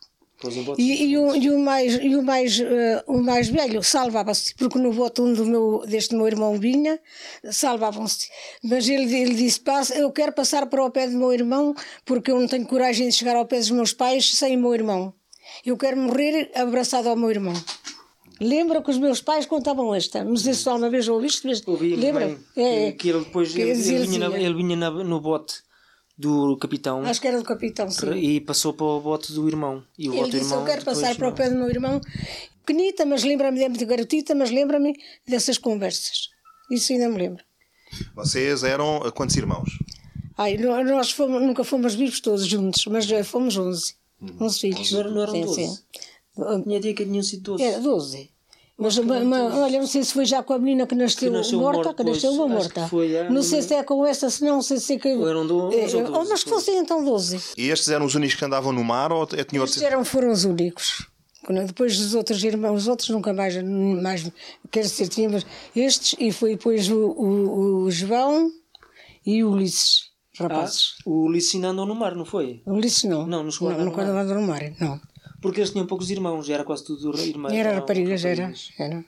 E, 0.77 1.03
e, 1.05 1.17
o, 1.17 1.35
e, 1.35 1.49
o, 1.51 1.59
mais, 1.59 1.93
e 2.01 2.15
o, 2.15 2.23
mais, 2.23 2.59
uh, 2.59 2.63
o 3.05 3.21
mais 3.21 3.47
velho 3.47 3.83
salvava-se, 3.83 4.55
porque 4.55 4.79
no 4.79 4.91
bote 4.91 5.21
um 5.21 5.33
do 5.33 5.45
meu, 5.45 5.83
deste 5.85 6.15
meu 6.15 6.25
irmão 6.25 6.57
vinha, 6.57 6.99
salvavam-se. 7.51 8.27
Mas 8.63 8.89
ele, 8.89 9.13
ele 9.15 9.35
disse: 9.35 9.61
Eu 9.95 10.11
quero 10.11 10.33
passar 10.33 10.65
para 10.65 10.83
o 10.83 10.89
pé 10.89 11.07
do 11.07 11.15
meu 11.15 11.31
irmão, 11.31 11.75
porque 12.03 12.31
eu 12.31 12.39
não 12.39 12.47
tenho 12.47 12.65
coragem 12.65 13.07
de 13.07 13.13
chegar 13.13 13.35
ao 13.35 13.45
pé 13.45 13.59
dos 13.59 13.69
meus 13.69 13.93
pais 13.93 14.35
sem 14.35 14.57
o 14.57 14.59
meu 14.59 14.73
irmão. 14.73 15.13
Eu 15.63 15.77
quero 15.77 15.97
morrer 15.97 16.51
abraçado 16.55 17.09
ao 17.09 17.15
meu 17.15 17.29
irmão. 17.29 17.53
Lembra 18.43 18.81
que 18.81 18.89
os 18.89 18.97
meus 18.97 19.21
pais 19.21 19.45
contavam 19.45 19.93
esta? 19.93 20.23
Não 20.23 20.35
sei 20.35 20.55
se 20.55 20.61
só 20.61 20.75
uma 20.75 20.89
vez 20.89 21.07
ouviste. 21.07 21.47
Ouvi, 21.67 21.95
lembra? 21.95 22.39
É, 22.55 22.91
que, 22.91 22.97
que, 22.97 23.09
ele 23.09 23.19
depois 23.19 23.53
que 23.53 23.61
ele, 23.61 23.69
ele, 23.69 24.07
vinha, 24.07 24.27
na, 24.27 24.35
ele 24.35 24.55
vinha 24.55 24.75
na, 24.75 24.89
no 24.89 25.21
bote 25.21 25.61
do 26.17 26.57
capitão. 26.57 27.03
Acho 27.03 27.21
que 27.21 27.27
era 27.27 27.37
do 27.37 27.43
capitão, 27.43 27.87
sim. 27.91 28.11
E 28.15 28.41
passou 28.41 28.73
para 28.73 28.87
o 28.87 28.99
bote 28.99 29.31
do 29.31 29.47
irmão. 29.47 29.83
E 29.95 30.09
o 30.09 30.15
ele 30.15 30.31
disse: 30.31 30.45
irmão, 30.45 30.61
Eu 30.61 30.65
quero 30.65 30.83
passar 30.83 31.15
para 31.15 31.29
o 31.29 31.33
pé 31.33 31.51
do 31.51 31.55
meu 31.55 31.69
irmão, 31.69 32.01
pequenita, 32.65 33.05
mas 33.05 33.23
lembra-me 33.23 33.69
de 33.77 33.85
garotita, 33.85 34.33
mas 34.33 34.49
lembra-me 34.49 34.95
dessas 35.27 35.59
conversas. 35.59 36.29
Isso 36.71 36.93
ainda 36.93 37.09
me 37.09 37.19
lembro. 37.19 37.43
Vocês 38.15 38.63
eram 38.63 39.01
quantos 39.13 39.35
irmãos? 39.35 39.69
Ai, 40.35 40.57
nós 40.57 41.11
fomos, 41.11 41.39
nunca 41.43 41.63
fomos 41.63 41.93
vivos 41.93 42.19
todos 42.19 42.47
juntos, 42.47 42.87
mas 42.87 43.05
fomos 43.27 43.55
11. 43.55 43.93
11 44.39 44.59
filhos. 44.59 44.91
Não, 44.93 45.03
não 45.11 45.21
eram 45.21 45.41
12? 45.41 45.53
Sim, 45.53 45.67
sim. 45.67 45.81
Tinha 46.63 46.79
dia 46.79 46.93
que 46.93 47.05
tinham 47.05 47.23
sido 47.23 47.43
12. 47.43 47.63
Era 47.63 47.79
12. 47.79 48.31
Mas, 48.77 48.97
mas, 48.97 49.23
mas, 49.23 49.53
olha, 49.53 49.79
não 49.79 49.85
sei 49.85 50.03
se 50.03 50.11
foi 50.11 50.25
já 50.25 50.41
com 50.41 50.53
a 50.53 50.57
menina 50.57 50.87
que 50.87 50.95
nasceu, 50.95 51.29
que 51.31 51.37
nasceu 51.37 51.59
morta, 51.59 51.83
morto, 51.83 51.95
que 51.97 52.03
nasceu 52.03 52.31
uma 52.31 52.47
morta. 52.47 52.87
Foi, 52.87 53.13
é, 53.13 53.29
não 53.29 53.43
sei 53.43 53.61
se 53.61 53.75
é 53.75 53.83
com 53.83 54.03
essa, 54.03 54.27
se 54.27 54.43
não 54.43 54.59
sei 54.63 54.77
se 54.77 54.93
é 54.93 54.97
que. 54.97 55.13
Ou 55.13 55.29
eram 55.29 55.45
12. 55.45 55.77
É, 55.77 55.83
ou 55.97 56.03
12 56.03 56.11
oh, 56.11 56.29
mas 56.29 56.41
fossem 56.41 56.77
então 56.79 57.05
12. 57.05 57.39
E 57.57 57.69
estes 57.69 57.89
eram 57.89 58.07
os 58.07 58.15
únicos 58.15 58.35
que 58.35 58.43
andavam 58.43 58.71
no 58.71 58.83
mar 58.83 59.11
ou 59.11 59.27
tinha 59.27 59.61
outros? 59.61 59.77
Estes 59.77 59.83
eram, 59.83 60.03
foram 60.03 60.31
os 60.31 60.45
únicos. 60.45 61.05
Depois 61.47 61.97
dos 61.97 62.15
outros 62.15 62.43
irmãos, 62.43 62.81
os 62.81 62.87
outros 62.87 63.09
nunca 63.09 63.33
mais, 63.33 63.55
mais 63.63 64.31
quer 64.71 64.81
dizer, 64.81 65.07
tínhamos 65.09 65.45
estes 65.75 66.15
e 66.19 66.31
foi 66.31 66.51
depois 66.51 66.89
o, 66.89 66.95
o, 66.97 67.83
o 67.83 67.91
João 67.91 68.51
e 69.25 69.43
o 69.43 69.51
Ulisses, 69.51 70.11
rapazes. 70.39 70.95
Ah, 70.99 71.09
o 71.09 71.25
Ulisses 71.25 71.53
ainda 71.55 71.69
andou 71.69 71.85
no 71.85 71.93
mar, 71.93 72.15
não 72.15 72.25
foi? 72.25 72.61
O 72.65 72.73
Ulisses 72.73 73.03
não. 73.03 73.27
Não, 73.27 73.43
não 73.43 73.51
chegou 73.51 73.71
não, 73.71 73.85
no, 73.85 73.91
no 73.91 74.01
andou 74.01 74.35
no 74.35 74.47
mar, 74.47 74.61
não. 74.79 74.99
Porque 75.41 75.59
eles 75.59 75.71
tinham 75.71 75.87
poucos 75.87 76.11
irmãos, 76.11 76.49
era 76.49 76.63
quase 76.63 76.85
tudo 76.85 77.17
irmãos. 77.19 77.51
Era 77.51 77.73
raparigas, 77.73 78.23
era. 78.23 78.53
era. 78.77 79.03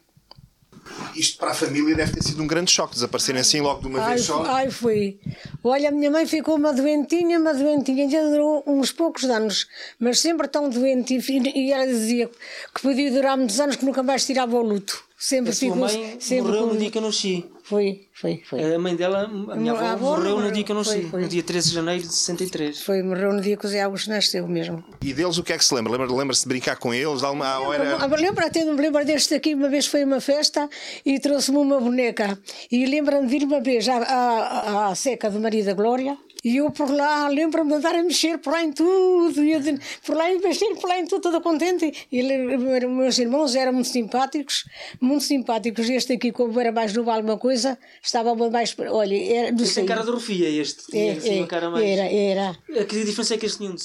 Isto 1.15 1.37
para 1.37 1.51
a 1.51 1.53
família 1.53 1.95
deve 1.95 2.13
ter 2.13 2.23
sido 2.23 2.41
um 2.41 2.47
grande 2.47 2.71
choque, 2.71 2.95
desaparecerem 2.95 3.39
assim 3.39 3.61
logo 3.61 3.81
de 3.81 3.87
uma 3.87 4.01
ai, 4.01 4.15
vez 4.15 4.25
só. 4.25 4.43
Ai, 4.43 4.69
foi. 4.69 5.19
Olha, 5.63 5.89
a 5.89 5.91
minha 5.91 6.11
mãe 6.11 6.25
ficou 6.25 6.55
uma 6.55 6.73
doentinha, 6.73 7.39
uma 7.39 7.53
doentinha, 7.53 8.09
já 8.09 8.21
durou 8.23 8.63
uns 8.67 8.91
poucos 8.91 9.23
anos, 9.25 9.67
mas 9.99 10.19
sempre 10.19 10.47
tão 10.47 10.69
doente. 10.69 11.17
E, 11.55 11.71
ela 11.71 11.85
dizia 11.85 12.29
que 12.73 12.81
podia 12.81 13.11
durar 13.11 13.37
muitos 13.37 13.59
anos, 13.59 13.75
que 13.75 13.85
nunca 13.85 14.03
mais 14.03 14.25
tirava 14.25 14.55
o 14.57 14.61
luto. 14.61 15.03
Sempre 15.17 15.51
a 15.51 15.55
ficou. 15.55 15.77
mãe 15.77 16.17
sempre 16.19 16.51
morreu 16.51 16.67
com... 16.67 16.73
no 16.73 16.79
dia 16.79 16.91
que 16.91 16.97
eu 16.97 17.01
nasci. 17.01 17.45
Foi, 17.63 18.07
foi, 18.13 18.43
foi. 18.45 18.73
A 18.73 18.77
mãe 18.77 18.93
dela, 18.93 19.23
a 19.23 19.55
minha 19.55 19.71
avó, 19.71 19.85
avó 19.85 20.17
morreu, 20.17 20.41
no 20.41 20.51
dia 20.51 20.65
que 20.65 20.71
eu 20.73 20.75
nasci, 20.75 21.01
foi, 21.01 21.09
foi. 21.09 21.21
no 21.21 21.27
dia 21.29 21.41
13 21.41 21.69
de 21.69 21.75
janeiro 21.75 22.03
de 22.03 22.13
63. 22.13 22.81
Foi, 22.81 23.01
morreu 23.01 23.31
no 23.31 23.39
dia 23.39 23.55
que 23.55 23.65
o 23.65 23.69
Zé 23.69 23.81
Augusto 23.81 24.09
nasceu 24.09 24.45
mesmo. 24.47 24.83
E 25.01 25.13
deles 25.13 25.37
o 25.37 25.43
que 25.43 25.53
é 25.53 25.57
que 25.57 25.63
se 25.63 25.73
lembra? 25.73 25.93
Lembra-se 25.93 26.13
lembra 26.13 26.35
de 26.35 26.45
brincar 26.45 26.75
com 26.75 26.93
eles? 26.93 27.23
Alguma, 27.23 27.57
lembra, 27.69 27.87
era... 27.87 28.15
lembra, 28.17 28.45
até 28.47 28.65
me 28.65 28.73
lembro 28.73 29.05
deste 29.05 29.33
aqui, 29.33 29.55
uma 29.55 29.69
vez 29.69 29.85
foi 29.87 30.03
uma 30.03 30.19
festa 30.19 30.69
e 31.05 31.17
trouxe-me 31.19 31.57
uma 31.57 31.79
boneca. 31.79 32.37
E 32.69 32.85
lembra-me 32.85 33.27
de 33.27 33.35
ir 33.37 33.43
uma 33.45 33.61
vez 33.61 33.87
à, 33.87 33.95
à, 33.95 34.87
à 34.87 34.95
seca 34.95 35.29
do 35.29 35.39
Maria 35.39 35.63
da 35.63 35.73
Glória 35.73 36.17
e 36.43 36.57
eu 36.57 36.69
por 36.71 36.89
lá 36.91 37.27
lembro-me 37.27 37.69
de 37.69 37.75
andar 37.77 37.95
a 37.95 38.03
mexer 38.03 38.37
por 38.37 38.51
lá 38.53 38.63
em 38.63 38.71
tudo, 38.71 39.43
e 39.43 39.59
de, 39.59 39.79
por 40.05 40.15
lá 40.15 40.25
a 40.25 40.39
mexer 40.39 40.75
por 40.75 40.87
lá 40.87 40.99
em 40.99 41.05
tudo, 41.05 41.21
toda 41.21 41.41
contente. 41.41 42.07
E 42.11 42.19
ele, 42.19 42.57
meus 42.87 43.17
irmãos 43.17 43.55
eram 43.55 43.73
muito 43.73 43.89
simpáticos, 43.89 44.65
muito 44.99 45.23
simpáticos. 45.23 45.89
Este 45.89 46.13
aqui, 46.13 46.31
como 46.31 46.59
era 46.59 46.71
mais 46.71 46.93
novo 46.93 47.09
alguma 47.09 47.37
coisa, 47.37 47.77
estava 48.01 48.35
mais. 48.49 48.75
Olha, 48.89 49.15
era. 49.15 49.57
Sei. 49.57 49.75
Tem 49.75 49.85
cara 49.85 50.03
de 50.03 50.11
rufia 50.11 50.49
este, 50.49 50.85
tinha 50.91 51.13
é, 51.13 51.17
assim 51.17 51.37
é, 51.37 51.41
uma 51.41 51.47
cara 51.47 51.69
mais. 51.69 51.85
Era, 51.85 52.11
era. 52.11 52.49
A 52.79 52.83
que 52.85 53.03
diferença 53.03 53.35
é 53.35 53.37
que 53.37 53.45
este 53.45 53.59
tinham 53.59 53.75
de 53.75 53.83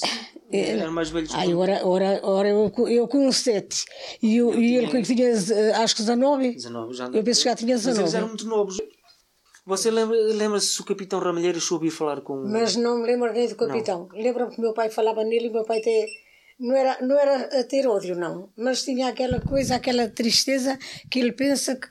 era, 0.51 0.81
era 0.81 0.91
mais 0.91 1.09
velho. 1.09 1.27
Ai, 1.33 1.53
ora, 1.53 1.85
ora, 1.85 2.19
ora 2.23 2.49
eu, 2.49 2.73
eu 2.87 3.07
com 3.07 3.31
7 3.31 3.85
e, 4.21 4.37
eu, 4.37 4.59
e 4.59 4.77
ele 4.77 4.87
que 4.87 5.01
tinha 5.03 5.31
acho 5.77 5.95
que 5.95 6.01
19. 6.01 6.55
19 6.55 6.93
já 6.93 7.05
eu 7.05 7.23
penso 7.23 7.41
que 7.41 7.49
já 7.49 7.55
tinha 7.55 7.75
19. 7.75 8.01
Mas 8.01 8.13
eles 8.13 8.13
eram 8.15 8.27
muito 8.29 8.47
novos. 8.47 8.77
Você 9.69 9.91
lembra-se 9.91 10.33
lembra 10.33 10.59
se 10.59 10.81
o 10.81 10.83
capitão 10.83 11.19
Ramalheiros 11.19 11.71
ouvir 11.71 11.91
falar 11.91 12.21
com. 12.21 12.43
Mas 12.43 12.75
não 12.75 12.97
me 12.97 13.05
lembro 13.05 13.31
nem 13.31 13.47
do 13.47 13.55
capitão. 13.55 14.09
Lembro-me 14.11 14.55
que 14.55 14.59
meu 14.59 14.73
pai 14.73 14.89
falava 14.89 15.23
nele 15.23 15.45
e 15.45 15.49
meu 15.51 15.63
pai 15.63 15.79
te... 15.79 16.07
não, 16.59 16.75
era, 16.75 16.97
não 17.01 17.19
era 17.19 17.59
a 17.59 17.63
ter 17.63 17.87
ódio, 17.87 18.15
não. 18.15 18.49
Mas 18.57 18.83
tinha 18.83 19.07
aquela 19.09 19.39
coisa, 19.39 19.75
aquela 19.75 20.07
tristeza 20.09 20.75
que 21.07 21.19
ele 21.19 21.31
pensa 21.31 21.75
que, 21.75 21.87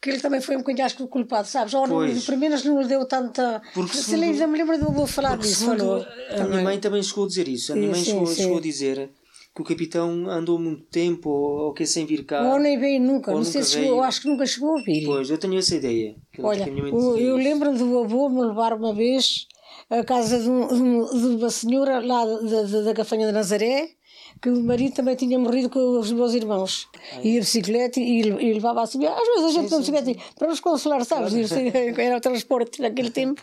que 0.00 0.10
ele 0.10 0.20
também 0.20 0.40
foi 0.40 0.54
um 0.54 0.60
bocadinho 0.60 0.86
acho 0.86 0.96
que 0.96 1.06
culpado, 1.08 1.48
sabes? 1.48 1.74
Ou 1.74 1.88
não, 1.88 2.20
pelo 2.20 2.38
menos 2.38 2.62
não 2.62 2.80
lhe 2.80 2.86
deu 2.86 3.04
tanta. 3.04 3.60
Porque 3.74 3.96
se 3.96 4.04
segundo, 4.04 4.22
ainda 4.22 4.46
me 4.46 4.58
lembro 4.58 4.78
de 4.78 4.84
eu 4.84 4.92
vou 4.92 5.08
falar 5.08 5.36
disso. 5.36 5.66
Falou, 5.66 6.02
a 6.02 6.34
também. 6.36 6.50
minha 6.50 6.62
mãe 6.62 6.78
também 6.78 7.02
chegou 7.02 7.24
a 7.24 7.28
dizer 7.28 7.48
isso. 7.48 7.72
A 7.72 7.74
minha 7.74 7.90
mãe 7.90 7.98
sim, 7.98 8.12
chegou, 8.12 8.26
sim. 8.28 8.42
chegou 8.42 8.58
a 8.58 8.60
dizer 8.60 9.10
que 9.54 9.60
o 9.60 9.64
capitão 9.64 10.28
andou 10.30 10.58
muito 10.58 10.84
tempo 10.84 11.28
ou, 11.28 11.66
ou 11.66 11.72
que 11.74 11.84
sem 11.86 12.06
vir 12.06 12.24
cá. 12.24 12.52
Ou 12.52 12.58
nem 12.58 12.78
veio 12.78 13.00
nunca, 13.00 13.32
não 13.32 13.44
sei 13.44 13.62
se 13.62 13.72
chegou, 13.72 14.02
acho 14.02 14.22
que 14.22 14.28
nunca 14.28 14.46
chegou 14.46 14.78
a 14.78 14.82
vir. 14.82 15.04
Pois, 15.04 15.30
eu 15.30 15.38
tenho 15.38 15.58
essa 15.58 15.74
ideia. 15.74 16.16
Olha, 16.38 16.68
eu, 16.68 17.18
eu 17.18 17.36
lembro 17.36 17.76
do 17.76 17.98
avô 17.98 18.28
me 18.28 18.42
levar 18.42 18.72
uma 18.72 18.94
vez 18.94 19.46
à 19.90 20.02
casa 20.02 20.40
de, 20.40 20.48
um, 20.48 20.66
de 20.66 21.36
uma 21.36 21.50
senhora 21.50 22.00
lá 22.00 22.24
da, 22.24 22.62
da, 22.62 22.80
da 22.82 22.92
Gafanha 22.92 23.26
de 23.26 23.32
Nazaré 23.32 23.90
que 24.42 24.50
o 24.50 24.60
marido 24.60 24.92
também 24.92 25.14
tinha 25.14 25.38
morrido 25.38 25.70
com 25.70 26.00
os 26.00 26.10
meus 26.10 26.34
irmãos. 26.34 26.88
Ai. 27.12 27.26
Ia 27.26 27.32
de 27.34 27.38
bicicleta 27.40 28.00
e, 28.00 28.18
e 28.18 28.52
levava 28.52 28.82
a 28.82 28.86
subir. 28.86 29.06
Às 29.06 29.26
vezes 29.28 29.44
a 29.44 29.50
gente 29.52 29.70
não 29.70 29.78
bicicleta 29.78 30.20
para 30.36 30.48
nos 30.48 30.58
consolar, 30.58 31.04
sabes? 31.04 31.32
Era 31.96 32.16
o 32.16 32.20
transporte 32.20 32.82
naquele 32.82 33.10
tempo. 33.10 33.40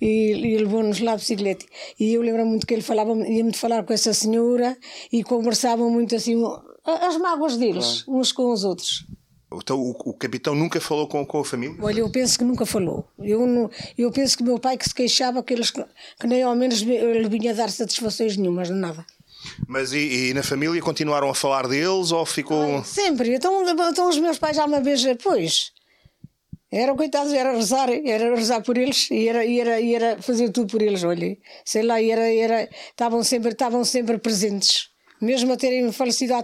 E, 0.00 0.32
e 0.32 0.56
levou-nos 0.58 1.00
lá 1.00 1.12
a 1.12 1.16
bicicleta. 1.16 1.66
E 1.98 2.14
eu 2.14 2.22
lembro 2.22 2.46
muito 2.46 2.64
que 2.64 2.72
ele 2.72 2.82
falava, 2.82 3.10
ia 3.26 3.42
muito 3.42 3.58
falar 3.58 3.82
com 3.82 3.92
essa 3.92 4.14
senhora 4.14 4.78
e 5.12 5.24
conversavam 5.24 5.90
muito 5.90 6.14
assim, 6.14 6.40
as 6.84 7.16
mágoas 7.16 7.56
deles, 7.56 8.02
claro. 8.02 8.20
uns 8.20 8.30
com 8.30 8.52
os 8.52 8.62
outros. 8.62 9.04
Então 9.52 9.80
o, 9.80 9.90
o, 9.90 10.14
capitão 10.14 10.54
nunca 10.54 10.80
falou 10.80 11.08
com, 11.08 11.26
com 11.26 11.40
a 11.40 11.44
família? 11.44 11.76
Olha, 11.82 12.00
eu 12.00 12.10
penso 12.10 12.38
que 12.38 12.44
nunca 12.44 12.64
falou. 12.64 13.04
Eu, 13.18 13.44
não, 13.48 13.68
eu 13.98 14.12
penso 14.12 14.38
que 14.38 14.44
meu 14.44 14.60
pai 14.60 14.78
que 14.78 14.88
se 14.88 14.94
queixava 14.94 15.42
que, 15.42 15.52
eles, 15.52 15.72
que 15.72 16.26
nem 16.26 16.44
ao 16.44 16.54
menos 16.54 16.82
lhe 16.82 17.28
vinha 17.28 17.52
dar 17.52 17.68
satisfações 17.68 18.36
nenhumas, 18.36 18.70
nada. 18.70 19.04
Mas 19.66 19.92
e, 19.92 20.30
e, 20.30 20.34
na 20.34 20.42
família 20.42 20.80
continuaram 20.82 21.30
a 21.30 21.34
falar 21.34 21.66
deles 21.66 22.12
ou 22.12 22.26
ficou. 22.26 22.76
Ai, 22.76 22.84
sempre. 22.84 23.34
Então, 23.34 23.64
então 23.68 24.08
os 24.08 24.18
meus 24.18 24.38
pais 24.38 24.56
já 24.56 24.64
uma 24.64 24.80
vez, 24.80 25.02
pois. 25.22 25.72
Eram 26.72 26.96
coitados, 26.96 27.32
era 27.32 27.52
rezar, 27.52 27.88
era 27.90 28.34
rezar 28.34 28.62
por 28.62 28.78
eles 28.78 29.10
e 29.10 29.28
era, 29.28 29.44
era, 29.44 29.82
era 29.84 30.22
fazer 30.22 30.50
tudo 30.50 30.70
por 30.70 30.80
eles, 30.80 31.02
olha. 31.02 31.36
Sei 31.64 31.82
lá, 31.82 32.00
era, 32.00 32.32
era, 32.32 32.68
estavam, 32.90 33.24
sempre, 33.24 33.50
estavam 33.50 33.84
sempre 33.84 34.18
presentes. 34.18 34.88
Mesmo 35.20 35.52
a 35.52 35.56
terem 35.56 35.90
falecido, 35.90 36.34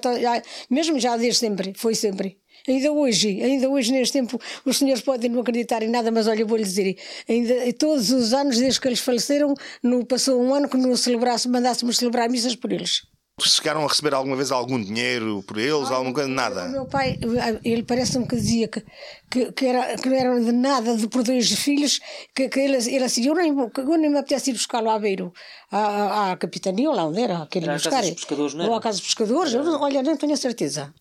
mesmo 0.69 0.99
já 0.99 1.17
desde 1.17 1.39
sempre, 1.39 1.73
foi 1.77 1.95
sempre. 1.95 2.39
Ainda 2.69 2.93
hoje, 2.93 3.43
ainda 3.43 3.69
hoje 3.69 3.93
neste 3.93 4.13
tempo, 4.13 4.41
os 4.65 4.77
senhores 4.77 5.03
podem 5.03 5.31
não 5.31 5.41
acreditar 5.41 5.83
em 5.83 5.89
nada, 5.89 6.11
mas 6.11 6.27
olha, 6.27 6.41
eu 6.41 6.47
vou-lhe 6.47 6.65
dizer, 6.65 6.97
ainda 7.29 7.73
todos 7.75 8.11
os 8.11 8.33
anos 8.33 8.59
desde 8.59 8.81
que 8.81 8.89
eles 8.89 9.01
faleceram, 9.01 9.55
no, 9.83 10.05
passou 10.05 10.43
um 10.43 10.55
ano 10.55 10.69
que 10.69 10.77
não 10.77 10.97
celebrasse, 10.97 11.49
mandássemos 11.49 11.97
celebrar 11.97 12.29
missas 12.29 12.57
por 12.57 12.73
eles. 12.73 13.03
Chegaram 13.39 13.85
a 13.85 13.87
receber 13.87 14.15
alguma 14.15 14.35
vez 14.35 14.51
algum 14.51 14.83
dinheiro 14.83 15.43
por 15.47 15.59
eles? 15.59 15.91
Ah, 15.91 15.97
alguma 15.97 16.15
coisa? 16.15 16.27
Nada? 16.27 16.65
O 16.65 16.71
meu 16.71 16.87
pai, 16.87 17.19
ele 17.63 17.83
parece-me 17.83 18.27
que 18.27 18.35
dizia 18.35 18.67
que, 18.67 18.83
que, 19.31 19.53
que, 19.53 19.67
era, 19.67 19.95
que 19.99 20.09
não 20.09 20.17
eram 20.17 20.43
de 20.43 20.53
nada 20.53 20.97
de 20.97 21.07
por 21.07 21.23
dois 21.23 21.53
filhos, 21.53 22.01
que, 22.35 22.49
que 22.49 22.61
ele, 22.61 22.79
ele 22.79 23.05
assim, 23.05 23.27
eu 23.27 23.35
nem, 23.35 23.55
eu 23.55 23.99
nem 23.99 24.11
me 24.11 24.17
apetece 24.17 24.51
ir 24.51 24.55
buscá-lo 24.55 24.89
à 24.89 24.99
Beiro, 24.99 25.35
à, 25.71 26.33
à 26.33 26.37
capitania, 26.39 26.89
ou 26.89 26.97
lá 26.97 27.05
onde 27.05 27.21
era, 27.21 27.43
aquele 27.43 27.69
buscar. 27.69 27.91
Casa 27.91 28.11
dos 28.11 28.15
pescadores, 28.15 28.55
não 28.55 28.65
é? 28.65 28.69
Ou 28.69 28.75
à 28.75 28.81
casa 28.81 28.97
dos 28.97 29.07
pescadores, 29.07 29.53
eu, 29.53 29.81
olha, 29.83 30.03
não 30.03 30.17
tenho 30.17 30.33
a 30.33 30.37
certeza. 30.37 30.95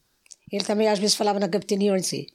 Ele 0.51 0.63
também 0.63 0.87
às 0.87 0.99
vezes 0.99 1.15
falava 1.15 1.39
na 1.39 1.49
capitania 1.49 1.97
em 1.97 2.03
si. 2.03 2.27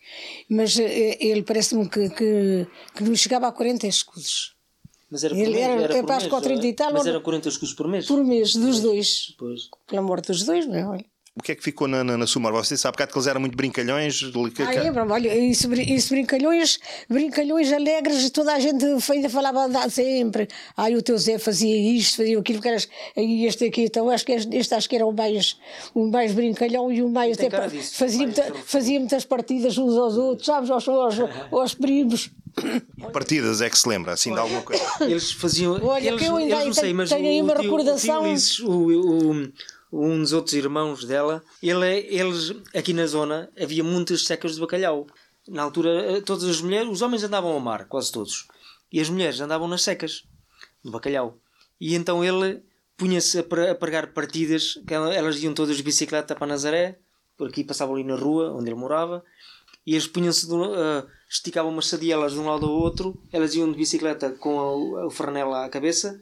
Mas 0.49 0.79
eh, 0.79 1.17
ele 1.21 1.43
parece-me 1.43 1.89
que, 1.89 2.11
que, 2.11 2.67
que 2.95 3.05
não 3.05 3.15
chegava 3.15 3.47
a 3.47 3.53
40 3.53 3.87
escudos. 3.87 4.57
Mas 5.11 5.25
era 5.25 5.35
por 5.35 5.41
ele 5.41 5.53
mês, 5.53 5.65
era, 5.65 5.83
era 5.83 6.05
por 6.05 6.09
mês, 6.09 6.43
30 6.43 6.67
e 6.67 6.73
tal. 6.73 6.93
Mas 6.93 7.07
era 7.07 7.21
40 7.21 7.49
escudos 7.49 7.75
por 7.75 7.89
mês? 7.89 8.07
Por 8.07 8.25
mês, 8.25 8.55
dos 8.55 8.81
dois. 8.81 9.35
Pois. 9.39 9.69
Pela 9.87 10.03
morte 10.03 10.29
dos 10.29 10.45
dois, 10.45 10.67
não 10.67 10.95
é? 10.95 11.05
Olha. 11.41 11.43
O 11.43 11.43
que 11.43 11.53
é 11.53 11.55
que 11.55 11.63
ficou 11.63 11.89
na, 11.89 12.05
na, 12.05 12.19
na 12.19 12.27
sua 12.27 12.41
memória? 12.41 12.63
Você 12.63 12.77
sabe 12.77 12.97
que 12.97 13.03
eles 13.03 13.27
eram 13.27 13.41
muito 13.41 13.57
brincalhões? 13.57 14.21
Ah, 14.59 14.83
lembro-me, 14.83 15.13
olha, 15.13 15.37
isso, 15.37 15.73
isso 15.75 16.11
brincalhões, 16.11 16.79
brincalhões 17.09 17.73
alegres, 17.73 18.29
toda 18.31 18.53
a 18.55 18.61
gente 18.61 18.85
ainda 19.11 19.31
falava 19.31 19.89
sempre. 19.89 20.49
Ai, 20.77 20.95
o 20.95 21.03
teu 21.03 21.17
Zé 21.17 21.39
fazia 21.39 21.75
isto, 21.97 22.19
fazia 22.19 22.39
aquilo, 22.39 22.61
que 22.61 22.69
eras, 22.69 22.89
este 23.17 23.65
aqui, 23.65 23.85
então 23.85 24.11
acho 24.11 24.25
que 24.27 24.33
este, 24.33 24.55
este 24.55 24.75
acho 24.75 24.89
que 24.89 24.97
era 24.97 25.07
o 25.07 25.13
mais, 25.13 25.57
o 25.95 26.07
mais 26.07 26.33
brincalhão 26.33 26.93
e 26.93 27.03
o 27.03 27.09
mais. 27.09 27.39
Até, 27.39 27.51
fazia, 27.81 28.27
muita, 28.27 28.55
fazia 28.67 28.99
muitas 28.99 29.25
partidas 29.25 29.79
uns 29.79 29.97
aos 29.97 30.17
outros, 30.17 30.47
sabes, 30.47 30.71
aos, 30.71 30.87
aos, 30.87 31.17
aos 31.51 31.75
primos. 31.75 32.31
Partidas 33.13 33.61
é 33.61 33.71
que 33.71 33.79
se 33.79 33.89
lembra, 33.89 34.13
assim, 34.13 34.33
de 34.33 34.39
alguma 34.39 34.63
coisa. 34.63 34.83
Eles 35.01 35.33
faziam. 35.33 35.79
Olha, 35.83 36.09
eles, 36.09 36.21
que 36.21 36.27
eu 36.27 36.37
ainda 36.37 36.57
eles, 36.57 36.67
não 36.67 36.75
sei, 36.75 36.93
mas 36.93 37.09
tenho 37.09 37.27
aí 37.27 37.41
uma 37.41 37.55
recordação. 37.55 38.25
O, 38.65 38.69
o, 38.69 39.31
o, 39.31 39.53
um 39.93 40.19
dos 40.19 40.33
outros 40.33 40.55
irmãos 40.55 41.05
dela, 41.05 41.43
ele, 41.63 41.85
é, 41.85 42.15
eles, 42.15 42.55
aqui 42.75 42.93
na 42.93 43.07
zona, 43.07 43.51
havia 43.61 43.83
muitas 43.83 44.25
secas 44.25 44.55
de 44.55 44.61
bacalhau. 44.61 45.07
Na 45.49 45.63
altura, 45.63 45.91
eh, 46.13 46.21
todas 46.21 46.45
as 46.45 46.61
mulheres, 46.61 46.89
os 46.89 47.03
homens 47.03 47.25
andavam 47.25 47.53
ao 47.53 47.61
mar, 47.61 47.87
quase 47.87 48.13
todos. 48.13 48.47
E 48.93 49.01
as 49.01 49.09
mulheres 49.09 49.41
andavam 49.41 49.67
nas 49.67 49.83
secas 49.83 50.25
do 50.85 50.91
bacalhau. 50.91 51.39
E 51.81 51.95
então 51.95 52.25
ele 52.25 52.63
punha-se 52.97 53.39
a, 53.39 53.75
pregar 53.75 54.13
partidas, 54.13 54.79
elas 54.89 55.43
iam 55.43 55.55
todas 55.55 55.77
de 55.77 55.83
bicicleta 55.83 56.35
para 56.35 56.47
Nazaré, 56.47 56.99
por 57.37 57.49
aqui 57.49 57.65
passavam 57.65 57.95
ali 57.95 58.05
na 58.05 58.15
rua 58.15 58.53
onde 58.53 58.69
ele 58.69 58.79
morava, 58.79 59.25
e 59.87 59.93
eles 59.95 60.07
punham-se, 60.07 60.47
uh, 60.53 61.09
esticavam 61.29 61.73
umas 61.73 61.87
sadielas 61.87 62.33
de 62.33 62.39
um 62.39 62.47
lado 62.47 62.67
ao 62.67 62.73
outro, 62.73 63.19
elas 63.33 63.55
iam 63.55 63.73
de 63.73 63.79
bicicleta 63.79 64.31
com 64.33 64.51
o, 64.51 65.09
o 65.09 65.55
à 65.55 65.69
cabeça, 65.71 66.21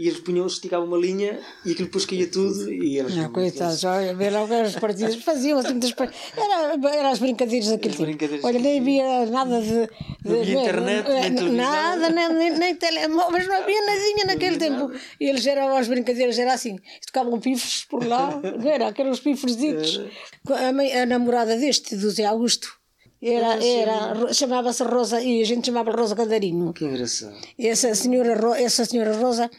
e 0.00 0.06
eles 0.06 0.20
punham, 0.20 0.46
esticavam 0.46 0.86
uma 0.86 0.96
linha 0.96 1.40
e 1.64 1.72
aquilo 1.72 1.86
depois 1.88 2.06
caía 2.06 2.28
tudo 2.28 2.72
e 2.72 2.98
eles. 2.98 3.18
Ah, 3.18 3.28
coitados, 3.28 3.82
olha, 3.82 4.14
lá 4.30 4.60
as 4.62 4.76
partidas, 4.76 5.16
faziam 5.16 5.58
assim 5.58 5.72
muitas 5.72 5.90
par- 5.92 6.12
era, 6.36 6.94
era 6.94 7.08
as 7.10 7.18
brincadeiras 7.18 7.68
daquele 7.68 7.94
tempo. 7.94 8.04
brincadeiras 8.06 8.44
Olha, 8.44 8.58
nem 8.60 8.78
havia 8.78 9.26
nada 9.26 9.60
de. 9.60 9.88
Não 10.24 10.34
de- 10.34 10.40
havia 10.40 10.60
internet, 10.62 11.08
nem 11.08 11.16
eh, 11.18 11.30
televisão. 11.30 11.56
Nada, 11.56 12.10
nem, 12.10 12.28
nem, 12.32 12.50
nem 12.58 12.74
telemóveis, 12.76 13.46
não 13.48 13.56
havia 13.56 13.86
nadinha 13.86 14.24
naquele 14.26 14.56
tempo. 14.56 14.92
E 15.20 15.28
eles 15.28 15.44
eram 15.44 15.76
as 15.76 15.88
brincadeiras, 15.88 16.38
era 16.38 16.52
assim, 16.54 16.78
tocavam 17.04 17.40
pifes 17.40 17.84
por 17.84 18.06
lá, 18.06 18.38
não 18.40 18.70
era? 18.70 18.86
Aqueles 18.86 19.18
pifes 19.18 19.56
ditos. 19.56 20.00
A, 20.48 20.68
a 21.02 21.06
namorada 21.06 21.56
deste, 21.56 21.96
do 21.96 22.08
Zé 22.10 22.24
Augusto, 22.24 22.77
era, 23.22 23.58
era, 23.64 24.32
chamava-se 24.32 24.82
Rosa, 24.84 25.20
e 25.20 25.42
a 25.42 25.44
gente 25.44 25.66
chamava 25.66 25.90
Rosa 25.90 26.14
Candarinho. 26.14 26.72
Que 26.72 26.84
engraçado. 26.84 27.34
Essa 27.58 27.94
senhora, 27.94 28.32
essa 28.60 28.84
senhora 28.84 29.12
Rosa 29.16 29.50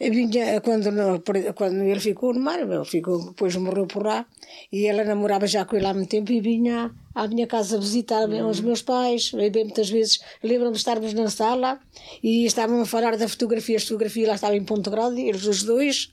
vinha 0.00 0.60
quando, 0.60 0.90
não- 0.92 1.20
quando 1.54 1.82
ele 1.82 2.00
ficou 2.00 2.32
no 2.34 2.40
mar, 2.40 2.60
ele 2.60 2.84
ficou, 2.84 3.24
depois 3.26 3.54
morreu 3.56 3.86
por 3.86 4.04
lá, 4.04 4.24
e 4.72 4.86
ela 4.86 5.04
namorava 5.04 5.46
já 5.46 5.64
com 5.64 5.76
ele 5.76 5.86
há 5.86 5.94
muito 5.94 6.08
tempo 6.10 6.30
e 6.32 6.40
vinha 6.40 6.90
à 7.14 7.26
minha 7.26 7.46
casa 7.46 7.78
visitar 7.78 8.28
os 8.28 8.60
meus 8.60 8.82
pais, 8.82 9.30
veio 9.32 9.50
bem 9.50 9.64
muitas 9.64 9.90
vezes. 9.90 10.20
Lembro-me 10.42 10.72
de 10.72 10.78
estarmos 10.78 11.12
na 11.12 11.28
sala 11.28 11.80
e 12.22 12.44
estavam 12.44 12.80
a 12.80 12.86
falar 12.86 13.16
da 13.16 13.26
fotografia, 13.28 13.76
as 13.76 13.82
fotografias 13.82 14.28
lá 14.28 14.34
estavam 14.36 14.56
em 14.56 14.64
ponto 14.64 14.88
grande, 14.90 15.22
eles 15.22 15.44
os 15.44 15.62
dois, 15.64 16.12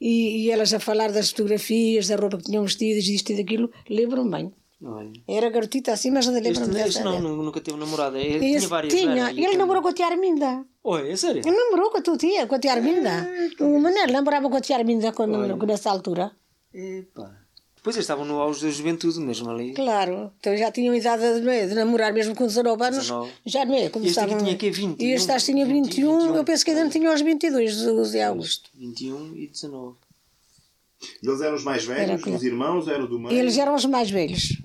e, 0.00 0.44
e 0.46 0.50
elas 0.50 0.72
a 0.74 0.80
falar 0.80 1.12
das 1.12 1.30
fotografias, 1.30 2.08
da 2.08 2.16
roupa 2.16 2.38
que 2.38 2.44
tinham 2.44 2.64
vestido, 2.64 2.98
isto 2.98 3.30
e 3.32 3.36
daquilo, 3.36 3.70
lembro-me 3.88 4.30
bem. 4.30 4.52
Olha. 4.82 5.10
Era 5.26 5.48
garotita 5.48 5.92
assim, 5.92 6.10
mas 6.10 6.26
ainda 6.28 6.38
Este, 6.40 6.60
lembro-me 6.60 6.80
este 6.80 6.98
dessa. 6.98 7.04
não, 7.04 7.18
nu- 7.20 7.42
nunca 7.42 7.60
teve 7.60 7.78
namorada. 7.78 8.18
Ele 8.18 8.44
Esse 8.46 8.58
tinha 8.58 8.68
várias. 8.68 8.92
tinha, 8.94 9.06
não 9.06 9.26
era? 9.26 9.30
ele 9.32 9.56
namorou 9.56 9.80
com 9.82 9.88
a 9.88 9.92
tia 9.92 10.06
Arminda. 10.06 10.64
Oi, 10.84 11.10
é 11.10 11.16
sério? 11.16 11.42
Ele 11.46 11.56
namorou 11.56 11.90
com 11.90 11.98
a 11.98 12.02
tua 12.02 12.16
tia, 12.18 12.46
com 12.46 12.54
a 12.54 12.58
tia 12.58 12.72
Arminda. 12.72 13.26
O 13.60 13.78
Manel 13.80 14.08
namorava 14.08 14.48
com 14.50 14.56
a 14.56 14.60
tia 14.60 14.76
Arminda 14.76 15.12
quando, 15.12 15.66
nessa 15.66 15.90
altura. 15.90 16.30
Epá. 16.74 17.32
Depois 17.76 17.94
eles 17.96 18.04
estavam 18.04 18.24
no 18.24 18.40
auge 18.40 18.66
da 18.66 18.70
juventude 18.70 19.18
mesmo 19.20 19.48
ali. 19.48 19.72
Claro, 19.72 20.32
então 20.40 20.56
já 20.56 20.72
tinham 20.72 20.92
idade 20.92 21.22
de, 21.34 21.40
não 21.40 21.52
é, 21.52 21.66
de 21.68 21.74
namorar 21.74 22.12
mesmo 22.12 22.34
com 22.34 22.44
19 22.44 22.82
anos. 22.82 22.98
19. 22.98 23.30
Já 23.46 23.64
não 23.64 23.74
é? 23.76 23.88
Começavam... 23.88 24.34
aqui 24.34 24.44
tinha 24.44 24.56
quê? 24.56 24.70
21? 24.72 25.06
E 25.06 25.12
este 25.12 25.32
que 25.32 25.38
tinha 25.40 25.64
21, 25.64 26.18
21, 26.18 26.34
eu 26.36 26.44
penso 26.44 26.64
que 26.64 26.72
ainda 26.72 26.82
não 26.82 26.90
tinha 26.90 27.08
aos 27.10 27.20
22, 27.20 27.86
o 27.86 28.04
Zé 28.04 28.24
Augusto. 28.24 28.68
21 28.74 29.36
e 29.36 29.46
19. 29.46 29.94
Eles 31.22 31.40
eram 31.40 31.54
os 31.54 31.64
mais 31.64 31.88
Era 31.88 31.94
velhos, 32.06 32.22
claro. 32.22 32.38
os 32.38 32.44
irmãos, 32.44 32.88
eram 32.88 33.06
do 33.06 33.18
meio. 33.18 33.38
Eles 33.38 33.58
eram 33.58 33.74
os 33.74 33.84
mais 33.84 34.10
velhos. 34.10 34.56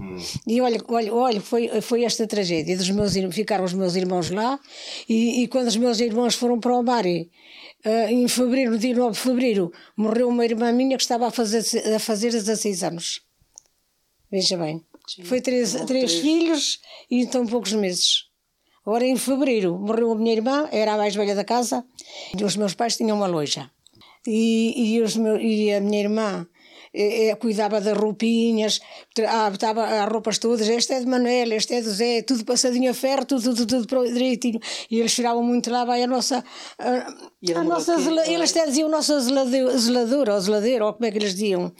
E 0.47 0.61
olha, 0.61 0.79
olha, 0.87 1.13
olha 1.13 1.41
foi, 1.41 1.81
foi 1.81 2.03
esta 2.03 2.27
tragédia. 2.27 2.77
Dos 2.77 2.89
meus, 2.89 3.13
ficaram 3.33 3.63
os 3.63 3.73
meus 3.73 3.95
irmãos 3.95 4.29
lá 4.29 4.59
e, 5.07 5.43
e 5.43 5.47
quando 5.47 5.67
os 5.67 5.77
meus 5.77 5.99
irmãos 5.99 6.35
foram 6.35 6.59
para 6.59 6.75
o 6.75 6.83
mar, 6.83 7.05
eh, 7.05 8.11
em 8.11 8.27
fevereiro, 8.27 8.77
dia 8.77 8.95
9 8.95 9.13
de 9.13 9.19
fevereiro, 9.19 9.71
morreu 9.95 10.29
uma 10.29 10.45
irmã 10.45 10.71
minha 10.71 10.97
que 10.97 11.03
estava 11.03 11.27
a 11.27 11.31
fazer, 11.31 11.63
a 11.95 11.99
fazer 11.99 12.31
16 12.31 12.83
anos. 12.83 13.21
Veja 14.31 14.57
bem. 14.57 14.83
Foi 15.23 15.41
três, 15.41 15.71
três 15.71 15.87
três. 15.87 16.13
filhos 16.13 16.79
e 17.09 17.21
então 17.21 17.45
poucos 17.45 17.73
meses. 17.73 18.25
Agora 18.85 19.05
em 19.05 19.15
fevereiro 19.15 19.77
morreu 19.77 20.11
a 20.11 20.15
minha 20.15 20.33
irmã, 20.33 20.67
era 20.71 20.93
a 20.93 20.97
mais 20.97 21.15
velha 21.15 21.35
da 21.35 21.43
casa, 21.43 21.83
e 22.37 22.43
os 22.43 22.55
meus 22.55 22.73
pais 22.73 22.95
tinham 22.97 23.17
uma 23.17 23.27
loja. 23.27 23.69
E, 24.27 24.95
e, 24.95 25.01
os 25.01 25.15
meu, 25.15 25.37
e 25.39 25.73
a 25.73 25.81
minha 25.81 25.99
irmã 26.01 26.47
eh, 26.93 27.29
eh, 27.29 27.35
cuidava 27.35 27.81
das 27.81 27.97
roupinhas, 27.97 28.79
tra- 29.15 29.31
ah, 29.31 29.47
as 30.03 30.11
roupas 30.11 30.37
todas, 30.37 30.67
esta 30.69 30.93
é 30.93 30.99
de 30.99 31.07
Manuel, 31.07 31.53
esta 31.53 31.73
é 31.73 31.81
do 31.81 31.89
Zé, 31.89 32.21
tudo 32.21 32.45
passadinho 32.45 32.91
a 32.91 32.93
ferro, 32.93 33.25
tudo, 33.25 33.41
tudo, 33.55 33.65
tudo 33.65 33.87
para- 33.87 34.03
direitinho. 34.11 34.59
E 34.91 34.99
eles 34.99 35.13
tiravam 35.15 35.41
muito 35.41 35.71
lá, 35.71 35.85
vai 35.85 36.03
a 36.03 36.07
nossa. 36.07 36.43
A, 36.77 37.59
a 37.59 37.63
nossa 37.63 37.95
de 37.97 38.03
zela- 38.03 38.27
eles 38.27 38.51
até 38.55 38.67
diziam 38.67 38.89
nossa 38.89 39.19
zelade- 39.19 39.77
zeladora, 39.77 40.35
ou 40.35 40.39
zeladeira, 40.41 40.85
ou 40.85 40.93
como 40.93 41.05
é 41.05 41.11
que 41.11 41.17
eles 41.17 41.31
diziam. 41.33 41.71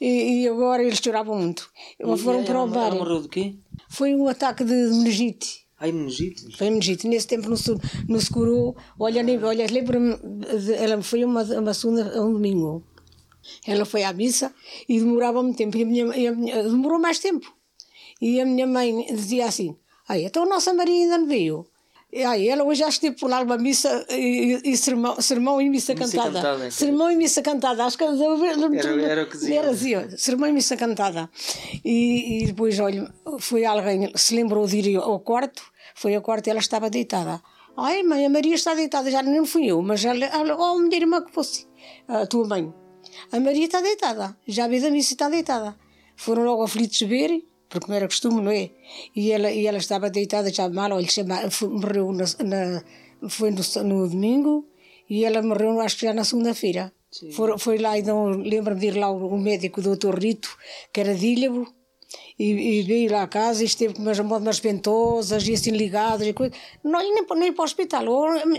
E, 0.00 0.42
e 0.44 0.48
agora 0.48 0.82
eles 0.82 0.98
choravam 1.02 1.36
muito. 1.36 1.68
E 1.98 2.16
Foram 2.18 2.44
para 2.44 2.62
o 2.62 2.68
bar. 2.68 2.86
ela 2.86 2.94
morreu 2.96 3.22
de 3.22 3.28
quê? 3.28 3.54
Foi 3.88 4.14
um 4.14 4.28
ataque 4.28 4.62
de 4.64 4.72
meningite. 4.74 5.60
Ai, 5.80 5.92
meningite. 5.92 6.56
Foi 6.56 6.68
meningite. 6.68 7.08
Nesse 7.08 7.26
tempo 7.26 7.48
não 7.48 7.56
se, 7.56 7.74
não 8.08 8.20
se 8.20 8.30
curou. 8.30 8.76
Olha, 8.98 9.22
olha 9.44 9.66
lembro-me, 9.70 10.14
ela 10.78 11.02
foi 11.02 11.24
uma, 11.24 11.42
uma 11.42 11.72
segunda, 11.74 12.22
um 12.22 12.32
domingo. 12.34 12.84
Ela 13.66 13.84
foi 13.86 14.04
à 14.04 14.12
missa 14.12 14.52
e 14.88 14.98
demorava 15.00 15.42
muito 15.42 15.56
tempo. 15.56 15.76
E 15.76 15.82
a 15.82 15.86
minha, 15.86 16.04
e 16.16 16.26
a 16.26 16.32
minha- 16.32 16.62
demorou 16.62 16.98
mais 17.00 17.18
tempo. 17.18 17.50
E 18.20 18.38
a 18.40 18.44
minha 18.44 18.66
mãe 18.66 19.06
dizia 19.10 19.46
assim: 19.46 19.74
Ai, 20.06 20.24
então 20.24 20.42
a 20.42 20.46
nossa 20.46 20.74
Maria 20.74 20.94
ainda 21.04 21.16
não 21.18 21.26
veio. 21.26 21.66
E, 22.12 22.24
ai, 22.24 22.48
ela 22.48 22.64
hoje 22.64 22.80
já 22.80 22.88
esteve 22.88 23.16
por 23.16 23.30
lá 23.30 23.40
uma 23.40 23.56
missa 23.56 24.04
e, 24.10 24.60
e 24.64 24.76
sermão, 24.76 25.20
sermão 25.20 25.62
e 25.62 25.70
missa, 25.70 25.94
Missa 25.94 26.16
cantada. 26.16 26.32
cantada, 26.42 26.66
é. 26.66 26.70
sermão 26.70 27.08
e 27.10 27.16
missa 27.16 27.40
cantada. 27.40 27.84
Acho 27.84 27.96
que 27.96 28.02
Era- 28.04 29.02
era 29.12 29.22
o 29.22 29.26
que 29.26 29.36
dizia. 29.38 29.58
Era 29.60 29.70
assim, 29.70 30.16
sermão 30.18 30.48
e 30.48 30.52
missa 30.52 30.76
cantada. 30.76 31.30
E, 31.84 32.42
e 32.42 32.46
depois, 32.46 32.78
olha, 32.80 33.08
foi 33.38 33.64
alguém, 33.64 34.10
se 34.16 34.34
lembrou 34.34 34.66
de 34.66 34.78
ir 34.80 34.96
ao 34.96 35.20
quarto, 35.20 35.62
foi 35.94 36.14
ao 36.14 36.22
quarto 36.22 36.46
e 36.46 36.50
ela 36.50 36.60
estava 36.60 36.88
deitada. 36.90 37.40
Ai, 37.76 38.02
mãe, 38.02 38.26
a 38.26 38.30
Maria 38.30 38.54
está 38.54 38.74
deitada, 38.74 39.10
já 39.10 39.22
não 39.22 39.46
fui 39.46 39.66
eu, 39.66 39.80
mas 39.80 40.04
ela, 40.04 40.24
ela 40.24 40.56
oh, 40.56 40.78
minha 40.78 40.96
irmã 40.96 41.22
que 41.24 41.32
fosse, 41.32 41.66
a 42.08 42.26
tua 42.26 42.46
mãe. 42.46 42.72
A 43.32 43.40
Maria 43.40 43.64
está 43.66 43.80
deitada, 43.80 44.36
já 44.46 44.68
veio 44.68 44.82
da 44.82 44.90
missa 44.90 45.14
está 45.14 45.28
deitada. 45.28 45.76
Foram 46.16 46.44
logo 46.44 46.62
aflitos 46.62 47.00
ver, 47.00 47.42
porque 47.68 47.88
não 47.88 47.96
era 47.96 48.06
costume, 48.06 48.42
não 48.42 48.50
é? 48.50 48.70
E 49.14 49.32
ela, 49.32 49.50
e 49.50 49.66
ela 49.66 49.78
estava 49.78 50.10
deitada 50.10 50.52
já 50.52 50.68
mal, 50.68 50.90
olha, 50.92 51.06
morreu 51.70 52.12
na, 52.12 52.24
na- 52.44 52.84
foi 53.28 53.50
no, 53.50 53.62
no 53.84 54.08
domingo 54.08 54.68
e 55.08 55.24
ela 55.24 55.40
morreu, 55.42 55.80
acho 55.80 55.96
que 55.96 56.06
já 56.06 56.12
na 56.12 56.24
segunda-feira. 56.24 56.92
Foi, 57.32 57.58
foi 57.58 57.78
lá, 57.78 57.98
então, 57.98 58.26
lembro-me 58.26 58.80
de 58.80 58.86
ir 58.88 58.96
lá 58.96 59.10
o, 59.10 59.36
médico, 59.38 59.80
o 59.80 59.82
doutor 59.82 60.18
Rito, 60.18 60.56
que 60.92 61.00
era 61.00 61.14
de 61.14 61.26
Ílhavo, 61.26 61.66
e, 62.40 62.78
e 62.78 62.82
veio 62.82 63.12
lá 63.12 63.22
a 63.24 63.28
casa 63.28 63.62
e 63.62 63.66
esteve 63.66 63.92
com 63.92 64.00
umas, 64.00 64.18
umas 64.18 64.58
ventosas 64.58 65.46
e 65.46 65.52
assim 65.52 65.72
ligadas 65.72 66.26
e 66.26 66.32
coisas. 66.32 66.56
Não, 66.82 66.98
e 66.98 67.12
nem, 67.12 67.26
nem 67.36 67.52
para 67.52 67.62
o 67.62 67.64
hospital, 67.64 68.04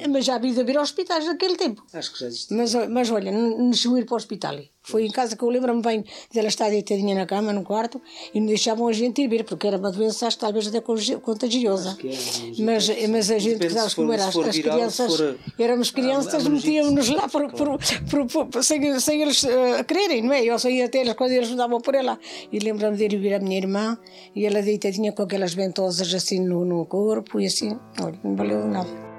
mas 0.08 0.24
já 0.24 0.36
havia 0.36 0.54
de 0.54 0.62
haver 0.62 0.78
hospitais 0.78 1.26
naquele 1.26 1.56
tempo. 1.56 1.84
Acho 1.92 2.14
que 2.14 2.20
já 2.20 2.28
existe. 2.28 2.54
Mas, 2.54 2.76
mas 2.90 3.10
olha, 3.10 3.32
não 3.32 3.74
chegou 3.74 3.98
ir 3.98 4.06
para 4.06 4.14
o 4.14 4.18
hospital. 4.18 4.60
Foi 4.84 5.06
em 5.06 5.12
casa 5.12 5.36
que 5.36 5.44
eu 5.44 5.50
lembro-me 5.50 5.82
bem 5.82 6.04
dela 6.34 6.48
estar 6.48 6.70
deitadinha 6.70 7.14
na 7.16 7.26
cama, 7.26 7.54
no 7.54 7.64
quarto, 7.64 8.02
e 8.34 8.40
não 8.40 8.48
deixavam 8.48 8.88
a 8.88 8.94
gente 8.94 9.22
ir 9.22 9.28
ver, 9.28 9.44
porque 9.44 9.68
era 9.68 9.78
uma 9.78 9.92
doença, 9.92 10.26
acho 10.28 10.38
que 10.38 10.42
talvez 10.42 10.68
até 10.68 10.82
contagiosa. 10.82 11.98
era, 12.04 12.64
Mas, 12.64 12.90
mas 13.10 13.32
a 13.32 13.38
gente, 13.40 13.54
Depende 13.60 13.74
sabes 13.74 13.94
como 13.94 14.12
era, 14.12 14.26
as, 14.26 14.34
viral, 14.36 14.76
crianças, 14.78 15.16
for, 15.16 15.40
éramos 15.60 15.90
ah, 15.90 15.94
crianças, 15.94 16.34
a 16.34 16.38
meningite. 16.50 16.68
metíamos-nos 16.68 17.10
lá 17.10 17.28
por, 17.30 17.52
por, 17.52 17.80
por- 18.28 18.48
por- 18.48 18.64
sem, 18.64 19.00
sem 19.00 19.22
eles 19.22 19.44
eh, 19.44 19.84
quererem, 19.84 20.24
não 20.24 20.34
é? 20.34 20.44
Eu 20.44 20.58
saía 20.58 20.86
até 20.86 21.02
eles 21.02 21.14
quando 21.14 21.32
eles 21.32 21.50
me 21.50 21.56
davam 21.58 21.80
por 21.80 21.94
ela. 21.94 22.18
E 22.52 22.58
lembro-me 22.60 22.98
de 22.98 23.04
ir 23.06 23.18
ver 23.20 23.36
a 23.36 23.40
minha 23.40 23.58
irmã, 23.58 23.98
e 24.36 24.46
ela 24.46 24.62
deitadinha 24.62 25.12
com 25.12 25.22
aquelas 25.24 25.54
ventosas 25.54 26.12
assim 26.14 26.40
no, 26.40 26.66
no 26.66 26.86
corpo, 26.86 27.40
e 27.40 27.46
assim, 27.46 27.78
olha, 28.02 28.20
não 28.24 28.36
valeu 28.36 28.66
nada. 28.68 29.11